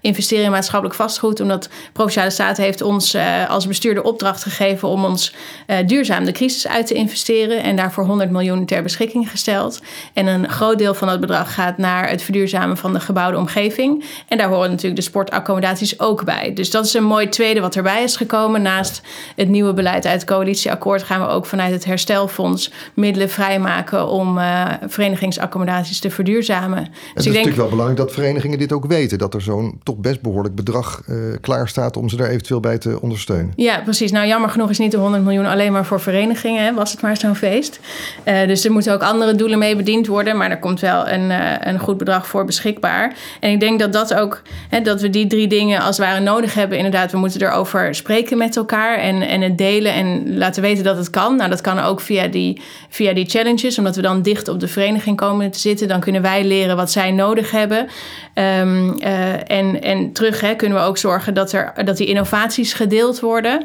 investeren 0.00 0.44
in 0.44 0.50
maatschappelijk 0.50 0.96
vastgoed. 0.98 1.40
Omdat 1.40 1.68
Provinciale 1.92 2.30
Staat 2.30 2.56
heeft 2.56 2.82
ons 2.82 3.16
als 3.48 3.66
bestuur 3.66 3.94
de 3.94 4.02
opdracht 4.02 4.42
gegeven 4.42 4.88
om 4.88 5.04
ons 5.06 5.34
uh, 5.66 5.76
duurzaam 5.86 6.24
de 6.24 6.32
crisis 6.32 6.68
uit 6.68 6.86
te 6.86 6.94
investeren 6.94 7.62
en 7.62 7.76
daarvoor 7.76 8.04
100 8.04 8.30
miljoen 8.30 8.66
ter 8.66 8.82
beschikking 8.82 9.30
gesteld. 9.30 9.80
En 10.12 10.26
een 10.26 10.48
groot 10.48 10.78
deel 10.78 10.94
van 10.94 11.08
dat 11.08 11.20
bedrag 11.20 11.54
gaat 11.54 11.78
naar 11.78 12.08
het 12.08 12.22
verduurzamen 12.22 12.76
van 12.76 12.92
de 12.92 13.00
gebouwde 13.00 13.38
omgeving. 13.38 14.04
En 14.28 14.38
daar 14.38 14.48
horen 14.48 14.70
natuurlijk 14.70 14.96
de 14.96 15.02
sportaccommodaties 15.02 16.00
ook 16.00 16.24
bij. 16.24 16.52
Dus 16.54 16.70
dat 16.70 16.84
is 16.84 16.94
een 16.94 17.04
mooi 17.04 17.28
tweede 17.28 17.60
wat 17.60 17.76
erbij 17.76 18.02
is 18.02 18.16
gekomen. 18.16 18.62
Naast 18.62 19.02
het 19.36 19.48
nieuwe 19.48 19.72
beleid 19.72 20.06
uit 20.06 20.20
het 20.20 20.30
coalitieakkoord 20.30 21.02
gaan 21.02 21.20
we 21.20 21.26
ook 21.26 21.46
vanuit 21.46 21.72
het 21.72 21.84
herstelfonds 21.84 22.72
middelen 22.94 23.30
vrijmaken 23.30 24.08
om 24.08 24.38
uh, 24.38 24.64
verenigingsaccommodaties 24.86 26.00
te 26.00 26.10
verduurzamen. 26.10 26.84
Dus 26.84 26.92
het 26.92 27.16
is 27.16 27.22
denk... 27.22 27.34
natuurlijk 27.34 27.56
wel 27.56 27.68
belangrijk 27.68 27.98
dat 28.00 28.12
verenigingen 28.12 28.58
dit 28.58 28.72
ook 28.72 28.86
weten. 28.86 29.18
Dat 29.18 29.34
er 29.34 29.42
zo'n 29.42 29.80
toch 29.82 29.96
best 29.96 30.20
behoorlijk 30.20 30.54
bedrag 30.54 31.02
uh, 31.08 31.16
klaar 31.40 31.68
staat 31.68 31.96
om 31.96 32.08
ze 32.08 32.16
daar 32.16 32.28
eventueel 32.28 32.60
bij 32.60 32.78
te 32.78 33.00
ondersteunen. 33.00 33.52
Ja, 33.56 33.80
precies. 33.80 34.10
Nou, 34.10 34.26
jammer 34.26 34.50
genoeg 34.50 34.70
is 34.70 34.78
niet 34.78 34.94
100 34.98 35.22
miljoen 35.22 35.46
alleen 35.46 35.72
maar 35.72 35.84
voor 35.84 36.00
verenigingen, 36.00 36.74
was 36.74 36.92
het 36.92 37.00
maar 37.00 37.16
zo'n 37.16 37.34
feest. 37.34 37.80
Uh, 38.24 38.46
dus 38.46 38.64
er 38.64 38.72
moeten 38.72 38.92
ook 38.92 39.02
andere 39.02 39.34
doelen 39.34 39.58
mee 39.58 39.76
bediend 39.76 40.06
worden, 40.06 40.36
maar 40.36 40.50
er 40.50 40.58
komt 40.58 40.80
wel 40.80 41.08
een, 41.08 41.30
uh, 41.30 41.50
een 41.60 41.78
goed 41.78 41.96
bedrag 41.96 42.26
voor 42.26 42.44
beschikbaar. 42.44 43.14
En 43.40 43.50
ik 43.50 43.60
denk 43.60 43.78
dat 43.78 43.92
dat 43.92 44.14
ook, 44.14 44.42
hè, 44.68 44.80
dat 44.80 45.00
we 45.00 45.10
die 45.10 45.26
drie 45.26 45.46
dingen 45.46 45.80
als 45.80 45.96
het 45.96 46.06
ware 46.06 46.20
nodig 46.20 46.54
hebben. 46.54 46.76
Inderdaad, 46.76 47.12
we 47.12 47.18
moeten 47.18 47.42
erover 47.42 47.94
spreken 47.94 48.38
met 48.38 48.56
elkaar 48.56 48.98
en, 48.98 49.22
en 49.22 49.40
het 49.40 49.58
delen 49.58 49.92
en 49.92 50.36
laten 50.36 50.62
weten 50.62 50.84
dat 50.84 50.96
het 50.96 51.10
kan. 51.10 51.36
Nou, 51.36 51.50
dat 51.50 51.60
kan 51.60 51.78
ook 51.78 52.00
via 52.00 52.26
die, 52.26 52.60
via 52.88 53.12
die 53.14 53.28
challenges, 53.28 53.78
omdat 53.78 53.96
we 53.96 54.02
dan 54.02 54.22
dicht 54.22 54.48
op 54.48 54.60
de 54.60 54.68
vereniging 54.68 55.16
komen 55.16 55.50
te 55.50 55.58
zitten. 55.58 55.88
Dan 55.88 56.00
kunnen 56.00 56.22
wij 56.22 56.44
leren 56.44 56.76
wat 56.76 56.90
zij 56.90 57.10
nodig 57.10 57.50
hebben. 57.50 57.86
Um, 58.34 58.96
uh, 59.02 59.50
en, 59.50 59.82
en 59.82 60.12
terug 60.12 60.40
hè, 60.40 60.54
kunnen 60.54 60.78
we 60.78 60.84
ook 60.84 60.98
zorgen 60.98 61.34
dat, 61.34 61.52
er, 61.52 61.72
dat 61.84 61.96
die 61.96 62.06
innovaties 62.06 62.72
gedeeld 62.72 63.20
worden. 63.20 63.64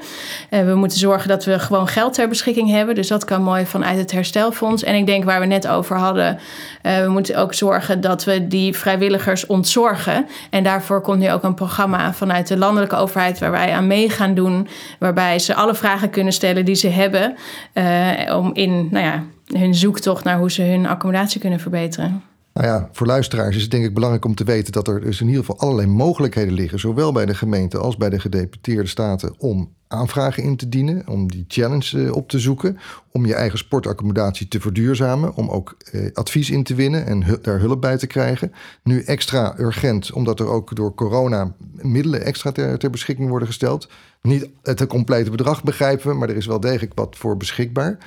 we 0.49 0.75
moeten 0.75 0.97
zorgen 0.97 1.20
dat 1.27 1.45
we 1.45 1.59
gewoon 1.59 1.87
geld 1.87 2.13
ter 2.13 2.27
beschikking 2.27 2.69
hebben. 2.69 2.95
Dus 2.95 3.07
dat 3.07 3.25
kan 3.25 3.43
mooi 3.43 3.65
vanuit 3.65 3.97
het 3.97 4.11
herstelfonds. 4.11 4.83
En 4.83 4.95
ik 4.95 5.05
denk 5.05 5.23
waar 5.23 5.39
we 5.39 5.45
net 5.45 5.67
over 5.67 5.97
hadden, 5.97 6.39
uh, 6.83 7.03
we 7.03 7.09
moeten 7.09 7.37
ook 7.37 7.53
zorgen 7.53 8.01
dat 8.01 8.23
we 8.23 8.47
die 8.47 8.77
vrijwilligers 8.77 9.45
ontzorgen. 9.45 10.27
En 10.49 10.63
daarvoor 10.63 11.01
komt 11.01 11.19
nu 11.19 11.31
ook 11.31 11.43
een 11.43 11.53
programma 11.53 12.13
vanuit 12.13 12.47
de 12.47 12.57
landelijke 12.57 12.95
overheid 12.95 13.39
waar 13.39 13.51
wij 13.51 13.71
aan 13.71 13.87
mee 13.87 14.09
gaan 14.09 14.33
doen. 14.33 14.67
Waarbij 14.99 15.39
ze 15.39 15.55
alle 15.55 15.75
vragen 15.75 16.09
kunnen 16.09 16.33
stellen 16.33 16.65
die 16.65 16.75
ze 16.75 16.87
hebben. 16.87 17.35
Uh, 17.73 18.37
om 18.37 18.49
in 18.53 18.87
nou 18.91 19.05
ja, 19.05 19.23
hun 19.57 19.75
zoektocht 19.75 20.23
naar 20.23 20.37
hoe 20.37 20.51
ze 20.51 20.61
hun 20.61 20.87
accommodatie 20.87 21.41
kunnen 21.41 21.59
verbeteren. 21.59 22.30
Nou 22.61 22.73
ja, 22.73 22.89
voor 22.91 23.07
luisteraars 23.07 23.55
is 23.55 23.61
het 23.61 23.71
denk 23.71 23.85
ik 23.85 23.93
belangrijk 23.93 24.25
om 24.25 24.35
te 24.35 24.43
weten 24.43 24.71
dat 24.71 24.87
er 24.87 25.01
dus 25.01 25.21
in 25.21 25.27
ieder 25.27 25.43
geval 25.43 25.59
allerlei 25.59 25.87
mogelijkheden 25.87 26.53
liggen, 26.53 26.79
zowel 26.79 27.11
bij 27.11 27.25
de 27.25 27.35
gemeente 27.35 27.77
als 27.77 27.97
bij 27.97 28.09
de 28.09 28.19
gedeputeerde 28.19 28.87
staten, 28.87 29.33
om 29.37 29.73
aanvragen 29.87 30.43
in 30.43 30.55
te 30.55 30.69
dienen, 30.69 31.07
om 31.07 31.31
die 31.31 31.45
challenge 31.47 32.03
eh, 32.03 32.15
op 32.15 32.29
te 32.29 32.39
zoeken, 32.39 32.77
om 33.11 33.25
je 33.25 33.35
eigen 33.35 33.57
sportaccommodatie 33.57 34.47
te 34.47 34.59
verduurzamen, 34.59 35.35
om 35.35 35.49
ook 35.49 35.75
eh, 35.91 36.11
advies 36.13 36.49
in 36.49 36.63
te 36.63 36.75
winnen 36.75 37.05
en 37.05 37.39
daar 37.41 37.59
hulp 37.59 37.81
bij 37.81 37.97
te 37.97 38.07
krijgen. 38.07 38.51
Nu 38.83 39.01
extra 39.01 39.59
urgent, 39.59 40.11
omdat 40.11 40.39
er 40.39 40.47
ook 40.47 40.75
door 40.75 40.93
corona 40.93 41.53
middelen 41.71 42.25
extra 42.25 42.51
ter, 42.51 42.77
ter 42.77 42.89
beschikking 42.89 43.29
worden 43.29 43.47
gesteld. 43.47 43.89
Niet 44.21 44.49
het 44.63 44.87
complete 44.87 45.29
bedrag 45.29 45.63
begrijpen 45.63 46.17
maar 46.17 46.29
er 46.29 46.35
is 46.35 46.45
wel 46.45 46.59
degelijk 46.59 46.91
wat 46.95 47.15
voor 47.17 47.37
beschikbaar. 47.37 47.97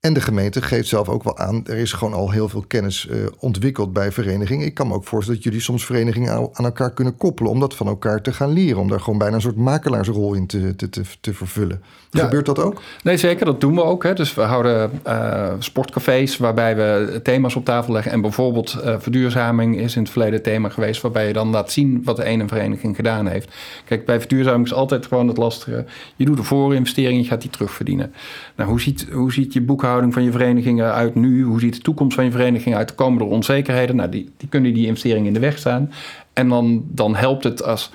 En 0.00 0.12
de 0.12 0.20
gemeente 0.20 0.62
geeft 0.62 0.88
zelf 0.88 1.08
ook 1.08 1.22
wel 1.22 1.38
aan, 1.38 1.66
er 1.66 1.76
is 1.76 1.92
gewoon 1.92 2.14
al 2.14 2.30
heel 2.30 2.48
veel 2.48 2.64
kennis 2.66 3.08
uh, 3.10 3.26
ontwikkeld 3.38 3.92
bij 3.92 4.12
verenigingen. 4.12 4.66
Ik 4.66 4.74
kan 4.74 4.88
me 4.88 4.94
ook 4.94 5.04
voorstellen 5.04 5.40
dat 5.40 5.48
jullie 5.48 5.64
soms 5.64 5.84
verenigingen 5.84 6.32
aan 6.52 6.64
elkaar 6.64 6.92
kunnen 6.92 7.16
koppelen 7.16 7.52
om 7.52 7.60
dat 7.60 7.74
van 7.74 7.86
elkaar 7.86 8.22
te 8.22 8.32
gaan 8.32 8.52
leren. 8.52 8.80
Om 8.80 8.88
daar 8.88 9.00
gewoon 9.00 9.18
bijna 9.18 9.34
een 9.34 9.40
soort 9.40 9.56
makelaarsrol 9.56 10.34
in 10.34 10.46
te, 10.46 10.76
te, 10.76 10.88
te, 10.88 11.02
te 11.20 11.34
vervullen. 11.34 11.82
Ja. 12.10 12.24
Gebeurt 12.24 12.46
dat 12.46 12.58
ook? 12.58 12.82
Nee, 13.02 13.16
zeker. 13.16 13.46
Dat 13.46 13.60
doen 13.60 13.74
we 13.74 13.82
ook. 13.82 14.02
Hè. 14.02 14.14
Dus 14.14 14.34
we 14.34 14.40
houden 14.40 14.90
uh, 15.06 15.52
sportcafés 15.58 16.36
waarbij 16.36 16.76
we 16.76 17.20
thema's 17.22 17.56
op 17.56 17.64
tafel 17.64 17.92
leggen. 17.92 18.12
En 18.12 18.20
bijvoorbeeld 18.20 18.78
uh, 18.84 18.94
verduurzaming 18.98 19.78
is 19.78 19.96
in 19.96 20.02
het 20.02 20.10
verleden 20.10 20.42
thema 20.42 20.68
geweest 20.68 21.02
waarbij 21.02 21.26
je 21.26 21.32
dan 21.32 21.50
laat 21.50 21.72
zien 21.72 22.00
wat 22.04 22.16
de 22.16 22.24
ene 22.24 22.48
vereniging 22.48 22.96
gedaan 22.96 23.26
heeft. 23.26 23.54
Kijk, 23.84 24.04
bij 24.04 24.18
verduurzaming 24.18 24.64
is 24.64 24.72
altijd 24.72 25.06
gewoon 25.06 25.28
het 25.28 25.36
lastige. 25.36 25.84
Je 26.16 26.24
doet 26.24 26.38
een 26.38 26.44
voorinvestering, 26.44 27.22
je 27.22 27.28
gaat 27.28 27.40
die 27.40 27.50
terugverdienen. 27.50 28.12
Nou, 28.56 28.70
hoe 28.70 28.80
ziet, 28.80 29.06
hoe 29.12 29.32
ziet 29.32 29.52
je 29.52 29.60
boekhouding 29.60 29.88
van 30.10 30.22
je 30.22 30.30
verenigingen 30.30 30.92
uit 30.92 31.14
nu? 31.14 31.42
Hoe 31.42 31.60
ziet 31.60 31.74
de 31.74 31.80
toekomst 31.80 32.14
van 32.14 32.24
je 32.24 32.30
vereniging 32.30 32.74
uit? 32.74 32.94
Komen 32.94 33.20
er 33.20 33.26
onzekerheden? 33.26 33.96
Nou, 33.96 34.08
die, 34.08 34.30
die 34.36 34.48
kunnen 34.48 34.74
die 34.74 34.86
investeringen 34.86 35.26
in 35.26 35.34
de 35.34 35.40
weg 35.40 35.58
staan. 35.58 35.92
En 36.32 36.48
dan, 36.48 36.84
dan 36.86 37.16
helpt 37.16 37.44
het 37.44 37.62
als, 37.64 37.90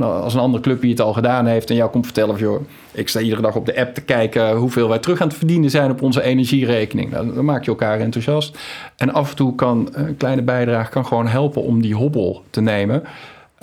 als 0.00 0.34
een 0.34 0.40
andere 0.40 0.62
club 0.62 0.80
die 0.80 0.90
het 0.90 1.00
al 1.00 1.12
gedaan 1.12 1.46
heeft 1.46 1.70
en 1.70 1.76
jou 1.76 1.90
komt 1.90 2.04
vertellen: 2.04 2.36
joh, 2.36 2.62
ik 2.92 3.08
sta 3.08 3.20
iedere 3.20 3.42
dag 3.42 3.56
op 3.56 3.66
de 3.66 3.80
app 3.80 3.94
te 3.94 4.00
kijken 4.00 4.56
hoeveel 4.56 4.88
wij 4.88 4.98
terug 4.98 5.20
aan 5.20 5.28
het 5.28 5.36
verdienen 5.36 5.70
zijn 5.70 5.90
op 5.90 6.02
onze 6.02 6.22
energierekening. 6.22 7.10
Nou, 7.10 7.34
dan 7.34 7.44
maak 7.44 7.64
je 7.64 7.70
elkaar 7.70 8.00
enthousiast. 8.00 8.58
En 8.96 9.12
af 9.12 9.30
en 9.30 9.36
toe 9.36 9.54
kan 9.54 9.88
een 9.92 10.16
kleine 10.16 10.42
bijdrage 10.42 10.90
kan 10.90 11.06
gewoon 11.06 11.26
helpen 11.26 11.62
om 11.62 11.82
die 11.82 11.94
hobbel 11.94 12.42
te 12.50 12.60
nemen. 12.60 13.02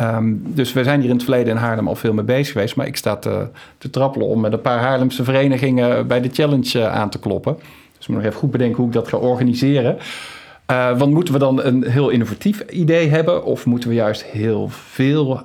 Um, 0.01 0.41
dus 0.45 0.73
we 0.73 0.83
zijn 0.83 0.99
hier 0.99 1.09
in 1.09 1.15
het 1.15 1.23
verleden 1.23 1.53
in 1.53 1.59
Haarlem 1.59 1.87
al 1.87 1.95
veel 1.95 2.13
mee 2.13 2.23
bezig 2.23 2.51
geweest. 2.51 2.75
Maar 2.75 2.87
ik 2.87 2.97
sta 2.97 3.15
te, 3.15 3.47
te 3.77 3.89
trappelen 3.89 4.27
om 4.27 4.39
met 4.39 4.53
een 4.53 4.61
paar 4.61 4.79
Haarlemse 4.79 5.23
verenigingen 5.23 6.07
bij 6.07 6.21
de 6.21 6.29
challenge 6.31 6.79
uh, 6.79 6.95
aan 6.95 7.09
te 7.09 7.19
kloppen. 7.19 7.55
Dus 7.97 8.01
ik 8.01 8.07
moet 8.07 8.17
nog 8.17 8.25
even 8.25 8.39
goed 8.39 8.51
bedenken 8.51 8.77
hoe 8.77 8.87
ik 8.87 8.93
dat 8.93 9.07
ga 9.07 9.17
organiseren. 9.17 9.97
Uh, 10.71 10.97
want 10.97 11.13
moeten 11.13 11.33
we 11.33 11.39
dan 11.39 11.63
een 11.63 11.83
heel 11.83 12.09
innovatief 12.09 12.61
idee 12.69 13.09
hebben? 13.09 13.43
Of 13.43 13.65
moeten 13.65 13.89
we 13.89 13.95
juist 13.95 14.23
heel 14.23 14.69
veel 14.69 15.41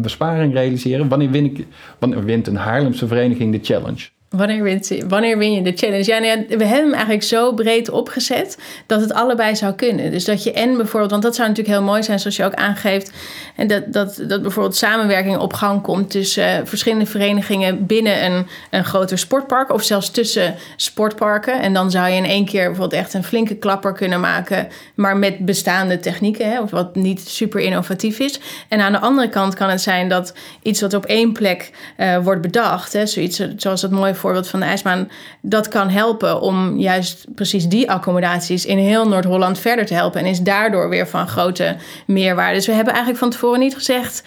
besparing 0.00 0.52
realiseren? 0.52 1.08
Wanneer, 1.08 1.34
ik, 1.34 1.66
wanneer 1.98 2.24
wint 2.24 2.46
een 2.46 2.56
Haarlemse 2.56 3.06
vereniging 3.06 3.52
de 3.52 3.74
challenge? 3.74 4.08
Wanneer, 4.36 4.80
wanneer 5.08 5.38
win 5.38 5.52
je 5.52 5.62
de 5.62 5.72
challenge? 5.76 6.04
Ja, 6.04 6.18
nou 6.18 6.38
ja, 6.38 6.56
we 6.56 6.64
hebben 6.64 6.84
hem 6.84 6.92
eigenlijk 6.92 7.22
zo 7.22 7.52
breed 7.52 7.90
opgezet 7.90 8.58
dat 8.86 9.00
het 9.00 9.12
allebei 9.12 9.56
zou 9.56 9.72
kunnen. 9.72 10.10
Dus 10.10 10.24
dat 10.24 10.42
je 10.42 10.52
en 10.52 10.76
bijvoorbeeld, 10.76 11.10
want 11.10 11.22
dat 11.22 11.34
zou 11.34 11.48
natuurlijk 11.48 11.76
heel 11.76 11.86
mooi 11.86 12.02
zijn, 12.02 12.20
zoals 12.20 12.36
je 12.36 12.44
ook 12.44 12.54
aangeeft, 12.54 13.12
en 13.56 13.66
dat, 13.66 13.92
dat, 13.92 14.22
dat 14.28 14.42
bijvoorbeeld 14.42 14.76
samenwerking 14.76 15.38
op 15.38 15.52
gang 15.52 15.82
komt 15.82 16.10
tussen 16.10 16.60
uh, 16.60 16.66
verschillende 16.66 17.06
verenigingen 17.06 17.86
binnen 17.86 18.24
een, 18.24 18.46
een 18.70 18.84
groter 18.84 19.18
sportpark 19.18 19.72
of 19.72 19.82
zelfs 19.82 20.10
tussen 20.10 20.54
sportparken. 20.76 21.60
En 21.60 21.72
dan 21.72 21.90
zou 21.90 22.08
je 22.08 22.16
in 22.16 22.24
één 22.24 22.44
keer 22.44 22.66
bijvoorbeeld 22.66 23.02
echt 23.02 23.14
een 23.14 23.24
flinke 23.24 23.54
klapper 23.54 23.92
kunnen 23.92 24.20
maken, 24.20 24.68
maar 24.94 25.16
met 25.16 25.38
bestaande 25.38 25.98
technieken, 25.98 26.50
hè, 26.50 26.60
of 26.60 26.70
wat 26.70 26.94
niet 26.94 27.28
super 27.28 27.60
innovatief 27.60 28.18
is. 28.18 28.40
En 28.68 28.80
aan 28.80 28.92
de 28.92 28.98
andere 28.98 29.28
kant 29.28 29.54
kan 29.54 29.70
het 29.70 29.80
zijn 29.80 30.08
dat 30.08 30.34
iets 30.62 30.80
wat 30.80 30.94
op 30.94 31.06
één 31.06 31.32
plek 31.32 31.70
uh, 31.96 32.18
wordt 32.18 32.40
bedacht, 32.40 32.92
hè, 32.92 33.06
zoiets 33.06 33.42
zoals 33.56 33.82
het 33.82 33.90
mooie 33.90 34.18
voorbeeld 34.20 34.48
van 34.48 34.60
de 34.60 34.66
ijsbaan, 34.66 35.10
dat 35.42 35.68
kan 35.68 35.88
helpen 35.88 36.40
om 36.40 36.78
juist 36.78 37.26
precies 37.34 37.68
die 37.68 37.90
accommodaties 37.90 38.66
in 38.66 38.78
heel 38.78 39.08
Noord-Holland 39.08 39.58
verder 39.58 39.86
te 39.86 39.94
helpen. 39.94 40.20
En 40.20 40.26
is 40.26 40.40
daardoor 40.40 40.88
weer 40.88 41.08
van 41.08 41.28
grote 41.28 41.76
meerwaarde. 42.06 42.54
Dus 42.54 42.66
we 42.66 42.72
hebben 42.72 42.92
eigenlijk 42.92 43.22
van 43.22 43.30
tevoren 43.30 43.60
niet 43.60 43.74
gezegd 43.74 44.22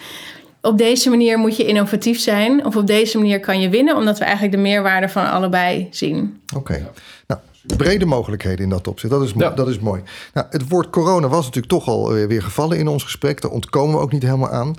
op 0.64 0.78
deze 0.78 1.10
manier 1.10 1.38
moet 1.38 1.56
je 1.56 1.66
innovatief 1.66 2.20
zijn. 2.20 2.66
Of 2.66 2.76
op 2.76 2.86
deze 2.86 3.18
manier 3.18 3.40
kan 3.40 3.60
je 3.60 3.68
winnen. 3.68 3.96
Omdat 3.96 4.18
we 4.18 4.24
eigenlijk 4.24 4.54
de 4.54 4.60
meerwaarde 4.62 5.08
van 5.08 5.30
allebei 5.30 5.88
zien. 5.90 6.40
Oké. 6.56 6.90
Nou, 7.26 7.40
brede 7.76 8.04
mogelijkheden 8.04 8.64
in 8.64 8.70
dat 8.70 8.88
opzicht. 8.88 9.12
Dat 9.12 9.22
is, 9.22 9.32
dat 9.32 9.68
is 9.68 9.78
mooi. 9.78 10.02
Nou, 10.34 10.46
het 10.50 10.68
woord 10.68 10.90
corona 10.90 11.28
was 11.28 11.44
natuurlijk 11.44 11.72
toch 11.72 11.88
al 11.88 12.12
weer 12.12 12.42
gevallen 12.42 12.78
in 12.78 12.88
ons 12.88 13.02
gesprek. 13.02 13.40
Daar 13.40 13.50
ontkomen 13.50 13.96
we 13.96 14.02
ook 14.02 14.12
niet 14.12 14.22
helemaal 14.22 14.50
aan. 14.50 14.74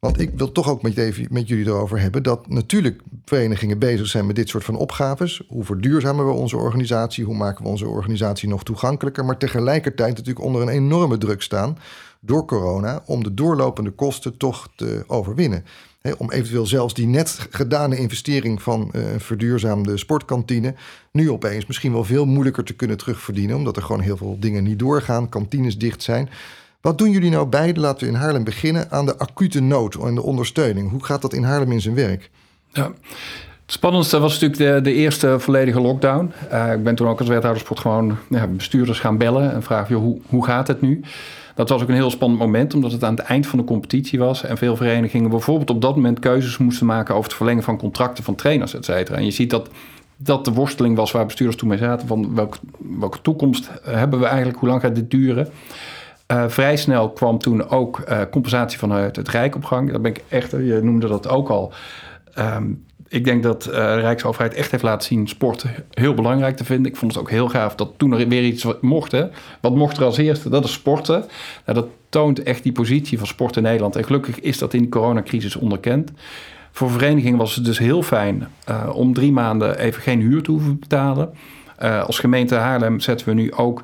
Want 0.00 0.20
ik 0.20 0.30
wil 0.34 0.52
toch 0.52 0.68
ook 0.68 0.82
met, 0.82 1.30
met 1.30 1.48
jullie 1.48 1.66
erover 1.66 2.00
hebben 2.00 2.22
dat 2.22 2.48
natuurlijk 2.48 3.02
verenigingen 3.24 3.78
bezig 3.78 4.06
zijn 4.06 4.26
met 4.26 4.36
dit 4.36 4.48
soort 4.48 4.64
van 4.64 4.76
opgaves. 4.76 5.42
Hoe 5.48 5.64
verduurzamen 5.64 6.26
we 6.26 6.32
onze 6.32 6.56
organisatie? 6.56 7.24
Hoe 7.24 7.36
maken 7.36 7.64
we 7.64 7.70
onze 7.70 7.86
organisatie 7.86 8.48
nog 8.48 8.64
toegankelijker? 8.64 9.24
Maar 9.24 9.36
tegelijkertijd 9.36 10.16
natuurlijk 10.16 10.44
onder 10.44 10.62
een 10.62 10.68
enorme 10.68 11.18
druk 11.18 11.42
staan 11.42 11.78
door 12.20 12.44
corona 12.44 13.02
om 13.06 13.22
de 13.22 13.34
doorlopende 13.34 13.90
kosten 13.90 14.36
toch 14.36 14.68
te 14.76 15.04
overwinnen. 15.06 15.64
om 16.18 16.30
eventueel 16.30 16.66
zelfs 16.66 16.94
die 16.94 17.06
net 17.06 17.46
gedane 17.50 17.96
investering 17.96 18.62
van 18.62 18.88
een 18.92 19.14
uh, 19.14 19.18
verduurzaamde 19.18 19.96
sportkantine 19.96 20.74
nu 21.12 21.30
opeens 21.30 21.66
misschien 21.66 21.92
wel 21.92 22.04
veel 22.04 22.26
moeilijker 22.26 22.64
te 22.64 22.74
kunnen 22.74 22.96
terugverdienen, 22.96 23.56
omdat 23.56 23.76
er 23.76 23.82
gewoon 23.82 24.00
heel 24.00 24.16
veel 24.16 24.36
dingen 24.38 24.64
niet 24.64 24.78
doorgaan, 24.78 25.28
kantines 25.28 25.78
dicht 25.78 26.02
zijn. 26.02 26.28
Wat 26.80 26.98
doen 26.98 27.10
jullie 27.10 27.30
nou 27.30 27.46
beide, 27.46 27.80
laten 27.80 28.06
we 28.06 28.12
in 28.12 28.18
Haarlem 28.18 28.44
beginnen, 28.44 28.90
aan 28.90 29.06
de 29.06 29.18
acute 29.18 29.60
nood 29.60 29.94
en 29.94 30.14
de 30.14 30.22
ondersteuning? 30.22 30.90
Hoe 30.90 31.04
gaat 31.04 31.22
dat 31.22 31.32
in 31.32 31.42
Haarlem 31.42 31.72
in 31.72 31.80
zijn 31.80 31.94
werk? 31.94 32.30
Ja. 32.72 32.92
Het 33.62 33.78
spannendste 33.78 34.18
was 34.18 34.40
natuurlijk 34.40 34.74
de, 34.74 34.90
de 34.90 34.96
eerste 34.96 35.38
volledige 35.38 35.80
lockdown. 35.80 36.32
Uh, 36.52 36.72
ik 36.72 36.82
ben 36.82 36.94
toen 36.94 37.08
ook 37.08 37.18
als 37.18 37.28
wethoudersport 37.28 37.80
gewoon 37.80 38.16
ja, 38.28 38.46
bestuurders 38.46 39.00
gaan 39.00 39.18
bellen 39.18 39.52
en 39.52 39.62
vragen: 39.62 39.96
hoe, 39.96 40.20
hoe 40.28 40.44
gaat 40.44 40.68
het 40.68 40.80
nu? 40.80 41.00
Dat 41.54 41.68
was 41.68 41.82
ook 41.82 41.88
een 41.88 41.94
heel 41.94 42.10
spannend 42.10 42.40
moment, 42.40 42.74
omdat 42.74 42.92
het 42.92 43.04
aan 43.04 43.14
het 43.14 43.24
eind 43.24 43.46
van 43.46 43.58
de 43.58 43.64
competitie 43.64 44.18
was. 44.18 44.44
En 44.44 44.58
veel 44.58 44.76
verenigingen 44.76 45.30
bijvoorbeeld 45.30 45.70
op 45.70 45.82
dat 45.82 45.94
moment 45.94 46.18
keuzes 46.18 46.58
moesten 46.58 46.86
maken 46.86 47.14
over 47.14 47.26
het 47.28 47.36
verlengen 47.36 47.62
van 47.62 47.78
contracten 47.78 48.24
van 48.24 48.34
trainers, 48.34 48.74
et 48.74 48.84
cetera. 48.84 49.16
En 49.16 49.24
je 49.24 49.30
ziet 49.30 49.50
dat 49.50 49.68
dat 50.16 50.44
de 50.44 50.52
worsteling 50.52 50.96
was 50.96 51.10
waar 51.10 51.26
bestuurders 51.26 51.58
toen 51.58 51.68
mee 51.68 51.78
zaten. 51.78 52.06
Van 52.06 52.34
welke 52.98 53.20
toekomst 53.22 53.70
hebben 53.82 54.18
we 54.18 54.26
eigenlijk? 54.26 54.58
Hoe 54.58 54.68
lang 54.68 54.80
gaat 54.80 54.94
dit 54.94 55.10
duren? 55.10 55.48
Uh, 56.30 56.44
vrij 56.48 56.76
snel 56.76 57.10
kwam 57.10 57.38
toen 57.38 57.68
ook 57.68 58.02
uh, 58.08 58.20
compensatie 58.30 58.78
vanuit 58.78 59.16
het 59.16 59.28
Rijk 59.28 59.54
op 59.54 59.64
gang. 59.64 59.90
Daar 59.90 60.00
ben 60.00 60.10
ik 60.10 60.22
echt, 60.28 60.50
je 60.50 60.80
noemde 60.82 61.08
dat 61.08 61.28
ook 61.28 61.48
al. 61.48 61.72
Um, 62.38 62.84
ik 63.08 63.24
denk 63.24 63.42
dat 63.42 63.66
uh, 63.66 63.72
de 63.72 64.00
Rijksoverheid 64.00 64.54
echt 64.54 64.70
heeft 64.70 64.82
laten 64.82 65.08
zien 65.08 65.28
sport 65.28 65.64
heel 65.90 66.14
belangrijk 66.14 66.56
te 66.56 66.64
vinden. 66.64 66.92
Ik 66.92 66.96
vond 66.96 67.12
het 67.12 67.20
ook 67.20 67.30
heel 67.30 67.48
gaaf 67.48 67.74
dat 67.74 67.92
toen 67.96 68.12
er 68.12 68.28
weer 68.28 68.44
iets 68.44 68.66
mocht. 68.80 69.16
Wat 69.60 69.74
mocht 69.74 69.96
er 69.96 70.04
als 70.04 70.16
eerste? 70.16 70.48
Dat 70.48 70.64
is 70.64 70.72
sporten. 70.72 71.24
Nou, 71.66 71.78
dat 71.78 71.86
toont 72.08 72.42
echt 72.42 72.62
die 72.62 72.72
positie 72.72 73.18
van 73.18 73.26
sport 73.26 73.56
in 73.56 73.62
Nederland. 73.62 73.96
En 73.96 74.04
gelukkig 74.04 74.40
is 74.40 74.58
dat 74.58 74.74
in 74.74 74.82
de 74.82 74.88
coronacrisis 74.88 75.56
onderkend. 75.56 76.10
Voor 76.72 76.90
verenigingen 76.90 77.38
was 77.38 77.54
het 77.54 77.64
dus 77.64 77.78
heel 77.78 78.02
fijn 78.02 78.48
om 78.92 79.14
drie 79.14 79.32
maanden 79.32 79.78
even 79.78 80.02
geen 80.02 80.20
huur 80.20 80.42
te 80.42 80.50
hoeven 80.50 80.78
betalen. 80.78 81.34
Als 82.06 82.18
gemeente 82.18 82.54
Haarlem 82.54 83.00
zetten 83.00 83.28
we 83.28 83.34
nu 83.34 83.52
ook 83.52 83.82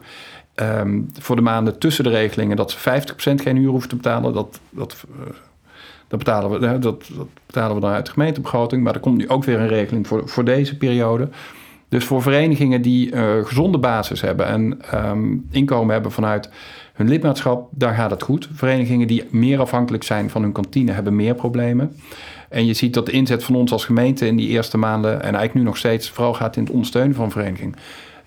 um, 0.57 1.09
voor 1.19 1.37
de 1.37 1.43
maanden 1.43 1.79
tussen 1.79 2.05
de 2.05 2.11
regelingen 2.11 2.57
dat 2.57 2.71
ze 2.71 2.79
50% 2.79 3.43
geen 3.43 3.57
huur 3.57 3.71
hoeven 3.71 3.89
te 3.89 3.97
betalen. 3.97 4.33
Dat, 4.33 4.61
dat 4.71 5.05
dat 6.09 6.19
betalen 6.19 6.51
we, 6.51 6.59
dat, 6.59 6.83
dat 6.83 7.29
betalen 7.47 7.75
we 7.75 7.81
dan 7.81 7.91
uit 7.91 8.07
de 8.07 8.13
gemeentebegroting. 8.13 8.83
Maar 8.83 8.95
er 8.95 9.01
komt 9.01 9.17
nu 9.17 9.29
ook 9.29 9.45
weer 9.45 9.61
een 9.61 9.69
regeling 9.69 10.07
voor, 10.07 10.29
voor 10.29 10.45
deze 10.45 10.77
periode. 10.77 11.29
Dus 11.89 12.05
voor 12.05 12.23
verenigingen 12.23 12.83
die 12.83 13.13
uh, 13.13 13.45
gezonde 13.45 13.79
basis 13.79 14.21
hebben 14.21 14.47
en 14.47 14.79
um, 14.95 15.47
inkomen 15.51 15.93
hebben 15.93 16.13
vanuit 16.13 16.51
hun 16.93 17.09
lidmaatschap, 17.09 17.69
daar 17.71 17.95
gaat 17.95 18.11
het 18.11 18.23
goed. 18.23 18.49
Verenigingen 18.53 19.07
die 19.07 19.25
meer 19.31 19.61
afhankelijk 19.61 20.05
zijn 20.05 20.31
van 20.31 20.43
hun 20.43 20.53
kantine 20.53 20.93
hebben 20.93 21.17
meer 21.17 21.35
problemen. 21.35 21.97
En 22.49 22.67
je 22.67 22.75
ziet 22.75 22.95
dat 22.95 23.07
de 23.07 23.13
inzet 23.13 23.45
van 23.45 23.55
ons 23.55 23.73
als 23.73 23.85
gemeente 23.85 24.27
in 24.27 24.37
die 24.37 24.49
eerste 24.49 24.79
maanden 24.79 25.13
en 25.13 25.21
eigenlijk 25.21 25.55
nu 25.55 25.63
nog 25.63 25.77
steeds 25.77 26.11
vooral 26.11 26.35
gaat 26.35 26.57
in 26.57 26.63
het 26.63 26.73
ondersteunen 26.73 27.15
van 27.15 27.31
verenigingen 27.31 27.75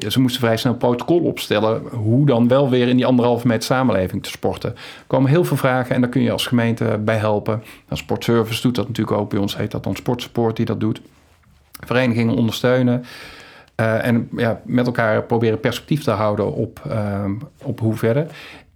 ze 0.08 0.20
moesten 0.20 0.42
vrij 0.42 0.58
snel 0.58 0.76
protocol 0.76 1.20
opstellen. 1.20 1.82
Hoe 1.88 2.26
dan 2.26 2.48
wel 2.48 2.70
weer 2.70 2.88
in 2.88 2.96
die 2.96 3.06
anderhalve 3.06 3.48
meter 3.48 3.64
samenleving 3.64 4.24
te 4.24 4.30
sporten. 4.30 4.70
Er 4.76 5.04
komen 5.08 5.30
heel 5.30 5.44
veel 5.44 5.58
vragen 5.58 5.96
en 5.96 6.02
daar 6.02 6.10
kun 6.10 6.22
je 6.22 6.32
als 6.32 6.48
gemeente 6.48 7.00
bij 7.04 7.18
helpen. 7.18 7.64
Nou, 7.88 8.02
sportservice 8.02 8.62
doet 8.62 8.76
dat 8.76 8.88
natuurlijk 8.88 9.18
ook. 9.18 9.30
Bij 9.30 9.40
ons 9.40 9.58
heet 9.58 9.72
dat 9.72 9.84
dan 9.84 9.96
Sportsupport 9.96 10.56
die 10.56 10.66
dat 10.66 10.80
doet. 10.80 11.02
Verenigingen 11.86 12.36
ondersteunen. 12.36 13.04
Uh, 13.80 14.06
en 14.06 14.30
ja, 14.36 14.62
met 14.66 14.86
elkaar 14.86 15.24
proberen 15.24 15.60
perspectief 15.60 16.04
te 16.04 16.12
houden 16.12 16.54
op, 16.54 16.82
uh, 16.88 17.26
op 17.64 17.80
hoe 17.80 17.96
verder. 17.96 18.28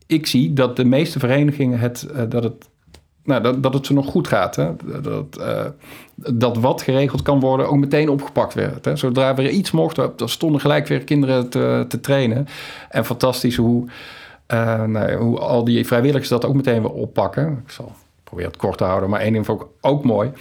Ik 0.07 0.25
zie 0.25 0.53
dat 0.53 0.75
de 0.75 0.85
meeste 0.85 1.19
verenigingen 1.19 1.79
het, 1.79 2.07
uh, 2.11 2.21
dat 2.29 2.43
het 2.43 2.69
nou, 3.23 3.41
dat, 3.41 3.63
dat 3.63 3.73
het 3.73 3.85
ze 3.85 3.93
nog 3.93 4.05
goed 4.05 4.27
gaat. 4.27 4.55
Hè? 4.55 4.71
Dat, 5.01 5.37
uh, 5.39 5.65
dat 6.15 6.57
wat 6.57 6.81
geregeld 6.81 7.21
kan 7.21 7.39
worden 7.39 7.69
ook 7.69 7.77
meteen 7.77 8.09
opgepakt 8.09 8.53
werd. 8.53 8.85
Hè? 8.85 8.95
Zodra 8.95 9.35
we 9.35 9.49
iets 9.49 9.71
mochten, 9.71 10.13
dan 10.15 10.29
stonden 10.29 10.61
gelijk 10.61 10.87
weer 10.87 11.03
kinderen 11.03 11.49
te, 11.49 11.85
te 11.87 11.99
trainen. 11.99 12.47
En 12.89 13.05
fantastisch 13.05 13.55
hoe, 13.55 13.85
uh, 14.53 14.83
nou, 14.83 15.15
hoe 15.15 15.39
al 15.39 15.63
die 15.63 15.87
vrijwilligers 15.87 16.29
dat 16.29 16.45
ook 16.45 16.55
meteen 16.55 16.81
weer 16.81 16.91
oppakken. 16.91 17.61
Ik 17.65 17.71
zal 17.71 17.91
proberen 18.23 18.51
het 18.51 18.59
kort 18.59 18.77
te 18.77 18.83
houden, 18.83 19.09
maar 19.09 19.19
één 19.19 19.33
ding 19.33 19.47
ook 19.81 20.03
mooi 20.03 20.31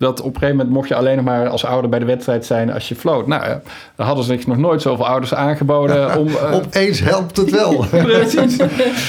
dat 0.00 0.20
op 0.20 0.26
een 0.26 0.32
gegeven 0.32 0.56
moment 0.56 0.74
mocht 0.74 0.88
je 0.88 0.94
alleen 0.94 1.16
nog 1.16 1.24
maar 1.24 1.48
als 1.48 1.64
ouder 1.64 1.90
bij 1.90 1.98
de 1.98 2.04
wedstrijd 2.04 2.46
zijn 2.46 2.72
als 2.72 2.88
je 2.88 2.94
floot. 2.94 3.26
Nou, 3.26 3.44
ja, 3.44 3.60
dan 3.96 4.06
hadden 4.06 4.24
ze 4.24 4.38
nog 4.46 4.56
nooit 4.56 4.82
zoveel 4.82 5.06
ouders 5.06 5.34
aangeboden 5.34 6.16
om... 6.18 6.28
Uh, 6.28 6.54
Opeens 6.54 7.00
helpt 7.00 7.36
het 7.36 7.50
wel. 7.50 7.84
Precies. 7.90 8.56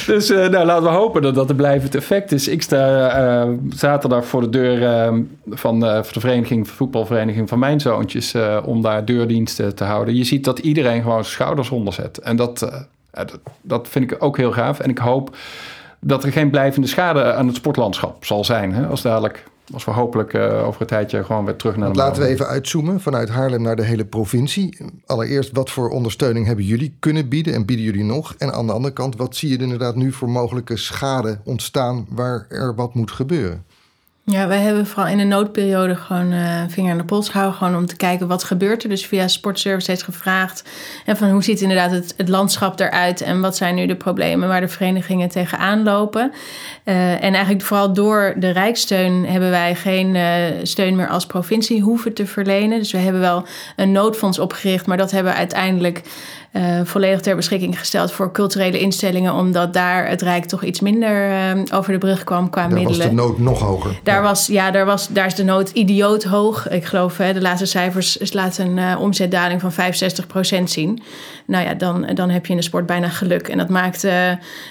Dus 0.06 0.30
uh, 0.30 0.48
nou, 0.48 0.66
laten 0.66 0.84
we 0.84 0.90
hopen 0.90 1.22
dat 1.22 1.36
dat 1.36 1.50
een 1.50 1.56
blijvend 1.56 1.96
effect 1.96 2.32
is. 2.32 2.48
Ik 2.48 2.62
sta 2.62 3.46
uh, 3.46 3.54
zaterdag 3.70 4.26
voor 4.26 4.42
de 4.42 4.50
deur 4.50 4.84
ehm, 4.84 5.22
van, 5.50 5.80
de 5.80 6.04
vereniging, 6.04 6.68
voetbalvereniging 6.68 7.50
van 7.50 7.60
mijn 7.60 7.80
zoontjes... 7.80 8.36
om 8.66 8.82
daar 8.82 9.06
deurdiensten 9.06 9.76
te 9.76 9.84
houden. 9.84 10.16
Je 10.16 10.24
ziet 10.24 10.44
dat 10.44 10.60
iedereen 10.60 11.02
gewoon 11.02 11.24
zijn 11.24 11.36
schouders 11.36 11.70
onderzet. 11.70 12.18
En 12.18 12.36
dat, 12.36 12.60
dat, 13.12 13.40
dat 13.62 13.88
vind 13.88 14.12
ik 14.12 14.24
ook 14.24 14.38
heel 14.38 14.52
gaaf. 14.52 14.80
En 14.80 14.90
ik 14.90 14.98
hoop 14.98 15.36
dat 16.00 16.24
er 16.24 16.32
geen 16.32 16.50
blijvende 16.50 16.88
schade 16.88 17.34
aan 17.34 17.48
het 17.48 17.56
sportlandschap 17.56 18.26
zal 18.26 18.46
zijn. 18.46 18.74
Hè, 18.74 18.88
als 18.88 19.02
dadelijk 19.02 19.44
als 19.74 19.86
we 19.86 19.92
hopelijk 19.92 20.34
uh, 20.34 20.68
over 20.68 20.82
een 20.82 20.88
tijdje 20.88 21.24
gewoon 21.24 21.46
weer 21.46 21.56
terug 21.56 21.76
naar 21.76 21.92
de 21.92 21.98
Laten 21.98 22.22
we 22.22 22.28
even 22.28 22.48
uitzoomen 22.48 23.02
vanuit 23.02 23.30
Haarlem 23.30 23.62
naar 23.62 23.76
de 23.76 23.84
hele 23.84 24.06
provincie. 24.06 24.78
Allereerst, 25.06 25.52
wat 25.52 25.70
voor 25.70 25.90
ondersteuning 25.90 26.46
hebben 26.46 26.66
jullie 26.66 26.96
kunnen 27.00 27.30
bieden 27.30 27.54
en 27.54 27.66
bieden 27.66 27.86
jullie 27.86 28.04
nog? 28.04 28.36
En 28.38 28.54
aan 28.54 28.68
de 28.68 28.74
andere 28.74 28.94
kant, 28.94 29.16
wat 29.16 29.36
zie 29.36 29.50
je 29.50 29.58
inderdaad 29.58 29.96
nu 29.96 30.12
voor 30.12 30.30
mogelijke 30.30 30.78
schade 30.78 31.40
ontstaan 31.44 32.06
waar 32.10 32.46
er 32.50 32.76
wat 32.76 32.94
moet 32.94 33.12
gebeuren? 33.12 33.66
Ja, 34.32 34.48
wij 34.48 34.60
hebben 34.60 34.88
vooral 34.88 35.12
in 35.12 35.18
de 35.18 35.24
noodperiode 35.24 35.96
gewoon 35.96 36.32
uh, 36.32 36.64
vinger 36.68 36.92
aan 36.92 36.98
de 36.98 37.04
pols 37.04 37.30
gehouden. 37.30 37.58
Gewoon 37.58 37.76
om 37.76 37.86
te 37.86 37.96
kijken 37.96 38.28
wat 38.28 38.44
gebeurt 38.44 38.84
er. 38.84 38.90
Dus 38.90 39.06
via 39.06 39.28
Sportservice 39.28 39.92
heeft 39.92 40.04
gevraagd. 40.04 40.64
En 41.06 41.18
van 41.18 41.30
hoe 41.30 41.44
ziet 41.44 41.62
inderdaad 41.62 41.92
het, 41.92 42.30
landschap 42.30 42.80
eruit. 42.80 43.22
En 43.22 43.42
wat 43.42 43.58
zijn 43.58 43.76
nu 43.76 43.86
de 43.86 43.96
problemen 43.96 44.48
waar 44.48 44.62
de 44.62 44.68
verenigingen 44.68 45.30
tegenaan 45.30 45.84
lopen. 45.84 46.32
Uh, 46.86 47.12
en 47.12 47.34
eigenlijk 47.34 47.62
vooral 47.62 47.94
door 47.94 48.34
de 48.38 48.50
Rijkssteun 48.50 49.26
hebben 49.26 49.50
wij 49.50 49.76
geen 49.76 50.16
uh, 50.16 50.34
steun 50.64 50.96
meer 50.96 51.08
als 51.08 51.26
provincie 51.26 51.82
hoeven 51.82 52.14
te 52.14 52.26
verlenen. 52.26 52.80
Dus 52.80 52.92
we 52.92 52.98
hebben 52.98 53.22
wel 53.22 53.46
een 53.76 53.92
noodfonds 53.92 54.40
opgericht. 54.40 54.86
Maar 54.86 54.98
dat 54.98 55.12
hebben 55.12 55.32
we 55.32 55.38
uiteindelijk 55.38 56.02
volledig 56.84 57.20
ter 57.20 57.36
beschikking 57.36 57.80
gesteld 57.80 58.12
voor 58.12 58.32
culturele 58.32 58.80
instellingen, 58.80 59.34
omdat 59.34 59.74
daar 59.74 60.08
het 60.08 60.22
Rijk 60.22 60.46
toch 60.46 60.64
iets 60.64 60.80
minder 60.80 61.30
uh, 61.30 61.64
over 61.74 61.92
de 61.92 61.98
brug 61.98 62.24
kwam 62.24 62.50
qua 62.50 62.62
daar 62.62 62.78
middelen. 62.78 63.00
Daar 63.00 63.16
was 63.16 63.26
de 63.26 63.28
nood 63.28 63.40
nog 63.40 63.60
hoger. 63.60 64.00
Daar, 64.04 64.22
was, 64.22 64.48
ja, 64.48 64.72
daar, 64.72 64.86
was, 64.86 65.08
daar 65.08 65.26
is 65.26 65.36
de 65.36 65.44
nood 65.44 65.70
idioot 65.70 66.24
hoog. 66.24 66.70
Ik 66.70 66.86
geloof, 66.86 67.18
hè, 67.18 67.34
de 67.34 67.42
laatste 67.42 67.66
cijfers 67.66 68.34
laten 68.34 68.66
een 68.66 68.78
uh, 68.78 69.02
omzetdaling 69.02 69.62
van 69.62 69.72
65% 69.72 70.64
zien. 70.64 71.02
Nou 71.46 71.66
ja, 71.66 71.74
dan, 71.74 72.10
dan 72.14 72.30
heb 72.30 72.46
je 72.46 72.52
in 72.52 72.58
de 72.58 72.64
sport 72.64 72.86
bijna 72.86 73.10
geluk. 73.10 73.48
En 73.48 73.58
dat 73.58 73.70
maakt 73.70 74.06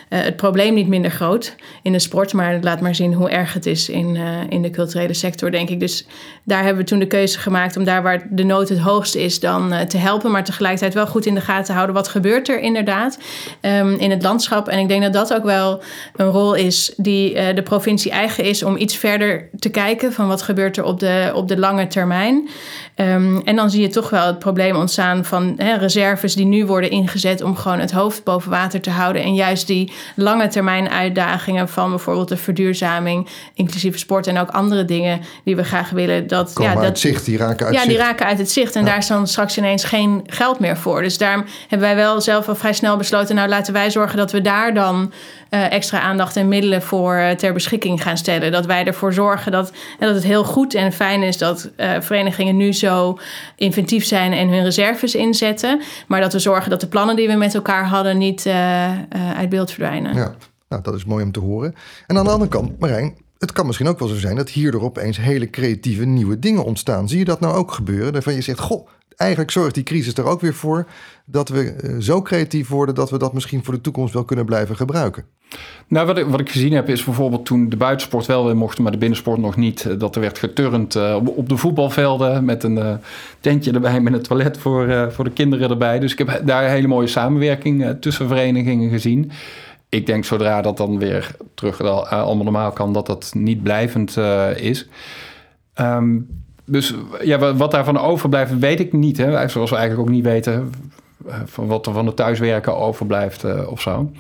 het 0.09 0.37
probleem 0.37 0.74
niet 0.74 0.89
minder 0.89 1.11
groot 1.11 1.55
in 1.83 1.93
de 1.93 1.99
sport, 1.99 2.33
maar 2.33 2.53
het 2.53 2.64
laat 2.64 2.81
maar 2.81 2.95
zien 2.95 3.14
hoe 3.14 3.31
erg 3.31 3.53
het 3.53 3.66
is 3.66 3.89
in, 3.89 4.16
in 4.49 4.62
de 4.62 4.70
culturele 4.70 5.14
sector, 5.14 5.51
denk 5.51 5.68
ik. 5.68 5.81
Dus 5.81 6.07
daar 6.45 6.64
hebben 6.64 6.83
we 6.83 6.89
toen 6.89 6.99
de 6.99 7.07
keuze 7.07 7.39
gemaakt 7.39 7.76
om 7.76 7.85
daar 7.85 8.03
waar 8.03 8.26
de 8.31 8.45
nood 8.45 8.68
het 8.68 8.78
hoogst 8.78 9.14
is, 9.14 9.41
dan 9.41 9.74
te 9.89 9.99
helpen, 9.99 10.31
maar 10.31 10.45
tegelijkertijd 10.45 10.95
wel 10.95 11.07
goed 11.07 11.26
in 11.26 11.35
de 11.35 11.41
gaten 11.41 11.70
houden. 11.73 11.95
Wat 11.95 12.09
gebeurt 12.09 12.49
er 12.49 12.61
inderdaad 12.61 13.18
um, 13.61 13.95
in 13.95 14.11
het 14.11 14.23
landschap? 14.23 14.68
En 14.68 14.79
ik 14.79 14.89
denk 14.89 15.03
dat 15.03 15.12
dat 15.12 15.35
ook 15.35 15.45
wel 15.45 15.83
een 16.16 16.31
rol 16.31 16.55
is 16.55 16.93
die 16.97 17.35
uh, 17.35 17.55
de 17.55 17.62
provincie 17.62 18.11
eigen 18.11 18.45
is 18.45 18.62
om 18.62 18.77
iets 18.77 18.97
verder 18.97 19.49
te 19.59 19.68
kijken 19.68 20.12
van 20.12 20.29
wat 20.29 20.43
gebeurt 20.43 20.77
er 20.77 20.85
op 20.85 21.01
de, 21.01 21.31
op 21.35 21.49
de 21.49 21.59
lange 21.59 21.87
termijn. 21.87 22.49
Um, 22.97 23.41
en 23.45 23.57
dan 23.57 23.71
zie 23.71 23.81
je 23.81 23.89
toch 23.89 24.11
wel 24.11 24.27
het 24.27 24.39
probleem 24.39 24.77
ontstaan 24.77 25.25
van 25.25 25.55
hè, 25.57 25.77
reserves 25.77 26.35
die 26.35 26.47
nu 26.47 26.66
worden 26.66 26.91
ingezet 26.91 27.43
om 27.43 27.57
gewoon 27.57 27.79
het 27.79 27.93
hoofd 27.93 28.25
boven 28.25 28.51
water 28.51 28.81
te 28.81 28.91
houden. 28.91 29.23
En 29.23 29.35
juist 29.35 29.66
die 29.66 29.93
lange 30.16 30.49
termijn 30.49 30.91
uitdagingen 30.91 31.68
van 31.68 31.91
bijvoorbeeld 31.91 32.29
de 32.29 32.37
verduurzaming, 32.37 33.29
inclusief 33.55 33.99
sport 33.99 34.27
en 34.27 34.39
ook 34.39 34.51
andere 34.51 34.85
dingen 34.85 35.21
die 35.45 35.57
we 35.57 35.64
graag 35.64 35.91
willen. 35.91 36.27
Dat, 36.27 36.53
ja, 36.61 36.75
dat, 36.75 36.83
uit 36.85 36.99
zicht, 36.99 37.25
die 37.25 37.37
raken 37.37 37.66
uit 37.66 37.75
ja, 37.75 37.81
zicht. 37.81 37.95
die 37.95 38.05
raken 38.05 38.27
uit 38.27 38.39
het 38.39 38.51
zicht. 38.51 38.75
En 38.75 38.81
ja. 38.81 38.87
daar 38.87 38.99
is 38.99 39.07
dan 39.07 39.27
straks 39.27 39.59
ineens 39.59 39.85
geen 39.85 40.23
geld 40.27 40.59
meer 40.59 40.77
voor. 40.77 41.03
Dus 41.03 41.18
daarom 41.18 41.45
hebben 41.61 41.88
wij 41.88 41.96
wel 41.96 42.20
zelf 42.20 42.48
al 42.48 42.54
vrij 42.54 42.72
snel 42.72 42.96
besloten, 42.96 43.34
nou 43.34 43.48
laten 43.48 43.72
wij 43.72 43.90
zorgen 43.90 44.16
dat 44.16 44.32
we 44.32 44.40
daar 44.40 44.74
dan 44.74 45.12
uh, 45.50 45.72
extra 45.72 46.00
aandacht 46.00 46.36
en 46.36 46.48
middelen 46.48 46.82
voor 46.82 47.14
uh, 47.14 47.30
ter 47.30 47.52
beschikking 47.52 48.02
gaan 48.02 48.16
stellen. 48.16 48.52
Dat 48.52 48.66
wij 48.66 48.84
ervoor 48.84 49.12
zorgen 49.12 49.52
dat, 49.52 49.72
en 49.98 50.06
dat 50.06 50.14
het 50.14 50.24
heel 50.24 50.44
goed 50.44 50.74
en 50.74 50.92
fijn 50.92 51.22
is 51.22 51.38
dat 51.38 51.70
verenigingen 52.00 52.56
nu 52.56 52.72
zo 52.72 53.18
inventief 53.56 54.04
zijn 54.04 54.32
en 54.32 54.48
hun 54.48 54.62
reserves 54.62 55.14
inzetten. 55.14 55.80
Maar 56.06 56.20
dat 56.20 56.32
we 56.32 56.38
zorgen 56.38 56.70
dat 56.70 56.80
de 56.80 56.86
plannen 56.86 57.16
die 57.16 57.28
we 57.28 57.34
met 57.34 57.54
elkaar 57.54 57.86
hadden 57.86 58.18
niet 58.18 58.46
uit 59.36 59.48
beeld 59.48 59.70
verdwijnen. 59.70 60.14
Ja, 60.14 60.34
nou, 60.68 60.82
dat 60.82 60.94
is 60.94 61.04
mooi 61.04 61.24
om 61.24 61.32
te 61.32 61.40
horen. 61.40 61.74
En 62.06 62.18
aan 62.18 62.24
de 62.24 62.30
andere 62.30 62.50
kant, 62.50 62.78
Marijn, 62.78 63.14
het 63.38 63.52
kan 63.52 63.66
misschien 63.66 63.88
ook 63.88 63.98
wel 63.98 64.08
zo 64.08 64.18
zijn 64.18 64.36
dat 64.36 64.50
hierdoor 64.50 64.82
opeens 64.82 65.16
hele 65.16 65.50
creatieve 65.50 66.04
nieuwe 66.04 66.38
dingen 66.38 66.64
ontstaan. 66.64 67.08
Zie 67.08 67.18
je 67.18 67.24
dat 67.24 67.40
nou 67.40 67.54
ook 67.54 67.72
gebeuren? 67.72 68.12
Daarvan 68.12 68.34
je 68.34 68.40
zegt, 68.40 68.58
goh, 68.58 68.88
eigenlijk 69.21 69.51
zorgt 69.51 69.75
die 69.75 69.85
crisis 69.85 70.14
er 70.14 70.25
ook 70.25 70.41
weer 70.41 70.55
voor 70.55 70.87
dat 71.25 71.49
we 71.49 71.73
eh, 71.73 71.95
zo 71.99 72.23
creatief 72.23 72.68
worden 72.68 72.95
dat 72.95 73.11
we 73.11 73.18
dat 73.18 73.33
misschien 73.33 73.64
voor 73.64 73.75
de 73.75 73.81
toekomst 73.81 74.14
wel 74.14 74.25
kunnen 74.25 74.45
blijven 74.45 74.77
gebruiken. 74.77 75.25
Nou, 75.89 76.07
wat 76.07 76.18
ik, 76.18 76.27
wat 76.27 76.41
ik 76.41 76.51
gezien 76.51 76.73
heb 76.73 76.89
is 76.89 77.05
bijvoorbeeld 77.05 77.45
toen 77.45 77.68
de 77.68 77.77
buitensport 77.77 78.27
wel 78.27 78.45
weer 78.45 78.57
mochten, 78.57 78.83
maar 78.83 78.93
de 78.93 78.99
binnensport 78.99 79.41
nog 79.41 79.57
niet. 79.57 79.87
Eh, 79.87 79.99
dat 79.99 80.14
er 80.14 80.21
werd 80.21 80.39
geturnd 80.39 80.95
uh, 80.95 81.16
op 81.25 81.49
de 81.49 81.57
voetbalvelden 81.57 82.45
met 82.45 82.62
een 82.62 82.99
tentje 83.41 83.73
erbij, 83.73 84.01
met 84.01 84.12
een 84.12 84.23
toilet 84.23 84.59
voor, 84.59 85.12
voor 85.12 85.25
de 85.25 85.31
kinderen 85.31 85.71
erbij. 85.71 85.99
Dus 85.99 86.12
ik 86.12 86.18
heb 86.18 86.43
daar 86.45 86.64
een 86.64 86.71
hele 86.71 86.89
mooie 86.89 87.07
samenwerking 87.07 87.97
tussen 88.01 88.29
verenigingen 88.29 88.91
gezien 88.91 89.31
ik 89.89 90.07
denk 90.07 90.25
zodra 90.25 90.62
dat 90.62 90.77
dan 90.77 90.99
weer 90.99 91.37
terug 91.55 91.81
allemaal 91.81 92.45
normaal 92.45 92.73
kan, 92.73 92.93
dat 92.93 93.07
dat 93.07 93.33
niet 93.35 93.62
blijvend 93.62 94.16
is. 94.57 94.89
Um, 95.81 96.39
dus 96.71 96.95
ja, 97.23 97.55
wat 97.55 97.71
daarvan 97.71 97.99
overblijft, 97.99 98.59
weet 98.59 98.81
ik 98.81 98.93
niet. 98.93 99.16
Hè. 99.16 99.49
Zoals 99.49 99.71
we 99.71 99.77
eigenlijk 99.77 100.09
ook 100.09 100.14
niet 100.14 100.25
weten 100.25 100.71
eh, 101.27 101.35
van 101.45 101.66
wat 101.66 101.87
er 101.87 101.93
van 101.93 102.07
het 102.07 102.16
thuiswerken 102.16 102.77
overblijft 102.77 103.45
uh, 103.45 103.71
of 103.71 103.81
zo. 103.81 104.11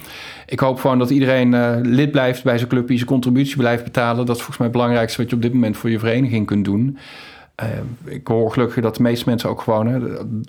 Ik 0.46 0.60
hoop 0.60 0.80
gewoon 0.80 0.98
dat 0.98 1.10
iedereen 1.10 1.52
uh, 1.52 1.76
lid 1.82 2.10
blijft 2.10 2.44
bij 2.44 2.56
zijn 2.56 2.68
clubje, 2.68 2.94
zijn 2.94 3.08
contributie 3.08 3.56
blijft 3.56 3.84
betalen. 3.84 4.26
Dat 4.26 4.36
is 4.36 4.42
volgens 4.42 4.58
mij 4.58 4.66
het 4.66 4.76
belangrijkste 4.76 5.20
wat 5.20 5.30
je 5.30 5.36
op 5.36 5.42
dit 5.42 5.52
moment 5.52 5.76
voor 5.76 5.90
je 5.90 5.98
vereniging 5.98 6.46
kunt 6.46 6.64
doen. 6.64 6.98
ik 8.04 8.26
hoor 8.26 8.52
gelukkig 8.52 8.82
dat 8.82 8.96
de 8.96 9.02
meeste 9.02 9.28
mensen 9.28 9.48
ook 9.48 9.60
gewoon 9.60 9.86
hè, 9.86 9.98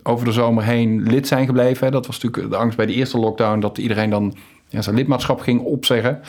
over 0.04 0.26
de 0.26 0.32
zomer 0.32 0.64
heen 0.64 1.04
lid 1.04 1.28
zijn 1.28 1.45
gebleven. 1.45 1.91
Dat 1.91 2.08
was 2.08 2.20
natuurlijk 2.20 2.54
de 2.54 2.60
angst 2.60 2.78
bij 2.78 2.86
de 2.86 2.93
eerste 2.93 3.18
lockdown, 3.18 3.60
dat 3.60 3.78
iedereen 3.78 4.10
dan 4.10 4.36
ja, 4.68 4.82
zijn 4.82 4.95
lidmaatschap 4.95 5.39
ging 5.39 5.62
opzeggen. 5.62 6.20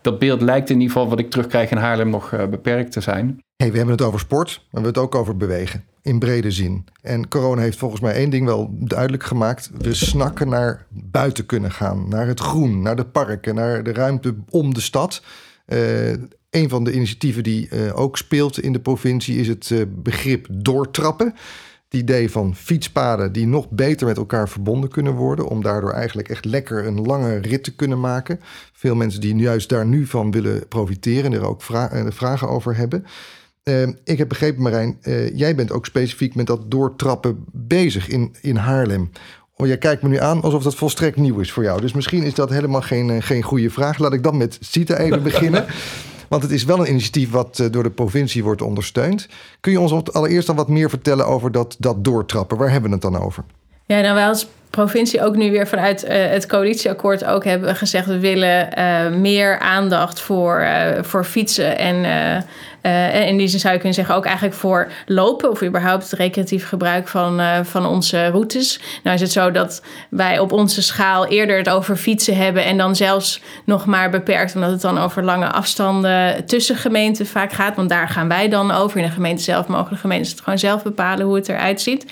Dat 0.00 0.18
beeld 0.18 0.42
lijkt 0.42 0.70
in 0.70 0.80
ieder 0.80 0.92
geval 0.92 1.08
wat 1.08 1.18
ik 1.18 1.30
terugkrijg 1.30 1.70
in 1.70 1.76
Haarlem 1.76 2.10
nog 2.10 2.48
beperkt 2.50 2.92
te 2.92 3.00
zijn. 3.00 3.40
Hey, 3.62 3.70
we 3.70 3.76
hebben 3.76 3.96
het 3.96 4.06
over 4.06 4.20
sport, 4.20 4.48
maar 4.48 4.58
we 4.58 4.70
hebben 4.70 4.92
het 4.92 5.02
ook 5.02 5.14
over 5.14 5.36
bewegen. 5.36 5.84
In 6.02 6.18
brede 6.18 6.50
zin. 6.50 6.84
En 7.02 7.28
corona 7.28 7.60
heeft 7.60 7.78
volgens 7.78 8.00
mij 8.00 8.14
één 8.14 8.30
ding 8.30 8.46
wel 8.46 8.74
duidelijk 8.78 9.22
gemaakt. 9.22 9.70
We 9.78 9.94
snakken 9.94 10.48
naar 10.48 10.86
buiten 10.88 11.46
kunnen 11.46 11.70
gaan. 11.70 12.08
Naar 12.08 12.26
het 12.26 12.40
groen, 12.40 12.82
naar 12.82 12.96
de 12.96 13.04
parken, 13.04 13.54
naar 13.54 13.82
de 13.82 13.92
ruimte 13.92 14.34
om 14.50 14.74
de 14.74 14.80
stad. 14.80 15.22
Uh, 15.66 16.10
een 16.50 16.68
van 16.68 16.84
de 16.84 16.92
initiatieven 16.92 17.42
die 17.42 17.68
uh, 17.70 17.98
ook 17.98 18.16
speelt 18.16 18.60
in 18.60 18.72
de 18.72 18.80
provincie 18.80 19.38
is 19.38 19.48
het 19.48 19.86
begrip 20.02 20.46
doortrappen. 20.50 21.34
Het 21.84 22.00
idee 22.00 22.30
van 22.30 22.54
fietspaden 22.54 23.32
die 23.32 23.46
nog 23.46 23.70
beter 23.70 24.06
met 24.06 24.16
elkaar 24.16 24.48
verbonden 24.48 24.90
kunnen 24.90 25.14
worden. 25.14 25.48
Om 25.48 25.62
daardoor 25.62 25.92
eigenlijk 25.92 26.28
echt 26.28 26.44
lekker 26.44 26.86
een 26.86 27.00
lange 27.00 27.36
rit 27.36 27.64
te 27.64 27.74
kunnen 27.74 28.00
maken. 28.00 28.40
Veel 28.72 28.94
mensen 28.94 29.20
die 29.20 29.36
juist 29.36 29.68
daar 29.68 29.86
nu 29.86 30.06
van 30.06 30.30
willen 30.30 30.68
profiteren 30.68 31.32
en 31.32 31.38
er 31.38 31.46
ook 31.46 31.62
eh, 31.62 32.06
vragen 32.08 32.48
over 32.48 32.76
hebben. 32.76 33.04
Uh, 33.64 33.88
ik 34.04 34.18
heb 34.18 34.28
begrepen, 34.28 34.62
Marijn, 34.62 34.98
uh, 35.02 35.36
jij 35.36 35.54
bent 35.54 35.72
ook 35.72 35.86
specifiek 35.86 36.34
met 36.34 36.46
dat 36.46 36.70
doortrappen 36.70 37.44
bezig 37.52 38.08
in, 38.08 38.34
in 38.40 38.56
Haarlem. 38.56 39.10
Oh, 39.56 39.66
jij 39.66 39.78
kijkt 39.78 40.02
me 40.02 40.08
nu 40.08 40.18
aan 40.18 40.42
alsof 40.42 40.62
dat 40.62 40.74
volstrekt 40.74 41.16
nieuw 41.16 41.38
is 41.38 41.52
voor 41.52 41.62
jou. 41.62 41.80
Dus 41.80 41.92
misschien 41.92 42.22
is 42.22 42.34
dat 42.34 42.50
helemaal 42.50 42.80
geen, 42.80 43.22
geen 43.22 43.42
goede 43.42 43.70
vraag. 43.70 43.98
Laat 43.98 44.12
ik 44.12 44.22
dan 44.22 44.36
met 44.36 44.58
Sita 44.60 44.96
even 44.96 45.22
beginnen. 45.22 45.66
Want 46.32 46.42
het 46.44 46.52
is 46.52 46.64
wel 46.64 46.78
een 46.78 46.88
initiatief 46.88 47.30
wat 47.30 47.58
eh, 47.58 47.66
door 47.70 47.82
de 47.82 47.90
provincie 47.90 48.44
wordt 48.44 48.62
ondersteund. 48.62 49.28
Kun 49.60 49.72
je 49.72 49.80
ons 49.80 50.12
allereerst 50.12 50.46
dan 50.46 50.56
wat 50.56 50.68
meer 50.68 50.90
vertellen 50.90 51.26
over 51.26 51.52
dat, 51.52 51.76
dat 51.78 52.04
doortrappen? 52.04 52.56
Waar 52.56 52.70
hebben 52.70 52.90
we 52.90 52.96
het 52.96 53.12
dan 53.12 53.22
over? 53.22 53.44
Ja, 53.86 54.00
nou 54.00 54.14
wij 54.14 54.26
als 54.26 54.48
provincie 54.70 55.24
ook 55.24 55.36
nu 55.36 55.50
weer 55.50 55.66
vanuit 55.66 56.04
uh, 56.04 56.10
het 56.10 56.46
coalitieakkoord 56.46 57.24
ook 57.24 57.44
hebben 57.44 57.76
gezegd... 57.76 58.06
we 58.06 58.18
willen 58.18 58.78
uh, 58.78 59.20
meer 59.20 59.58
aandacht 59.58 60.20
voor, 60.20 60.60
uh, 60.60 61.02
voor 61.02 61.24
fietsen 61.24 61.78
en 61.78 61.96
uh, 62.04 62.42
en 62.82 63.26
in 63.26 63.36
die 63.36 63.48
zin 63.48 63.60
zou 63.60 63.72
je 63.72 63.78
kunnen 63.78 63.98
zeggen 63.98 64.14
ook 64.14 64.24
eigenlijk 64.24 64.56
voor 64.56 64.90
lopen 65.06 65.50
of 65.50 65.62
überhaupt 65.62 66.02
het 66.02 66.12
recreatief 66.12 66.68
gebruik 66.68 67.08
van, 67.08 67.40
uh, 67.40 67.58
van 67.62 67.86
onze 67.86 68.26
routes. 68.26 68.80
Nou 69.02 69.14
is 69.14 69.22
het 69.22 69.32
zo 69.32 69.50
dat 69.50 69.82
wij 70.10 70.38
op 70.38 70.52
onze 70.52 70.82
schaal 70.82 71.26
eerder 71.26 71.56
het 71.56 71.68
over 71.68 71.96
fietsen 71.96 72.36
hebben 72.36 72.64
en 72.64 72.76
dan 72.76 72.96
zelfs 72.96 73.40
nog 73.64 73.86
maar 73.86 74.10
beperkt, 74.10 74.54
omdat 74.54 74.70
het 74.70 74.80
dan 74.80 74.98
over 74.98 75.24
lange 75.24 75.46
afstanden 75.46 76.46
tussen 76.46 76.76
gemeenten 76.76 77.26
vaak 77.26 77.52
gaat. 77.52 77.76
Want 77.76 77.88
daar 77.88 78.08
gaan 78.08 78.28
wij 78.28 78.48
dan 78.48 78.70
over. 78.70 78.98
In 78.98 79.06
de 79.06 79.12
gemeente 79.12 79.42
zelf 79.42 79.66
mogen 79.66 79.90
de 79.90 80.00
gemeentes 80.00 80.30
het 80.30 80.40
gewoon 80.40 80.58
zelf 80.58 80.82
bepalen 80.82 81.26
hoe 81.26 81.34
het 81.34 81.48
eruit 81.48 81.80
ziet. 81.80 82.06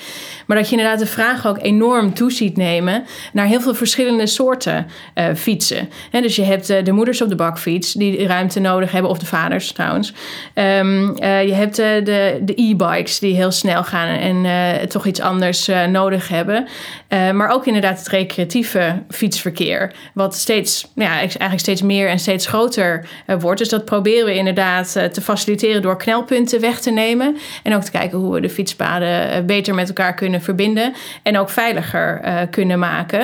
Maar 0.46 0.56
dat 0.56 0.68
je 0.68 0.76
inderdaad 0.76 0.98
de 0.98 1.06
vraag 1.06 1.46
ook 1.46 1.58
enorm 1.62 2.14
toe 2.14 2.32
ziet 2.32 2.56
nemen 2.56 3.04
naar 3.32 3.46
heel 3.46 3.60
veel 3.60 3.74
verschillende 3.74 4.26
soorten 4.26 4.86
uh, 5.14 5.24
fietsen. 5.34 5.88
Dus 6.10 6.36
je 6.36 6.44
hebt 6.44 6.66
de 6.66 6.92
moeders 6.92 7.22
op 7.22 7.28
de 7.28 7.34
bakfiets 7.34 7.92
die 7.92 8.26
ruimte 8.26 8.60
nodig 8.60 8.92
hebben, 8.92 9.10
of 9.10 9.18
de 9.18 9.26
vaders 9.26 9.72
trouwens. 9.72 10.12
Um, 10.60 11.22
uh, 11.22 11.42
je 11.46 11.54
hebt 11.54 11.78
uh, 11.78 12.04
de, 12.04 12.52
e-bikes 12.54 13.18
die 13.18 13.34
heel 13.34 13.50
snel 13.50 13.84
gaan 13.84 14.08
en 14.08 14.44
uh, 14.44 14.86
toch 14.86 15.06
iets 15.06 15.20
anders 15.20 15.70
nodig 15.88 16.28
hebben. 16.28 16.68
maar 17.08 17.48
ook 17.48 17.66
inderdaad 17.66 17.98
het 17.98 18.08
recreatieve 18.08 19.02
fietsverkeer. 19.08 19.92
Wat 20.14 20.34
steeds, 20.34 20.86
ja, 20.94 21.10
eigenlijk 21.18 21.58
steeds 21.58 21.82
meer 21.82 22.08
en 22.08 22.18
steeds 22.18 22.46
groter 22.46 23.08
wordt. 23.38 23.58
Dus 23.58 23.68
dat 23.68 23.84
proberen 23.84 24.24
we 24.24 24.34
inderdaad 24.34 24.92
te 25.12 25.20
faciliteren 25.20 25.82
door 25.82 25.98
knelpunten 25.98 26.60
weg 26.60 26.80
te 26.80 26.90
nemen. 26.90 27.36
En 27.62 27.74
ook 27.74 27.82
te 27.82 27.90
kijken 27.90 28.18
hoe 28.18 28.34
we 28.34 28.40
de 28.40 28.50
fietspaden 28.50 29.46
beter 29.46 29.74
met 29.74 29.88
elkaar 29.88 30.14
kunnen 30.14 30.42
verbinden. 30.42 30.92
En 31.22 31.38
ook 31.38 31.50
veiliger 31.50 32.20
kunnen 32.50 32.78
maken. 32.78 33.20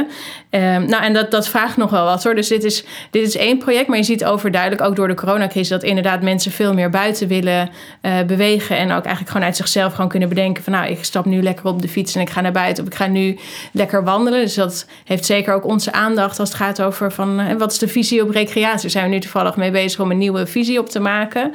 Um, 0.51 0.89
nou, 0.89 1.03
en 1.03 1.13
dat, 1.13 1.31
dat 1.31 1.49
vraagt 1.49 1.77
nog 1.77 1.91
wel 1.91 2.05
wat 2.05 2.25
hoor. 2.25 2.35
Dus 2.35 2.49
dit 2.49 2.65
is, 2.65 2.85
dit 3.11 3.27
is 3.27 3.37
één 3.37 3.59
project. 3.59 3.89
Maar 3.89 3.99
je 3.99 4.05
ziet 4.05 4.25
overduidelijk 4.25 4.83
ook 4.83 4.97
door 4.97 5.09
de 5.09 5.15
coronacrisis 5.15 5.69
dat 5.69 5.83
inderdaad 5.83 6.23
mensen 6.23 6.53
veel 6.53 6.75
meer 6.75 6.91
buiten 6.91 7.26
willen 7.27 7.71
uh, 8.03 8.23
bewegen. 8.27 8.77
En 8.77 8.85
ook 8.85 9.05
eigenlijk 9.05 9.29
gewoon 9.29 9.47
uit 9.47 9.57
zichzelf 9.57 9.93
gewoon 9.95 10.09
kunnen 10.09 10.29
bedenken 10.29 10.63
van 10.63 10.73
nou, 10.73 10.91
ik 10.91 11.05
stap 11.05 11.25
nu 11.25 11.43
lekker 11.43 11.67
op 11.67 11.83
de 11.83 11.89
fiets 11.89 12.15
en 12.15 12.21
ik 12.21 12.31
ga 12.31 12.41
naar 12.41 12.53
buiten. 12.53 12.85
Of 12.85 12.91
ik 12.91 12.97
ga 12.97 13.07
nu 13.07 13.39
lekker 13.73 14.05
wandelen. 14.05 14.41
Dus 14.41 14.55
dat 14.55 14.87
heeft 15.05 15.25
zeker 15.25 15.55
ook 15.55 15.65
onze 15.65 15.93
aandacht 15.93 16.39
als 16.39 16.49
het 16.49 16.59
gaat 16.59 16.83
over 16.83 17.13
van 17.13 17.41
uh, 17.41 17.53
wat 17.59 17.73
is 17.73 17.79
de 17.79 17.89
visie 17.89 18.23
op 18.23 18.31
recreatie. 18.31 18.89
Zijn 18.89 19.05
we 19.05 19.11
nu 19.11 19.21
toevallig 19.21 19.57
mee 19.57 19.71
bezig 19.71 20.01
om 20.01 20.11
een 20.11 20.19
nieuwe 20.19 20.47
visie 20.47 20.79
op 20.79 20.89
te 20.89 21.01
maken. 21.01 21.55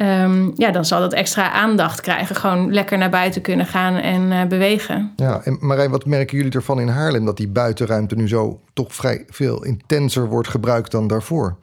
Um, 0.00 0.52
ja, 0.54 0.70
dan 0.70 0.84
zal 0.84 1.00
dat 1.00 1.12
extra 1.12 1.50
aandacht 1.50 2.00
krijgen. 2.00 2.36
Gewoon 2.36 2.72
lekker 2.72 2.98
naar 2.98 3.10
buiten 3.10 3.42
kunnen 3.42 3.66
gaan 3.66 3.94
en 3.94 4.22
uh, 4.22 4.44
bewegen. 4.44 5.12
Ja, 5.16 5.40
en 5.44 5.56
Marijn, 5.60 5.90
wat 5.90 6.06
merken 6.06 6.36
jullie 6.36 6.52
ervan 6.52 6.80
in 6.80 6.88
Haarlem 6.88 7.24
dat 7.24 7.36
die 7.36 7.48
buitenruimte 7.48 8.14
nu 8.14 8.28
zo 8.28 8.60
toch 8.72 8.94
vrij 8.94 9.24
veel 9.28 9.64
intenser 9.64 10.28
wordt 10.28 10.48
gebruikt 10.48 10.90
dan 10.90 11.06
daarvoor? 11.06 11.56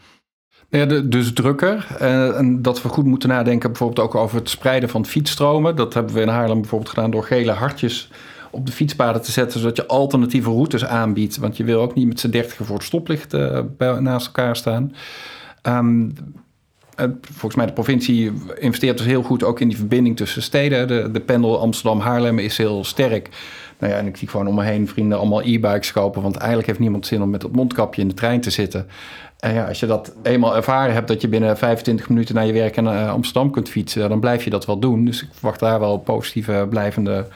Dus 1.05 1.33
drukker. 1.33 1.87
Uh, 2.01 2.37
en 2.37 2.61
dat 2.61 2.81
we 2.81 2.89
goed 2.89 3.05
moeten 3.05 3.29
nadenken 3.29 3.69
bijvoorbeeld 3.69 4.07
ook 4.07 4.15
over 4.15 4.37
het 4.37 4.49
spreiden 4.49 4.89
van 4.89 5.05
fietsstromen. 5.05 5.75
Dat 5.75 5.93
hebben 5.93 6.13
we 6.13 6.21
in 6.21 6.27
Haarlem 6.27 6.61
bijvoorbeeld 6.61 6.89
gedaan 6.89 7.11
door 7.11 7.23
gele 7.23 7.51
hartjes 7.51 8.09
op 8.51 8.65
de 8.65 8.71
fietspaden 8.71 9.21
te 9.21 9.31
zetten, 9.31 9.59
zodat 9.59 9.75
je 9.75 9.87
alternatieve 9.87 10.49
routes 10.49 10.85
aanbiedt. 10.85 11.37
Want 11.37 11.57
je 11.57 11.63
wil 11.63 11.81
ook 11.81 11.95
niet 11.95 12.07
met 12.07 12.19
z'n 12.19 12.29
dertigen 12.29 12.65
voor 12.65 12.75
het 12.75 12.85
stoplicht 12.85 13.33
uh, 13.33 13.59
naast 13.99 14.25
elkaar 14.25 14.55
staan. 14.55 14.93
Um, 15.63 16.13
volgens 17.21 17.55
mij 17.55 17.65
de 17.65 17.73
provincie 17.73 18.31
investeert 18.59 18.97
dus 18.97 19.07
heel 19.07 19.23
goed 19.23 19.43
ook 19.43 19.59
in 19.59 19.67
die 19.67 19.77
verbinding 19.77 20.17
tussen 20.17 20.41
steden. 20.41 20.87
De, 20.87 21.11
de 21.11 21.19
pendel 21.19 21.59
Amsterdam-Haarlem 21.59 22.39
is 22.39 22.57
heel 22.57 22.83
sterk. 22.83 23.29
Nou 23.79 23.93
ja, 23.93 23.99
en 23.99 24.07
ik 24.07 24.17
zie 24.17 24.27
gewoon 24.27 24.47
om 24.47 24.55
me 24.55 24.63
heen 24.63 24.87
vrienden 24.87 25.17
allemaal 25.17 25.41
e-bikes 25.41 25.91
kopen. 25.91 26.21
Want 26.21 26.35
eigenlijk 26.35 26.67
heeft 26.67 26.79
niemand 26.79 27.05
zin 27.05 27.21
om 27.21 27.29
met 27.29 27.41
dat 27.41 27.51
mondkapje 27.51 28.01
in 28.01 28.07
de 28.07 28.13
trein 28.13 28.41
te 28.41 28.49
zitten. 28.49 28.87
Ja, 29.53 29.67
als 29.67 29.79
je 29.79 29.85
dat 29.85 30.13
eenmaal 30.23 30.55
ervaren 30.55 30.93
hebt 30.93 31.07
dat 31.07 31.21
je 31.21 31.27
binnen 31.27 31.57
25 31.57 32.09
minuten 32.09 32.35
naar 32.35 32.45
je 32.45 32.53
werk 32.53 32.77
in 32.77 32.85
uh, 32.85 33.09
Amsterdam 33.09 33.51
kunt 33.51 33.69
fietsen, 33.69 34.09
dan 34.09 34.19
blijf 34.19 34.43
je 34.43 34.49
dat 34.49 34.65
wel 34.65 34.79
doen. 34.79 35.05
Dus 35.05 35.23
ik 35.23 35.29
verwacht 35.31 35.59
daar 35.59 35.79
wel 35.79 35.97
positieve 35.97 36.67
blijvende 36.69 37.27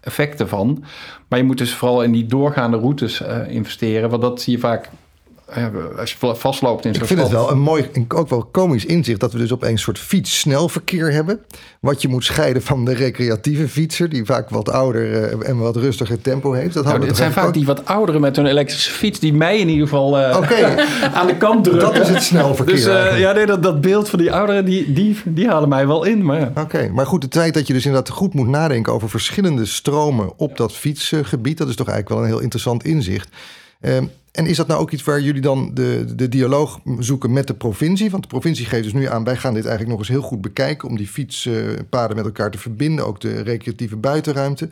effecten 0.00 0.48
van. 0.48 0.84
Maar 1.28 1.38
je 1.38 1.44
moet 1.44 1.58
dus 1.58 1.74
vooral 1.74 2.02
in 2.02 2.12
die 2.12 2.26
doorgaande 2.26 2.76
routes 2.76 3.20
uh, 3.20 3.48
investeren. 3.48 4.10
Want 4.10 4.22
dat 4.22 4.40
zie 4.40 4.52
je 4.52 4.58
vaak 4.58 4.90
als 5.98 6.16
je 6.20 6.34
vastloopt 6.34 6.84
in 6.84 6.94
zo'n 6.94 7.02
Ik 7.02 7.08
vind 7.08 7.20
het 7.20 7.30
wel 7.30 7.50
een 7.50 7.58
mooi 7.58 7.88
en 7.92 8.04
ook 8.08 8.28
wel 8.28 8.44
komisch 8.44 8.84
inzicht 8.84 9.20
dat 9.20 9.32
we 9.32 9.38
dus 9.38 9.52
op 9.52 9.62
een 9.62 9.78
soort 9.78 9.98
fiets-snelverkeer 9.98 11.12
hebben. 11.12 11.40
Wat 11.80 12.02
je 12.02 12.08
moet 12.08 12.24
scheiden 12.24 12.62
van 12.62 12.84
de 12.84 12.94
recreatieve 12.94 13.68
fietser, 13.68 14.08
die 14.08 14.24
vaak 14.24 14.50
wat 14.50 14.70
ouder 14.70 15.10
uh, 15.10 15.48
en 15.48 15.58
wat 15.58 15.76
rustiger 15.76 16.20
tempo 16.20 16.52
heeft. 16.52 16.74
Dat 16.74 16.84
nou, 16.84 17.06
het 17.06 17.16
zijn 17.16 17.32
vaak 17.32 17.52
die 17.52 17.66
wat 17.66 17.84
ouderen 17.84 18.20
met 18.20 18.36
hun 18.36 18.46
elektrische 18.46 18.90
fiets, 18.90 19.18
die 19.18 19.32
mij 19.32 19.58
in 19.58 19.68
ieder 19.68 19.88
geval 19.88 20.18
uh, 20.18 20.30
aan 21.18 21.26
de 21.26 21.36
kant 21.36 21.64
drukken. 21.64 21.92
Dat 21.92 22.00
is 22.00 22.08
het 22.08 22.22
snelverkeer. 22.22 22.74
Dus 22.74 22.86
uh, 22.86 23.18
ja, 23.18 23.32
nee, 23.32 23.46
dat, 23.46 23.62
dat 23.62 23.80
beeld 23.80 24.08
van 24.08 24.18
die 24.18 24.32
ouderen, 24.32 24.64
die, 24.64 24.92
die, 24.92 25.16
die 25.24 25.48
halen 25.48 25.68
mij 25.68 25.86
wel 25.86 26.04
in. 26.04 26.24
Maar 26.24 26.40
ja. 26.40 26.52
Oké, 26.54 26.88
maar 26.88 27.06
goed, 27.06 27.20
de 27.20 27.28
tijd 27.28 27.54
dat 27.54 27.66
je 27.66 27.72
dus 27.72 27.86
inderdaad 27.86 28.14
goed 28.14 28.34
moet 28.34 28.48
nadenken 28.48 28.92
over 28.92 29.08
verschillende 29.08 29.66
stromen 29.66 30.32
op 30.36 30.56
dat 30.56 30.72
fietsgebied, 30.72 31.58
dat 31.58 31.68
is 31.68 31.76
toch 31.76 31.88
eigenlijk 31.88 32.16
wel 32.16 32.24
een 32.24 32.34
heel 32.34 32.42
interessant 32.42 32.84
inzicht. 32.84 33.28
Ehm, 33.80 34.04
En 34.34 34.46
is 34.46 34.56
dat 34.56 34.66
nou 34.66 34.80
ook 34.80 34.90
iets 34.90 35.02
waar 35.02 35.20
jullie 35.20 35.40
dan 35.40 35.70
de, 35.74 36.14
de 36.16 36.28
dialoog 36.28 36.80
zoeken 36.98 37.32
met 37.32 37.46
de 37.46 37.54
provincie? 37.54 38.10
Want 38.10 38.22
de 38.22 38.28
provincie 38.28 38.66
geeft 38.66 38.82
dus 38.82 38.92
nu 38.92 39.06
aan, 39.06 39.24
wij 39.24 39.36
gaan 39.36 39.54
dit 39.54 39.64
eigenlijk 39.64 39.90
nog 39.90 39.98
eens 39.98 40.16
heel 40.16 40.28
goed 40.28 40.40
bekijken 40.40 40.88
om 40.88 40.96
die 40.96 41.06
fietspaden 41.06 42.16
met 42.16 42.24
elkaar 42.24 42.50
te 42.50 42.58
verbinden, 42.58 43.06
ook 43.06 43.20
de 43.20 43.40
recreatieve 43.40 43.96
buitenruimte. 43.96 44.68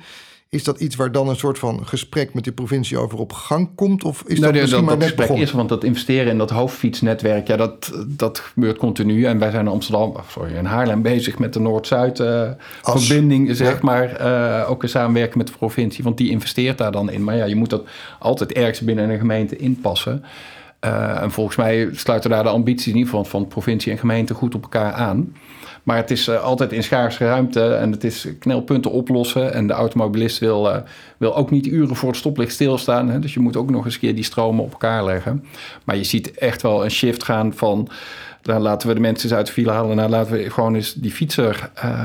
Is 0.53 0.65
dat 0.65 0.81
iets 0.81 0.97
waar 0.97 1.13
dan 1.13 1.29
een 1.29 1.37
soort 1.37 1.59
van 1.59 1.87
gesprek 1.87 2.35
met 2.35 2.45
de 2.45 2.53
provincie 2.53 2.99
over 2.99 3.19
op 3.19 3.33
gang 3.33 3.69
komt? 3.75 4.05
Of 4.05 4.23
is 4.27 4.39
nou, 4.39 4.53
dat 4.53 4.61
misschien 4.61 4.71
dat, 4.71 4.81
maar 4.91 4.99
dat 4.99 5.09
net 5.09 5.19
gesprek 5.19 5.43
is, 5.43 5.53
want 5.53 5.69
dat 5.69 5.85
investeren 5.85 6.33
in 6.33 6.39
dat 6.39 6.51
hoofdfietsnetwerk, 6.51 7.47
ja, 7.47 7.57
dat, 7.57 7.93
dat 8.07 8.39
gebeurt 8.39 8.79
continu. 8.79 9.25
En 9.25 9.39
wij 9.39 9.51
zijn 9.51 9.67
in 9.67 9.73
Amsterdam, 9.73 10.17
sorry, 10.29 10.55
in 10.55 10.65
Haarlem 10.65 11.03
bezig 11.03 11.39
met 11.39 11.53
de 11.53 11.61
Noord-Zuid 11.61 12.21
eh, 12.21 12.51
As. 12.83 13.07
zeg 13.07 13.59
Ja. 13.59 13.79
maar. 13.83 14.17
eh, 14.17 14.71
ook 14.71 14.83
in 14.83 14.89
samenwerking 14.89 15.37
met 15.37 15.47
de 15.47 15.53
provincie, 15.59 16.05
want 16.05 16.17
die 16.17 16.31
investeert 16.31 16.79
daar 16.79 16.93
dan 16.93 17.11
in. 17.11 17.25
Maar 17.25 17.37
ja, 17.37 17.45
je 17.45 17.57
moet 17.57 17.71
dat 17.71 17.85
altijd 18.19 18.53
ergens 18.53 18.81
binnen 18.81 19.11
een 19.11 19.19
gemeente 19.19 19.57
inpassen. 19.57 20.25
Eh, 20.81 21.23
en 21.23 21.31
volgens 21.31 21.57
mij 21.57 21.89
sluiten 21.93 22.31
daar 22.31 22.43
de 22.43 22.49
ambities 22.49 22.87
in 22.87 22.93
ieder 22.97 23.09
geval 23.11 23.25
van 23.25 23.47
provincie 23.49 23.93
en 23.93 23.99
gemeente 23.99 24.35
goed 24.35 24.55
op 24.55 24.63
elkaar 24.63 24.93
aan. 24.93 25.35
Maar 25.83 25.97
het 25.97 26.11
is 26.11 26.29
eh, 26.29 26.43
altijd 26.43 26.73
in 26.73 26.83
schaarse 26.83 27.25
ruimte 27.25 27.75
en 27.75 27.93
het 27.93 28.05
is 28.05 28.29
knelpunten 28.39 28.91
oplossen. 28.91 29.53
En 29.53 29.67
de 29.67 29.73
automobilist 29.73 30.39
wil, 30.39 30.71
eh, 30.71 30.81
wil 31.17 31.37
ook 31.37 31.51
niet 31.51 31.67
uren 31.67 31.97
voor 31.97 32.09
het 32.09 32.19
stoplicht 32.19 32.53
stilstaan. 32.53 33.09
Hè? 33.09 33.19
Dus 33.19 33.35
je 33.35 33.41
moet 33.41 33.57
ook 33.57 33.71
nog 33.71 33.85
eens 33.85 33.95
een 33.95 34.01
keer 34.01 34.15
die 34.15 34.25
stromen 34.25 34.65
op 34.65 34.73
elkaar 34.73 35.05
leggen. 35.05 35.45
Maar 35.85 35.97
je 35.97 36.05
ziet 36.05 36.31
echt 36.31 36.63
wel 36.63 36.85
een 36.85 36.91
shift 36.91 37.25
gaan 37.25 37.55
van... 37.55 37.89
Dan 38.43 38.61
laten 38.61 38.89
we 38.89 38.95
de 38.95 39.01
mensen 39.01 39.29
eens 39.29 39.39
uit 39.39 39.47
de 39.47 39.53
file 39.53 39.71
halen. 39.71 39.97
Nou, 39.97 40.11
laten 40.11 40.33
we 40.33 40.51
gewoon 40.51 40.75
eens 40.75 40.95
die 40.95 41.11
fietser 41.11 41.71
eh 41.75 42.05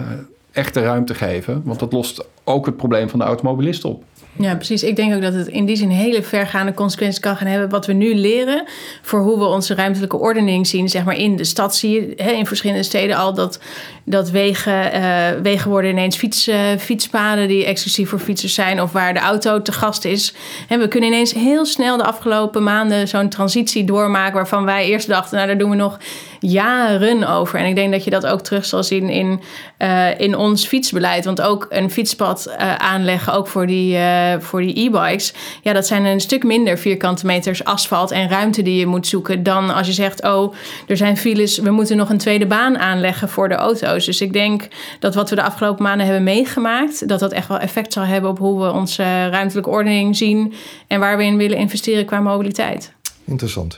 echte 0.58 0.82
ruimte 0.82 1.16
geven. 1.16 1.62
Want 1.64 1.80
dat 1.80 1.94
lost 1.94 2.28
ook 2.44 2.66
het 2.66 2.78
probleem 2.78 3.10
van 3.10 3.20
de 3.20 3.26
automobilist 3.26 3.86
op. 3.86 4.04
Ja, 4.40 4.56
precies. 4.56 4.84
Ik 4.84 4.96
denk 4.96 5.16
ook 5.16 5.22
dat 5.22 5.34
het 5.34 5.48
in 5.48 5.66
die 5.66 5.76
zin 5.76 5.90
hele 5.90 6.24
vergaande 6.24 6.74
consequenties 6.74 7.20
kan 7.20 7.38
gaan 7.38 7.48
hebben. 7.48 7.70
Wat 7.70 7.86
we 7.86 7.94
nu 7.94 8.16
leren 8.16 8.64
voor 9.02 9.20
hoe 9.20 9.38
we 9.38 9.46
onze 9.46 9.76
ruimtelijke 9.76 10.18
ordening 10.18 10.68
zien. 10.68 10.90
Zeg 10.90 11.04
maar 11.04 11.18
in 11.18 11.36
de 11.36 11.44
stad 11.44 11.76
zie 11.76 11.92
je 11.92 12.24
hè, 12.24 12.32
in 12.32 12.46
verschillende 12.46 12.84
steden 12.84 13.16
al 13.16 13.34
dat, 13.34 13.60
dat 14.04 14.30
wegen, 14.30 14.92
eh, 14.92 15.42
wegen 15.42 15.70
worden 15.70 15.92
ineens 15.92 16.48
eh, 16.48 16.60
fietspaden 16.80 17.48
die 17.48 17.66
exclusief 17.66 18.10
voor 18.10 18.20
fietsers 18.20 18.54
zijn. 18.54 18.82
Of 18.82 18.92
waar 18.92 19.14
de 19.14 19.20
auto 19.20 19.62
te 19.62 19.72
gast 19.72 20.06
is. 20.06 20.34
En 20.68 20.80
we 20.80 20.88
kunnen 20.88 21.10
ineens 21.10 21.34
heel 21.34 21.66
snel 21.66 21.98
de 21.98 22.04
afgelopen 22.04 22.64
maanden 22.64 23.08
zo'n 23.08 23.30
transitie 23.30 23.84
doormaken. 23.84 24.36
Waarvan 24.36 24.66
wij 24.66 24.86
eerst 24.88 25.08
dachten, 25.08 25.36
nou 25.36 25.48
daar 25.48 25.58
doen 25.58 25.70
we 25.70 25.76
nog 25.76 25.98
jaren 26.40 27.28
over. 27.28 27.60
En 27.60 27.66
ik 27.66 27.76
denk 27.76 27.92
dat 27.92 28.04
je 28.04 28.10
dat 28.10 28.26
ook 28.26 28.42
terug 28.42 28.66
zal 28.66 28.84
zien 28.84 29.10
in, 29.10 29.42
eh, 29.78 30.20
in 30.20 30.36
ons 30.36 30.66
fietsbeleid. 30.68 31.26
Want 31.26 31.42
ook 31.42 31.66
een 31.70 31.92
fietspad 31.92 32.46
eh, 32.46 32.76
aanleggen, 32.76 33.34
ook 33.34 33.48
voor 33.48 33.68
die, 33.68 33.98
eh, 33.98 34.40
voor 34.40 34.62
die 34.62 34.80
e-bikes. 34.80 35.34
Ja, 35.62 35.74
dat 35.74 35.88
zijn 35.88 36.06
een 36.06 36.20
stuk 36.20 36.44
minder 36.44 36.78
vierkante 36.78 37.26
meters 37.26 37.64
asfalt 37.64 38.12
en 38.12 38.30
ruimte 38.30 38.62
die 38.62 38.80
je 38.80 38.86
moet 38.86 39.08
zoeken. 39.08 39.44
Dan 39.44 39.74
als 39.74 39.88
je 39.88 39.94
zegt, 39.94 40.24
oh, 40.24 40.54
er 40.88 40.98
zijn 40.98 41.18
files, 41.18 41.58
we 41.58 41.72
moeten 41.72 41.98
nog 41.98 42.10
een 42.10 42.18
tweede 42.18 42.46
baan 42.46 42.78
aanleggen 42.78 43.30
voor 43.30 43.50
de 43.50 43.56
auto's. 43.56 44.06
Dus 44.06 44.22
ik 44.22 44.34
denk 44.34 44.68
dat 45.00 45.16
wat 45.16 45.30
we 45.30 45.36
de 45.36 45.44
afgelopen 45.44 45.84
maanden 45.84 46.06
hebben 46.06 46.24
meegemaakt, 46.24 47.08
dat 47.08 47.20
dat 47.20 47.32
echt 47.32 47.48
wel 47.48 47.60
effect 47.60 47.94
zal 47.94 48.04
hebben 48.04 48.30
op 48.30 48.38
hoe 48.38 48.62
we 48.62 48.72
onze 48.72 49.30
ruimtelijke 49.30 49.70
ordening 49.70 50.16
zien. 50.16 50.54
En 50.88 51.00
waar 51.00 51.18
we 51.18 51.24
in 51.24 51.38
willen 51.38 51.58
investeren 51.58 52.06
qua 52.06 52.20
mobiliteit. 52.20 52.94
Interessant. 53.26 53.78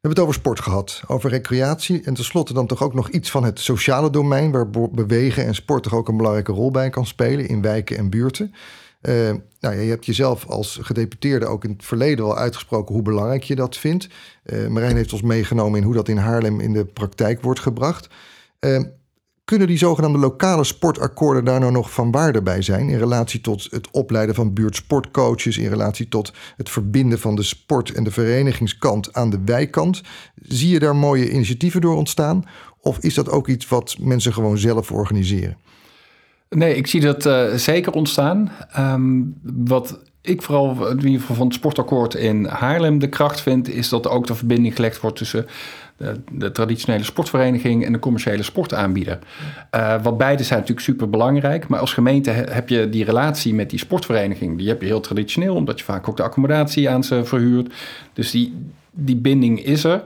We 0.00 0.08
hebben 0.08 0.24
het 0.24 0.32
over 0.32 0.42
sport 0.42 0.60
gehad, 0.60 1.02
over 1.06 1.30
recreatie 1.30 2.02
en 2.04 2.14
tenslotte 2.14 2.52
dan 2.52 2.66
toch 2.66 2.82
ook 2.82 2.94
nog 2.94 3.08
iets 3.08 3.30
van 3.30 3.44
het 3.44 3.60
sociale 3.60 4.10
domein, 4.10 4.50
waar 4.50 4.70
bewegen 4.70 5.46
en 5.46 5.54
sport 5.54 5.82
toch 5.82 5.94
ook 5.94 6.08
een 6.08 6.16
belangrijke 6.16 6.52
rol 6.52 6.70
bij 6.70 6.90
kan 6.90 7.06
spelen 7.06 7.48
in 7.48 7.62
wijken 7.62 7.96
en 7.96 8.10
buurten. 8.10 8.54
Eh, 9.00 9.32
nou, 9.60 9.74
je 9.74 9.90
hebt 9.90 10.06
jezelf 10.06 10.46
als 10.46 10.78
gedeputeerde 10.82 11.46
ook 11.46 11.64
in 11.64 11.70
het 11.70 11.84
verleden 11.84 12.24
al 12.24 12.36
uitgesproken 12.36 12.94
hoe 12.94 13.02
belangrijk 13.02 13.42
je 13.42 13.54
dat 13.54 13.76
vindt. 13.76 14.08
Eh 14.42 14.66
Marijn 14.66 14.96
heeft 14.96 15.12
ons 15.12 15.22
meegenomen 15.22 15.78
in 15.78 15.84
hoe 15.84 15.94
dat 15.94 16.08
in 16.08 16.16
Haarlem 16.16 16.60
in 16.60 16.72
de 16.72 16.84
praktijk 16.84 17.42
wordt 17.42 17.60
gebracht. 17.60 18.08
Eh, 18.58 18.82
kunnen 19.50 19.68
die 19.68 19.78
zogenaamde 19.78 20.18
lokale 20.18 20.64
sportakkoorden 20.64 21.44
daar 21.44 21.60
nou 21.60 21.72
nog 21.72 21.92
van 21.92 22.10
waarde 22.10 22.42
bij 22.42 22.62
zijn 22.62 22.88
in 22.88 22.98
relatie 22.98 23.40
tot 23.40 23.66
het 23.70 23.90
opleiden 23.90 24.34
van 24.34 24.52
buurtsportcoaches, 24.52 25.58
in 25.58 25.68
relatie 25.68 26.08
tot 26.08 26.32
het 26.56 26.70
verbinden 26.70 27.18
van 27.18 27.34
de 27.34 27.42
sport- 27.42 27.92
en 27.92 28.04
de 28.04 28.10
verenigingskant 28.10 29.12
aan 29.12 29.30
de 29.30 29.40
wijkkant? 29.44 30.02
Zie 30.34 30.68
je 30.68 30.78
daar 30.78 30.96
mooie 30.96 31.30
initiatieven 31.30 31.80
door 31.80 31.96
ontstaan? 31.96 32.44
Of 32.80 32.98
is 32.98 33.14
dat 33.14 33.30
ook 33.30 33.48
iets 33.48 33.68
wat 33.68 33.96
mensen 34.00 34.32
gewoon 34.32 34.58
zelf 34.58 34.92
organiseren? 34.92 35.56
Nee, 36.48 36.74
ik 36.74 36.86
zie 36.86 37.00
dat 37.00 37.26
eh, 37.26 37.54
zeker 37.54 37.92
ontstaan. 37.92 38.52
Ehm, 38.72 39.22
wat 39.42 40.00
ik 40.22 40.42
vooral 40.42 40.88
in 40.88 41.18
geval 41.18 41.36
van 41.36 41.46
het 41.46 41.54
sportakkoord 41.54 42.14
in 42.14 42.44
Haarlem 42.44 42.98
de 42.98 43.08
kracht 43.08 43.40
vind, 43.40 43.68
is 43.68 43.88
dat 43.88 44.08
ook 44.08 44.26
de 44.26 44.34
verbinding 44.34 44.74
gelegd 44.74 45.00
wordt 45.00 45.16
tussen 45.16 45.46
de, 46.32 46.52
traditionele 46.52 47.04
sportvereniging 47.04 47.84
en 47.84 47.92
de 47.92 47.98
commerciële 47.98 48.42
sportaanbieder. 48.42 49.18
Uh, 49.74 50.02
wat 50.02 50.18
beide 50.18 50.42
zijn 50.42 50.58
natuurlijk 50.58 50.86
super 50.86 51.10
belangrijk, 51.10 51.68
maar 51.68 51.80
als 51.80 51.92
gemeente 51.92 52.30
he- 52.30 52.52
heb 52.52 52.68
je 52.68 52.88
die 52.88 53.04
relatie 53.04 53.54
met 53.54 53.70
die 53.70 53.78
sportvereniging, 53.78 54.58
die 54.58 54.68
heb 54.68 54.80
je 54.80 54.86
heel 54.86 55.00
traditioneel, 55.00 55.54
omdat 55.54 55.78
je 55.78 55.84
vaak 55.84 56.08
ook 56.08 56.16
de 56.16 56.22
accommodatie 56.22 56.90
aan 56.90 57.04
ze 57.04 57.24
verhuurt. 57.24 57.72
Dus 58.12 58.30
die, 58.30 58.54
die 58.90 59.16
binding 59.16 59.64
is 59.64 59.84
er. 59.84 60.02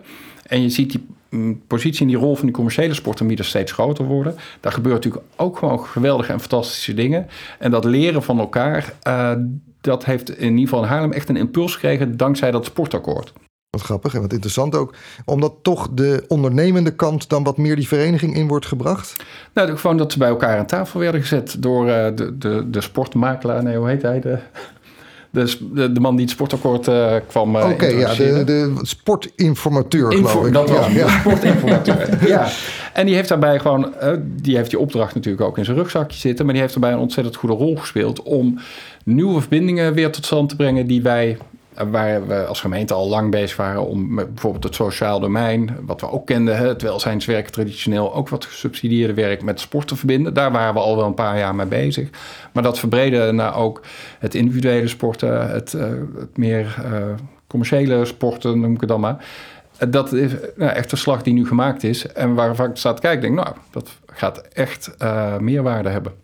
En 0.47 0.63
je 0.63 0.69
ziet 0.69 0.91
die 0.91 1.07
mm, 1.31 1.63
positie 1.67 2.01
en 2.01 2.07
die 2.07 2.17
rol 2.17 2.35
van 2.35 2.45
die 2.47 2.55
commerciële 2.55 2.95
sportaanbieders 2.95 3.49
steeds 3.49 3.73
groter 3.73 4.05
worden. 4.05 4.35
Daar 4.61 4.73
gebeuren 4.73 5.01
natuurlijk 5.03 5.25
ook 5.37 5.59
gewoon 5.59 5.87
geweldige 5.87 6.33
en 6.33 6.41
fantastische 6.41 6.95
dingen. 6.95 7.27
En 7.59 7.71
dat 7.71 7.85
leren 7.85 8.23
van 8.23 8.39
elkaar, 8.39 8.93
uh, 9.09 9.33
dat 9.81 10.05
heeft 10.05 10.39
in 10.39 10.51
ieder 10.51 10.61
geval 10.69 10.83
in 10.83 10.89
Haarlem 10.89 11.13
echt 11.13 11.29
een 11.29 11.37
impuls 11.37 11.73
gekregen 11.73 12.17
dankzij 12.17 12.51
dat 12.51 12.65
sportakkoord. 12.65 13.33
Wat 13.75 13.83
grappig 13.83 14.15
en 14.15 14.21
wat 14.21 14.33
interessant 14.33 14.75
ook. 14.75 14.95
Omdat 15.25 15.55
toch 15.63 15.89
de 15.93 16.25
ondernemende 16.29 16.95
kant 16.95 17.29
dan 17.29 17.43
wat 17.43 17.57
meer 17.57 17.77
die 17.77 17.89
vereniging 17.89 18.37
in 18.37 18.49
wordt 18.49 18.67
gebracht? 18.67 19.17
Nou, 19.55 19.77
gewoon 19.77 19.97
dat 19.97 20.13
ze 20.13 20.19
bij 20.19 20.29
elkaar 20.29 20.59
aan 20.59 20.67
tafel 20.67 21.01
werden 21.01 21.21
gezet 21.21 21.57
door 21.59 21.87
uh, 21.87 22.07
de, 22.15 22.39
de, 22.39 22.71
de 22.71 22.81
sportmakelaar. 22.81 23.63
Nee, 23.63 23.77
hoe 23.77 23.89
heet 23.89 24.03
hij? 24.03 24.21
De, 24.21 24.39
de, 25.31 25.93
de, 25.93 26.01
man 26.01 26.17
die 26.17 26.25
het 26.25 26.35
sportakkoord 26.35 26.89
uh, 26.89 27.15
kwam. 27.27 27.57
Oké, 27.57 27.67
okay, 27.67 27.99
ja, 27.99 28.15
de, 28.15 28.45
de 28.45 28.73
sportinformateur, 28.83 30.13
Info, 30.13 30.29
geloof 30.29 30.47
ik. 30.47 30.53
Dat 30.53 30.71
was 30.71 30.87
ja, 30.87 30.93
ja. 30.93 31.19
sportinformateur. 31.19 32.19
ja. 32.29 32.49
En 32.93 33.07
die 33.07 33.15
heeft 33.15 33.29
daarbij 33.29 33.59
gewoon, 33.59 33.95
uh, 34.03 34.13
die 34.27 34.57
heeft 34.57 34.71
die 34.71 34.79
opdracht 34.79 35.15
natuurlijk 35.15 35.45
ook 35.45 35.59
in 35.59 35.65
zijn 35.65 35.77
rugzakje 35.77 36.19
zitten, 36.19 36.45
maar 36.45 36.55
die 36.55 36.63
heeft 36.63 36.75
daarbij 36.75 36.93
een 36.93 37.03
ontzettend 37.03 37.37
goede 37.37 37.55
rol 37.55 37.77
gespeeld 37.77 38.23
om 38.23 38.59
nieuwe 39.05 39.41
verbindingen 39.41 39.95
weer 39.95 40.13
tot 40.13 40.25
stand 40.25 40.49
te 40.49 40.57
brengen 40.57 40.87
die 40.87 41.03
wij 41.03 41.39
waar 41.91 42.27
we 42.27 42.47
als 42.47 42.61
gemeente 42.61 42.95
al 42.95 43.09
lang 43.09 43.31
bezig 43.31 43.57
waren 43.57 43.87
om 43.87 44.15
bijvoorbeeld 44.15 44.65
het 44.65 44.75
sociaal 44.75 45.21
domein, 45.21 45.77
wat 45.81 46.01
we 46.01 46.11
ook 46.11 46.27
kenden, 46.27 46.57
het 46.57 46.83
welzijnswerk 46.83 47.49
traditioneel, 47.49 48.15
ook 48.15 48.29
wat 48.29 48.45
gesubsidieerde 48.45 49.15
werk 49.15 49.43
met 49.43 49.61
sport 49.61 49.89
te 49.89 49.97
verbinden. 49.97 50.35
Daar 50.35 50.53
waren 50.53 50.75
we 50.75 50.81
al 50.81 50.97
wel 50.97 51.07
een 51.07 51.15
paar 51.15 51.39
jaar 51.39 51.55
mee 51.55 51.67
bezig. 51.67 52.09
Maar 52.53 52.63
dat 52.63 52.79
verbreden 52.79 53.35
naar 53.35 53.57
ook 53.57 53.81
het 54.19 54.35
individuele 54.35 54.89
sporten, 54.89 55.51
het, 55.51 55.73
uh, 55.73 55.83
het 56.19 56.37
meer 56.37 56.77
uh, 56.85 57.05
commerciële 57.47 58.05
sporten, 58.05 58.61
noem 58.61 58.75
ik 58.75 58.81
het 58.81 58.89
dan 58.89 59.01
maar. 59.01 59.25
Dat 59.89 60.13
is 60.13 60.33
nou, 60.57 60.73
echt 60.73 60.93
een 60.93 60.99
slag 60.99 61.23
die 61.23 61.35
nu 61.35 61.47
gemaakt 61.47 61.83
is 61.83 62.13
en 62.13 62.35
waarvan 62.35 62.71
ik 62.71 62.77
staat 62.77 63.01
kijken, 63.01 63.21
denk 63.21 63.35
nou, 63.35 63.57
dat 63.71 63.91
gaat 64.07 64.39
echt 64.39 64.95
uh, 65.03 65.39
meerwaarde 65.39 65.89
hebben. 65.89 66.24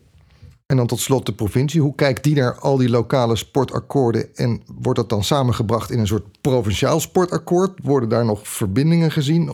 En 0.71 0.77
dan 0.77 0.87
tot 0.87 1.01
slot 1.01 1.27
de 1.27 1.33
provincie. 1.33 1.81
Hoe 1.81 1.95
kijkt 1.95 2.25
die 2.25 2.35
naar 2.35 2.59
al 2.59 2.77
die 2.77 2.89
lokale 2.89 3.37
sportakkoorden? 3.37 4.37
En 4.37 4.63
wordt 4.81 4.99
dat 4.99 5.09
dan 5.09 5.25
samengebracht 5.25 5.91
in 5.91 5.99
een 5.99 6.07
soort 6.07 6.41
provinciaal 6.41 7.01
sportakkoord? 7.01 7.71
Worden 7.83 8.09
daar 8.09 8.25
nog 8.25 8.49
verbindingen 8.49 9.11
gezien? 9.11 9.53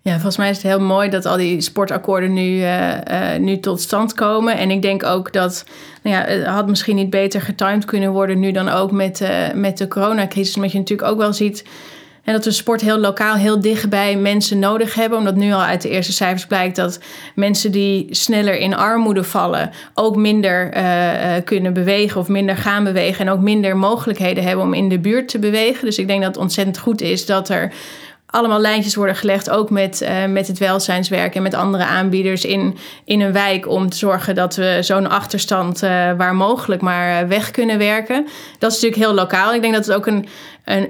Ja, 0.00 0.12
volgens 0.12 0.36
mij 0.36 0.50
is 0.50 0.56
het 0.56 0.66
heel 0.66 0.80
mooi 0.80 1.08
dat 1.08 1.26
al 1.26 1.36
die 1.36 1.60
sportakkoorden 1.60 2.32
nu, 2.32 2.56
uh, 2.56 2.94
uh, 2.94 3.36
nu 3.38 3.60
tot 3.60 3.80
stand 3.80 4.12
komen. 4.12 4.58
En 4.58 4.70
ik 4.70 4.82
denk 4.82 5.04
ook 5.04 5.32
dat 5.32 5.64
nou 6.02 6.16
ja, 6.16 6.22
het 6.24 6.46
had 6.46 6.68
misschien 6.68 6.96
niet 6.96 7.10
beter 7.10 7.40
getimed 7.40 7.84
kunnen 7.84 8.12
worden 8.12 8.38
nu 8.38 8.52
dan 8.52 8.68
ook 8.68 8.90
met, 8.90 9.20
uh, 9.20 9.52
met 9.54 9.78
de 9.78 9.88
coronacrisis. 9.88 10.56
Omdat 10.56 10.72
je 10.72 10.78
natuurlijk 10.78 11.10
ook 11.10 11.18
wel 11.18 11.32
ziet 11.32 11.64
en 12.28 12.34
dat 12.34 12.44
we 12.44 12.50
sport 12.50 12.80
heel 12.80 12.98
lokaal, 12.98 13.34
heel 13.34 13.60
dicht 13.60 13.88
bij 13.88 14.16
mensen 14.16 14.58
nodig 14.58 14.94
hebben. 14.94 15.18
Omdat 15.18 15.34
nu 15.34 15.52
al 15.52 15.62
uit 15.62 15.82
de 15.82 15.88
eerste 15.88 16.12
cijfers 16.12 16.46
blijkt 16.46 16.76
dat 16.76 16.98
mensen 17.34 17.72
die 17.72 18.06
sneller 18.10 18.58
in 18.58 18.76
armoede 18.76 19.24
vallen... 19.24 19.70
ook 19.94 20.16
minder 20.16 20.76
uh, 20.76 20.82
kunnen 21.44 21.72
bewegen 21.72 22.20
of 22.20 22.28
minder 22.28 22.56
gaan 22.56 22.84
bewegen. 22.84 23.26
En 23.26 23.32
ook 23.32 23.40
minder 23.40 23.76
mogelijkheden 23.76 24.44
hebben 24.44 24.64
om 24.64 24.74
in 24.74 24.88
de 24.88 24.98
buurt 24.98 25.28
te 25.28 25.38
bewegen. 25.38 25.84
Dus 25.84 25.98
ik 25.98 26.06
denk 26.06 26.22
dat 26.22 26.34
het 26.34 26.42
ontzettend 26.42 26.78
goed 26.78 27.00
is 27.00 27.26
dat 27.26 27.48
er 27.48 27.72
allemaal 28.26 28.60
lijntjes 28.60 28.94
worden 28.94 29.16
gelegd, 29.16 29.50
ook 29.50 29.70
met, 29.70 30.02
uh, 30.02 30.24
met 30.24 30.46
het 30.46 30.58
welzijnswerk 30.58 31.34
en 31.34 31.42
met 31.42 31.54
andere 31.54 31.84
aanbieders 31.84 32.44
in, 32.44 32.76
in 33.04 33.20
een 33.20 33.32
wijk, 33.32 33.68
om 33.68 33.88
te 33.88 33.96
zorgen 33.96 34.34
dat 34.34 34.56
we 34.56 34.78
zo'n 34.80 35.10
achterstand 35.10 35.80
waar 36.16 36.34
mogelijk 36.34 36.82
maar 36.82 37.28
weg 37.28 37.50
kunnen 37.50 37.78
werken. 37.78 38.26
Dat 38.58 38.72
is 38.72 38.80
natuurlijk 38.80 39.10
heel 39.10 39.14
lokaal. 39.14 39.54
Ik 39.54 39.62
denk 39.62 39.74
dat 39.74 39.86
het 39.86 39.94
ook 39.94 40.06
een, 40.06 40.26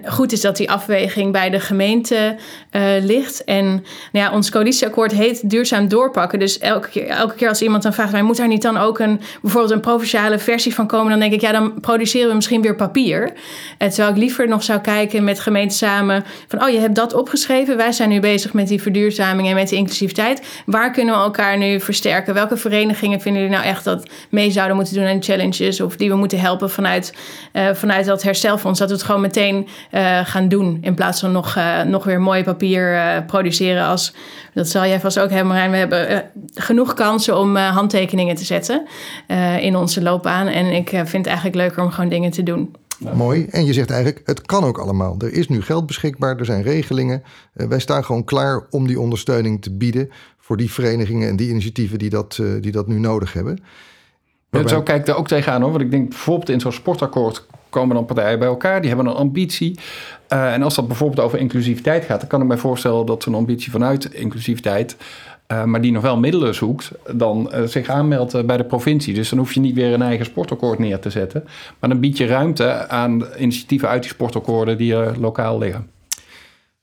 goed 0.04 0.32
is 0.32 0.40
dat 0.40 0.56
die 0.56 0.70
afweging 0.70 1.32
bij 1.32 1.50
de 1.50 1.60
gemeente 1.60 2.36
uh, 2.72 2.82
ligt. 3.00 3.44
En 3.44 3.64
nou 4.12 4.26
ja, 4.26 4.32
ons 4.32 4.50
coalitieakkoord 4.50 5.12
heet 5.12 5.50
duurzaam 5.50 5.88
doorpakken. 5.88 6.38
Dus 6.38 6.58
elke 6.58 6.88
keer, 6.88 7.06
elke 7.06 7.34
keer 7.34 7.48
als 7.48 7.62
iemand 7.62 7.82
dan 7.82 7.92
vraagt... 7.92 8.12
Maar 8.12 8.24
moet 8.24 8.36
daar 8.36 8.48
niet 8.48 8.62
dan 8.62 8.76
ook 8.76 8.98
een, 8.98 9.20
bijvoorbeeld 9.42 9.72
een 9.72 9.80
provinciale 9.80 10.38
versie 10.38 10.74
van 10.74 10.86
komen... 10.86 11.10
dan 11.10 11.20
denk 11.20 11.32
ik, 11.32 11.40
ja, 11.40 11.52
dan 11.52 11.80
produceren 11.80 12.28
we 12.28 12.34
misschien 12.34 12.62
weer 12.62 12.76
papier. 12.76 13.22
En 13.22 13.34
eh, 13.78 13.88
terwijl 13.88 14.10
ik 14.10 14.16
liever 14.16 14.48
nog 14.48 14.62
zou 14.62 14.80
kijken 14.80 15.24
met 15.24 15.40
gemeenten 15.40 15.76
samen... 15.76 16.24
van, 16.48 16.62
oh, 16.62 16.68
je 16.68 16.78
hebt 16.78 16.94
dat 16.94 17.14
opgeschreven. 17.14 17.76
Wij 17.76 17.92
zijn 17.92 18.08
nu 18.08 18.20
bezig 18.20 18.52
met 18.52 18.68
die 18.68 18.82
verduurzaming 18.82 19.48
en 19.48 19.54
met 19.54 19.68
de 19.68 19.76
inclusiviteit. 19.76 20.42
Waar 20.66 20.90
kunnen 20.90 21.14
we 21.14 21.20
elkaar 21.20 21.58
nu 21.58 21.80
versterken? 21.80 22.34
Welke 22.34 22.56
verenigingen 22.56 23.20
vinden 23.20 23.42
jullie 23.42 23.56
nou 23.56 23.68
echt 23.68 23.84
dat 23.84 24.08
mee 24.28 24.50
zouden 24.50 24.76
moeten 24.76 24.94
doen 24.94 25.06
aan 25.06 25.22
challenges... 25.22 25.80
of 25.80 25.96
die 25.96 26.08
we 26.08 26.16
moeten 26.16 26.40
helpen 26.40 26.70
vanuit, 26.70 27.14
uh, 27.52 27.68
vanuit 27.74 28.06
dat 28.06 28.22
herstelfonds? 28.22 28.78
Dat 28.78 28.88
we 28.88 28.94
het 28.94 29.04
gewoon 29.04 29.20
meteen 29.20 29.67
uh, 29.92 30.18
gaan 30.24 30.48
doen. 30.48 30.78
In 30.80 30.94
plaats 30.94 31.20
van 31.20 31.32
nog, 31.32 31.56
uh, 31.56 31.82
nog 31.82 32.04
weer 32.04 32.20
mooi 32.20 32.44
papier 32.44 32.92
uh, 32.92 33.26
produceren. 33.26 33.86
Als, 33.86 34.14
dat 34.54 34.68
zal 34.68 34.82
jij 34.86 35.00
vast 35.00 35.18
ook 35.18 35.30
hebben, 35.30 35.48
Marijn. 35.48 35.70
We 35.70 35.76
hebben 35.76 36.30
genoeg 36.54 36.94
kansen 36.94 37.38
om 37.38 37.56
handtekeningen 37.56 38.36
te 38.36 38.44
zetten 38.44 38.86
in 39.60 39.76
onze 39.76 40.02
loopbaan. 40.02 40.46
En 40.46 40.66
ik 40.66 40.88
vind 40.88 41.12
het 41.12 41.26
eigenlijk 41.26 41.56
leuker 41.56 41.82
om 41.82 41.90
gewoon 41.90 42.10
dingen 42.10 42.30
te 42.30 42.42
doen. 42.42 42.74
Mooi. 43.14 43.46
En 43.50 43.64
je 43.64 43.72
zegt 43.72 43.90
eigenlijk, 43.90 44.26
het 44.26 44.42
kan 44.42 44.64
ook 44.64 44.78
allemaal. 44.78 45.14
Er 45.18 45.32
is 45.32 45.48
nu 45.48 45.62
geld 45.62 45.86
beschikbaar, 45.86 46.36
er 46.36 46.44
zijn 46.44 46.62
regelingen. 46.62 47.22
wij 47.52 47.78
staan 47.78 48.04
gewoon 48.04 48.24
klaar 48.24 48.66
om 48.70 48.86
die 48.86 49.00
ondersteuning 49.00 49.62
te 49.62 49.72
bieden 49.72 50.10
voor 50.38 50.56
die 50.56 50.70
verenigingen 50.70 51.28
en 51.28 51.36
die 51.36 51.50
initiatieven 51.50 51.98
die 51.98 52.10
dat, 52.10 52.40
die 52.60 52.72
dat 52.72 52.86
nu 52.86 52.98
nodig 52.98 53.32
hebben. 53.32 53.58
Waarbij... 54.50 54.72
Zo 54.72 54.82
kijk 54.82 54.98
ik 54.98 55.06
daar 55.06 55.16
ook 55.16 55.28
tegenaan 55.28 55.60
hoor. 55.62 55.70
Want 55.70 55.82
ik 55.82 55.90
denk 55.90 56.08
bijvoorbeeld 56.08 56.48
in 56.48 56.60
zo'n 56.60 56.72
sportakkoord 56.72 57.46
komen 57.70 57.94
dan 57.94 58.04
partijen 58.04 58.38
bij 58.38 58.48
elkaar, 58.48 58.80
die 58.80 58.88
hebben 58.88 59.06
een 59.06 59.16
ambitie. 59.16 59.78
Uh, 60.32 60.52
en 60.52 60.62
als 60.62 60.74
dat 60.74 60.86
bijvoorbeeld 60.86 61.20
over 61.20 61.38
inclusiviteit 61.38 62.04
gaat, 62.04 62.20
dan 62.20 62.28
kan 62.28 62.40
ik 62.40 62.46
mij 62.46 62.56
voorstellen 62.56 63.06
dat 63.06 63.22
zo'n 63.22 63.34
ambitie 63.34 63.70
vanuit 63.70 64.04
inclusiviteit, 64.04 64.96
uh, 65.52 65.64
maar 65.64 65.80
die 65.80 65.92
nog 65.92 66.02
wel 66.02 66.18
middelen 66.18 66.54
zoekt, 66.54 66.90
dan 67.12 67.50
uh, 67.54 67.62
zich 67.62 67.88
aanmeldt 67.88 68.46
bij 68.46 68.56
de 68.56 68.64
provincie. 68.64 69.14
Dus 69.14 69.28
dan 69.28 69.38
hoef 69.38 69.52
je 69.52 69.60
niet 69.60 69.74
weer 69.74 69.92
een 69.92 70.02
eigen 70.02 70.26
sportakkoord 70.26 70.78
neer 70.78 70.98
te 70.98 71.10
zetten. 71.10 71.44
Maar 71.78 71.90
dan 71.90 72.00
bied 72.00 72.16
je 72.16 72.26
ruimte 72.26 72.88
aan 72.88 73.24
initiatieven 73.38 73.88
uit 73.88 74.02
die 74.02 74.10
sportakkoorden 74.10 74.76
die 74.76 75.20
lokaal 75.20 75.58
liggen. 75.58 75.97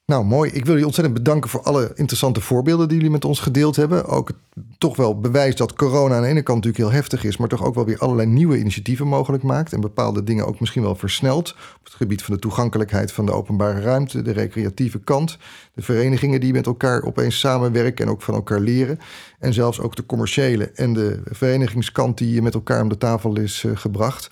Nou, 0.05 0.25
mooi. 0.25 0.49
Ik 0.49 0.63
wil 0.63 0.69
jullie 0.71 0.85
ontzettend 0.85 1.17
bedanken 1.17 1.49
voor 1.49 1.61
alle 1.61 1.91
interessante 1.95 2.41
voorbeelden 2.41 2.87
die 2.87 2.97
jullie 2.97 3.11
met 3.11 3.25
ons 3.25 3.39
gedeeld 3.39 3.75
hebben. 3.75 4.05
Ook 4.05 4.31
toch 4.77 4.95
wel 4.95 5.19
bewijs 5.19 5.55
dat 5.55 5.73
corona 5.73 6.15
aan 6.15 6.21
de 6.21 6.27
ene 6.27 6.41
kant 6.41 6.63
natuurlijk 6.63 6.89
heel 6.89 6.99
heftig 6.99 7.23
is, 7.23 7.37
maar 7.37 7.47
toch 7.47 7.63
ook 7.63 7.75
wel 7.75 7.85
weer 7.85 7.97
allerlei 7.97 8.27
nieuwe 8.27 8.59
initiatieven 8.59 9.07
mogelijk 9.07 9.43
maakt. 9.43 9.73
En 9.73 9.81
bepaalde 9.81 10.23
dingen 10.23 10.45
ook 10.47 10.59
misschien 10.59 10.81
wel 10.81 10.95
versnelt. 10.95 11.51
Op 11.51 11.83
het 11.83 11.93
gebied 11.93 12.23
van 12.23 12.33
de 12.33 12.39
toegankelijkheid 12.39 13.11
van 13.11 13.25
de 13.25 13.31
openbare 13.31 13.79
ruimte, 13.79 14.21
de 14.21 14.31
recreatieve 14.31 14.99
kant. 14.99 15.37
De 15.73 15.81
verenigingen 15.81 16.39
die 16.39 16.53
met 16.53 16.65
elkaar 16.65 17.03
opeens 17.03 17.39
samenwerken 17.39 18.05
en 18.05 18.11
ook 18.11 18.21
van 18.21 18.33
elkaar 18.33 18.59
leren. 18.59 18.99
En 19.39 19.53
zelfs 19.53 19.79
ook 19.79 19.95
de 19.95 20.05
commerciële 20.05 20.71
en 20.71 20.93
de 20.93 21.21
verenigingskant 21.25 22.17
die 22.17 22.41
met 22.41 22.53
elkaar 22.53 22.81
om 22.81 22.89
de 22.89 22.97
tafel 22.97 23.39
is 23.39 23.63
uh, 23.63 23.77
gebracht. 23.77 24.29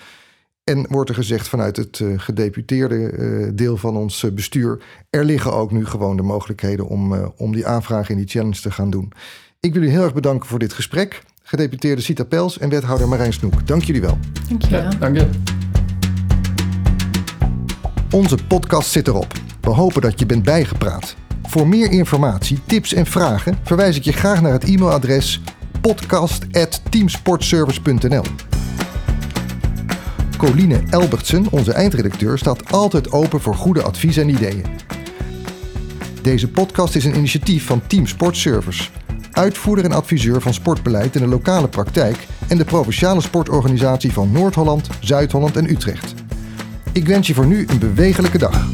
En 0.63 0.85
wordt 0.89 1.09
er 1.09 1.15
gezegd 1.15 1.47
vanuit 1.47 1.77
het 1.77 1.99
uh, 1.99 2.19
gedeputeerde 2.19 3.11
uh, 3.11 3.49
deel 3.53 3.77
van 3.77 3.97
ons 3.97 4.23
uh, 4.23 4.31
bestuur... 4.31 4.83
er 5.09 5.25
liggen 5.25 5.53
ook 5.53 5.71
nu 5.71 5.85
gewoon 5.85 6.17
de 6.17 6.23
mogelijkheden 6.23 6.87
om, 6.87 7.31
om 7.37 7.53
die 7.53 7.67
aanvraag 7.67 8.09
in 8.09 8.17
die 8.17 8.27
challenge 8.27 8.61
te 8.61 8.71
gaan 8.71 8.89
doen. 8.89 9.11
Ik 9.59 9.73
wil 9.73 9.81
jullie 9.81 9.95
heel 9.95 10.03
erg 10.03 10.13
bedanken 10.13 10.49
voor 10.49 10.59
dit 10.59 10.73
gesprek. 10.73 11.21
Gedeputeerde 11.41 12.01
Sita 12.01 12.23
Pels 12.23 12.57
en 12.57 12.69
wethouder 12.69 13.07
Marijn 13.07 13.33
Snoek. 13.33 13.67
Dank 13.67 13.83
jullie 13.83 14.01
wel. 14.01 14.17
Dank 14.49 14.61
je 14.61 14.69
wel. 14.69 14.81
Ja, 14.81 14.89
dank 14.89 15.17
je. 15.17 15.29
Onze 18.11 18.37
podcast 18.47 18.91
zit 18.91 19.07
erop. 19.07 19.31
We 19.61 19.69
hopen 19.69 20.01
dat 20.01 20.19
je 20.19 20.25
bent 20.25 20.43
bijgepraat. 20.43 21.15
Voor 21.43 21.67
meer 21.67 21.91
informatie, 21.91 22.59
tips 22.65 22.93
en 22.93 23.05
vragen 23.05 23.57
verwijs 23.63 23.97
ik 23.97 24.03
je 24.03 24.13
graag 24.13 24.41
naar 24.41 24.51
het 24.51 24.63
e-mailadres 24.63 25.41
podcast.teamsportservice.nl. 25.81 28.23
Coline 30.43 30.81
Elbertsen, 30.89 31.45
onze 31.49 31.71
eindredacteur, 31.71 32.37
staat 32.37 32.71
altijd 32.71 33.11
open 33.11 33.41
voor 33.41 33.55
goede 33.55 33.81
advies 33.81 34.17
en 34.17 34.29
ideeën. 34.29 34.65
Deze 36.21 36.47
podcast 36.47 36.95
is 36.95 37.05
een 37.05 37.15
initiatief 37.15 37.65
van 37.65 37.81
Team 37.87 38.07
Sportservice, 38.07 38.89
uitvoerder 39.31 39.85
en 39.85 39.91
adviseur 39.91 40.41
van 40.41 40.53
sportbeleid 40.53 41.15
in 41.15 41.21
de 41.21 41.27
lokale 41.27 41.67
praktijk 41.67 42.27
en 42.47 42.57
de 42.57 42.65
provinciale 42.65 43.21
sportorganisatie 43.21 44.11
van 44.11 44.31
Noord-Holland, 44.31 44.89
Zuid-Holland 44.99 45.57
en 45.57 45.69
Utrecht. 45.69 46.13
Ik 46.91 47.07
wens 47.07 47.27
je 47.27 47.33
voor 47.33 47.47
nu 47.47 47.65
een 47.67 47.79
bewegelijke 47.79 48.37
dag. 48.37 48.67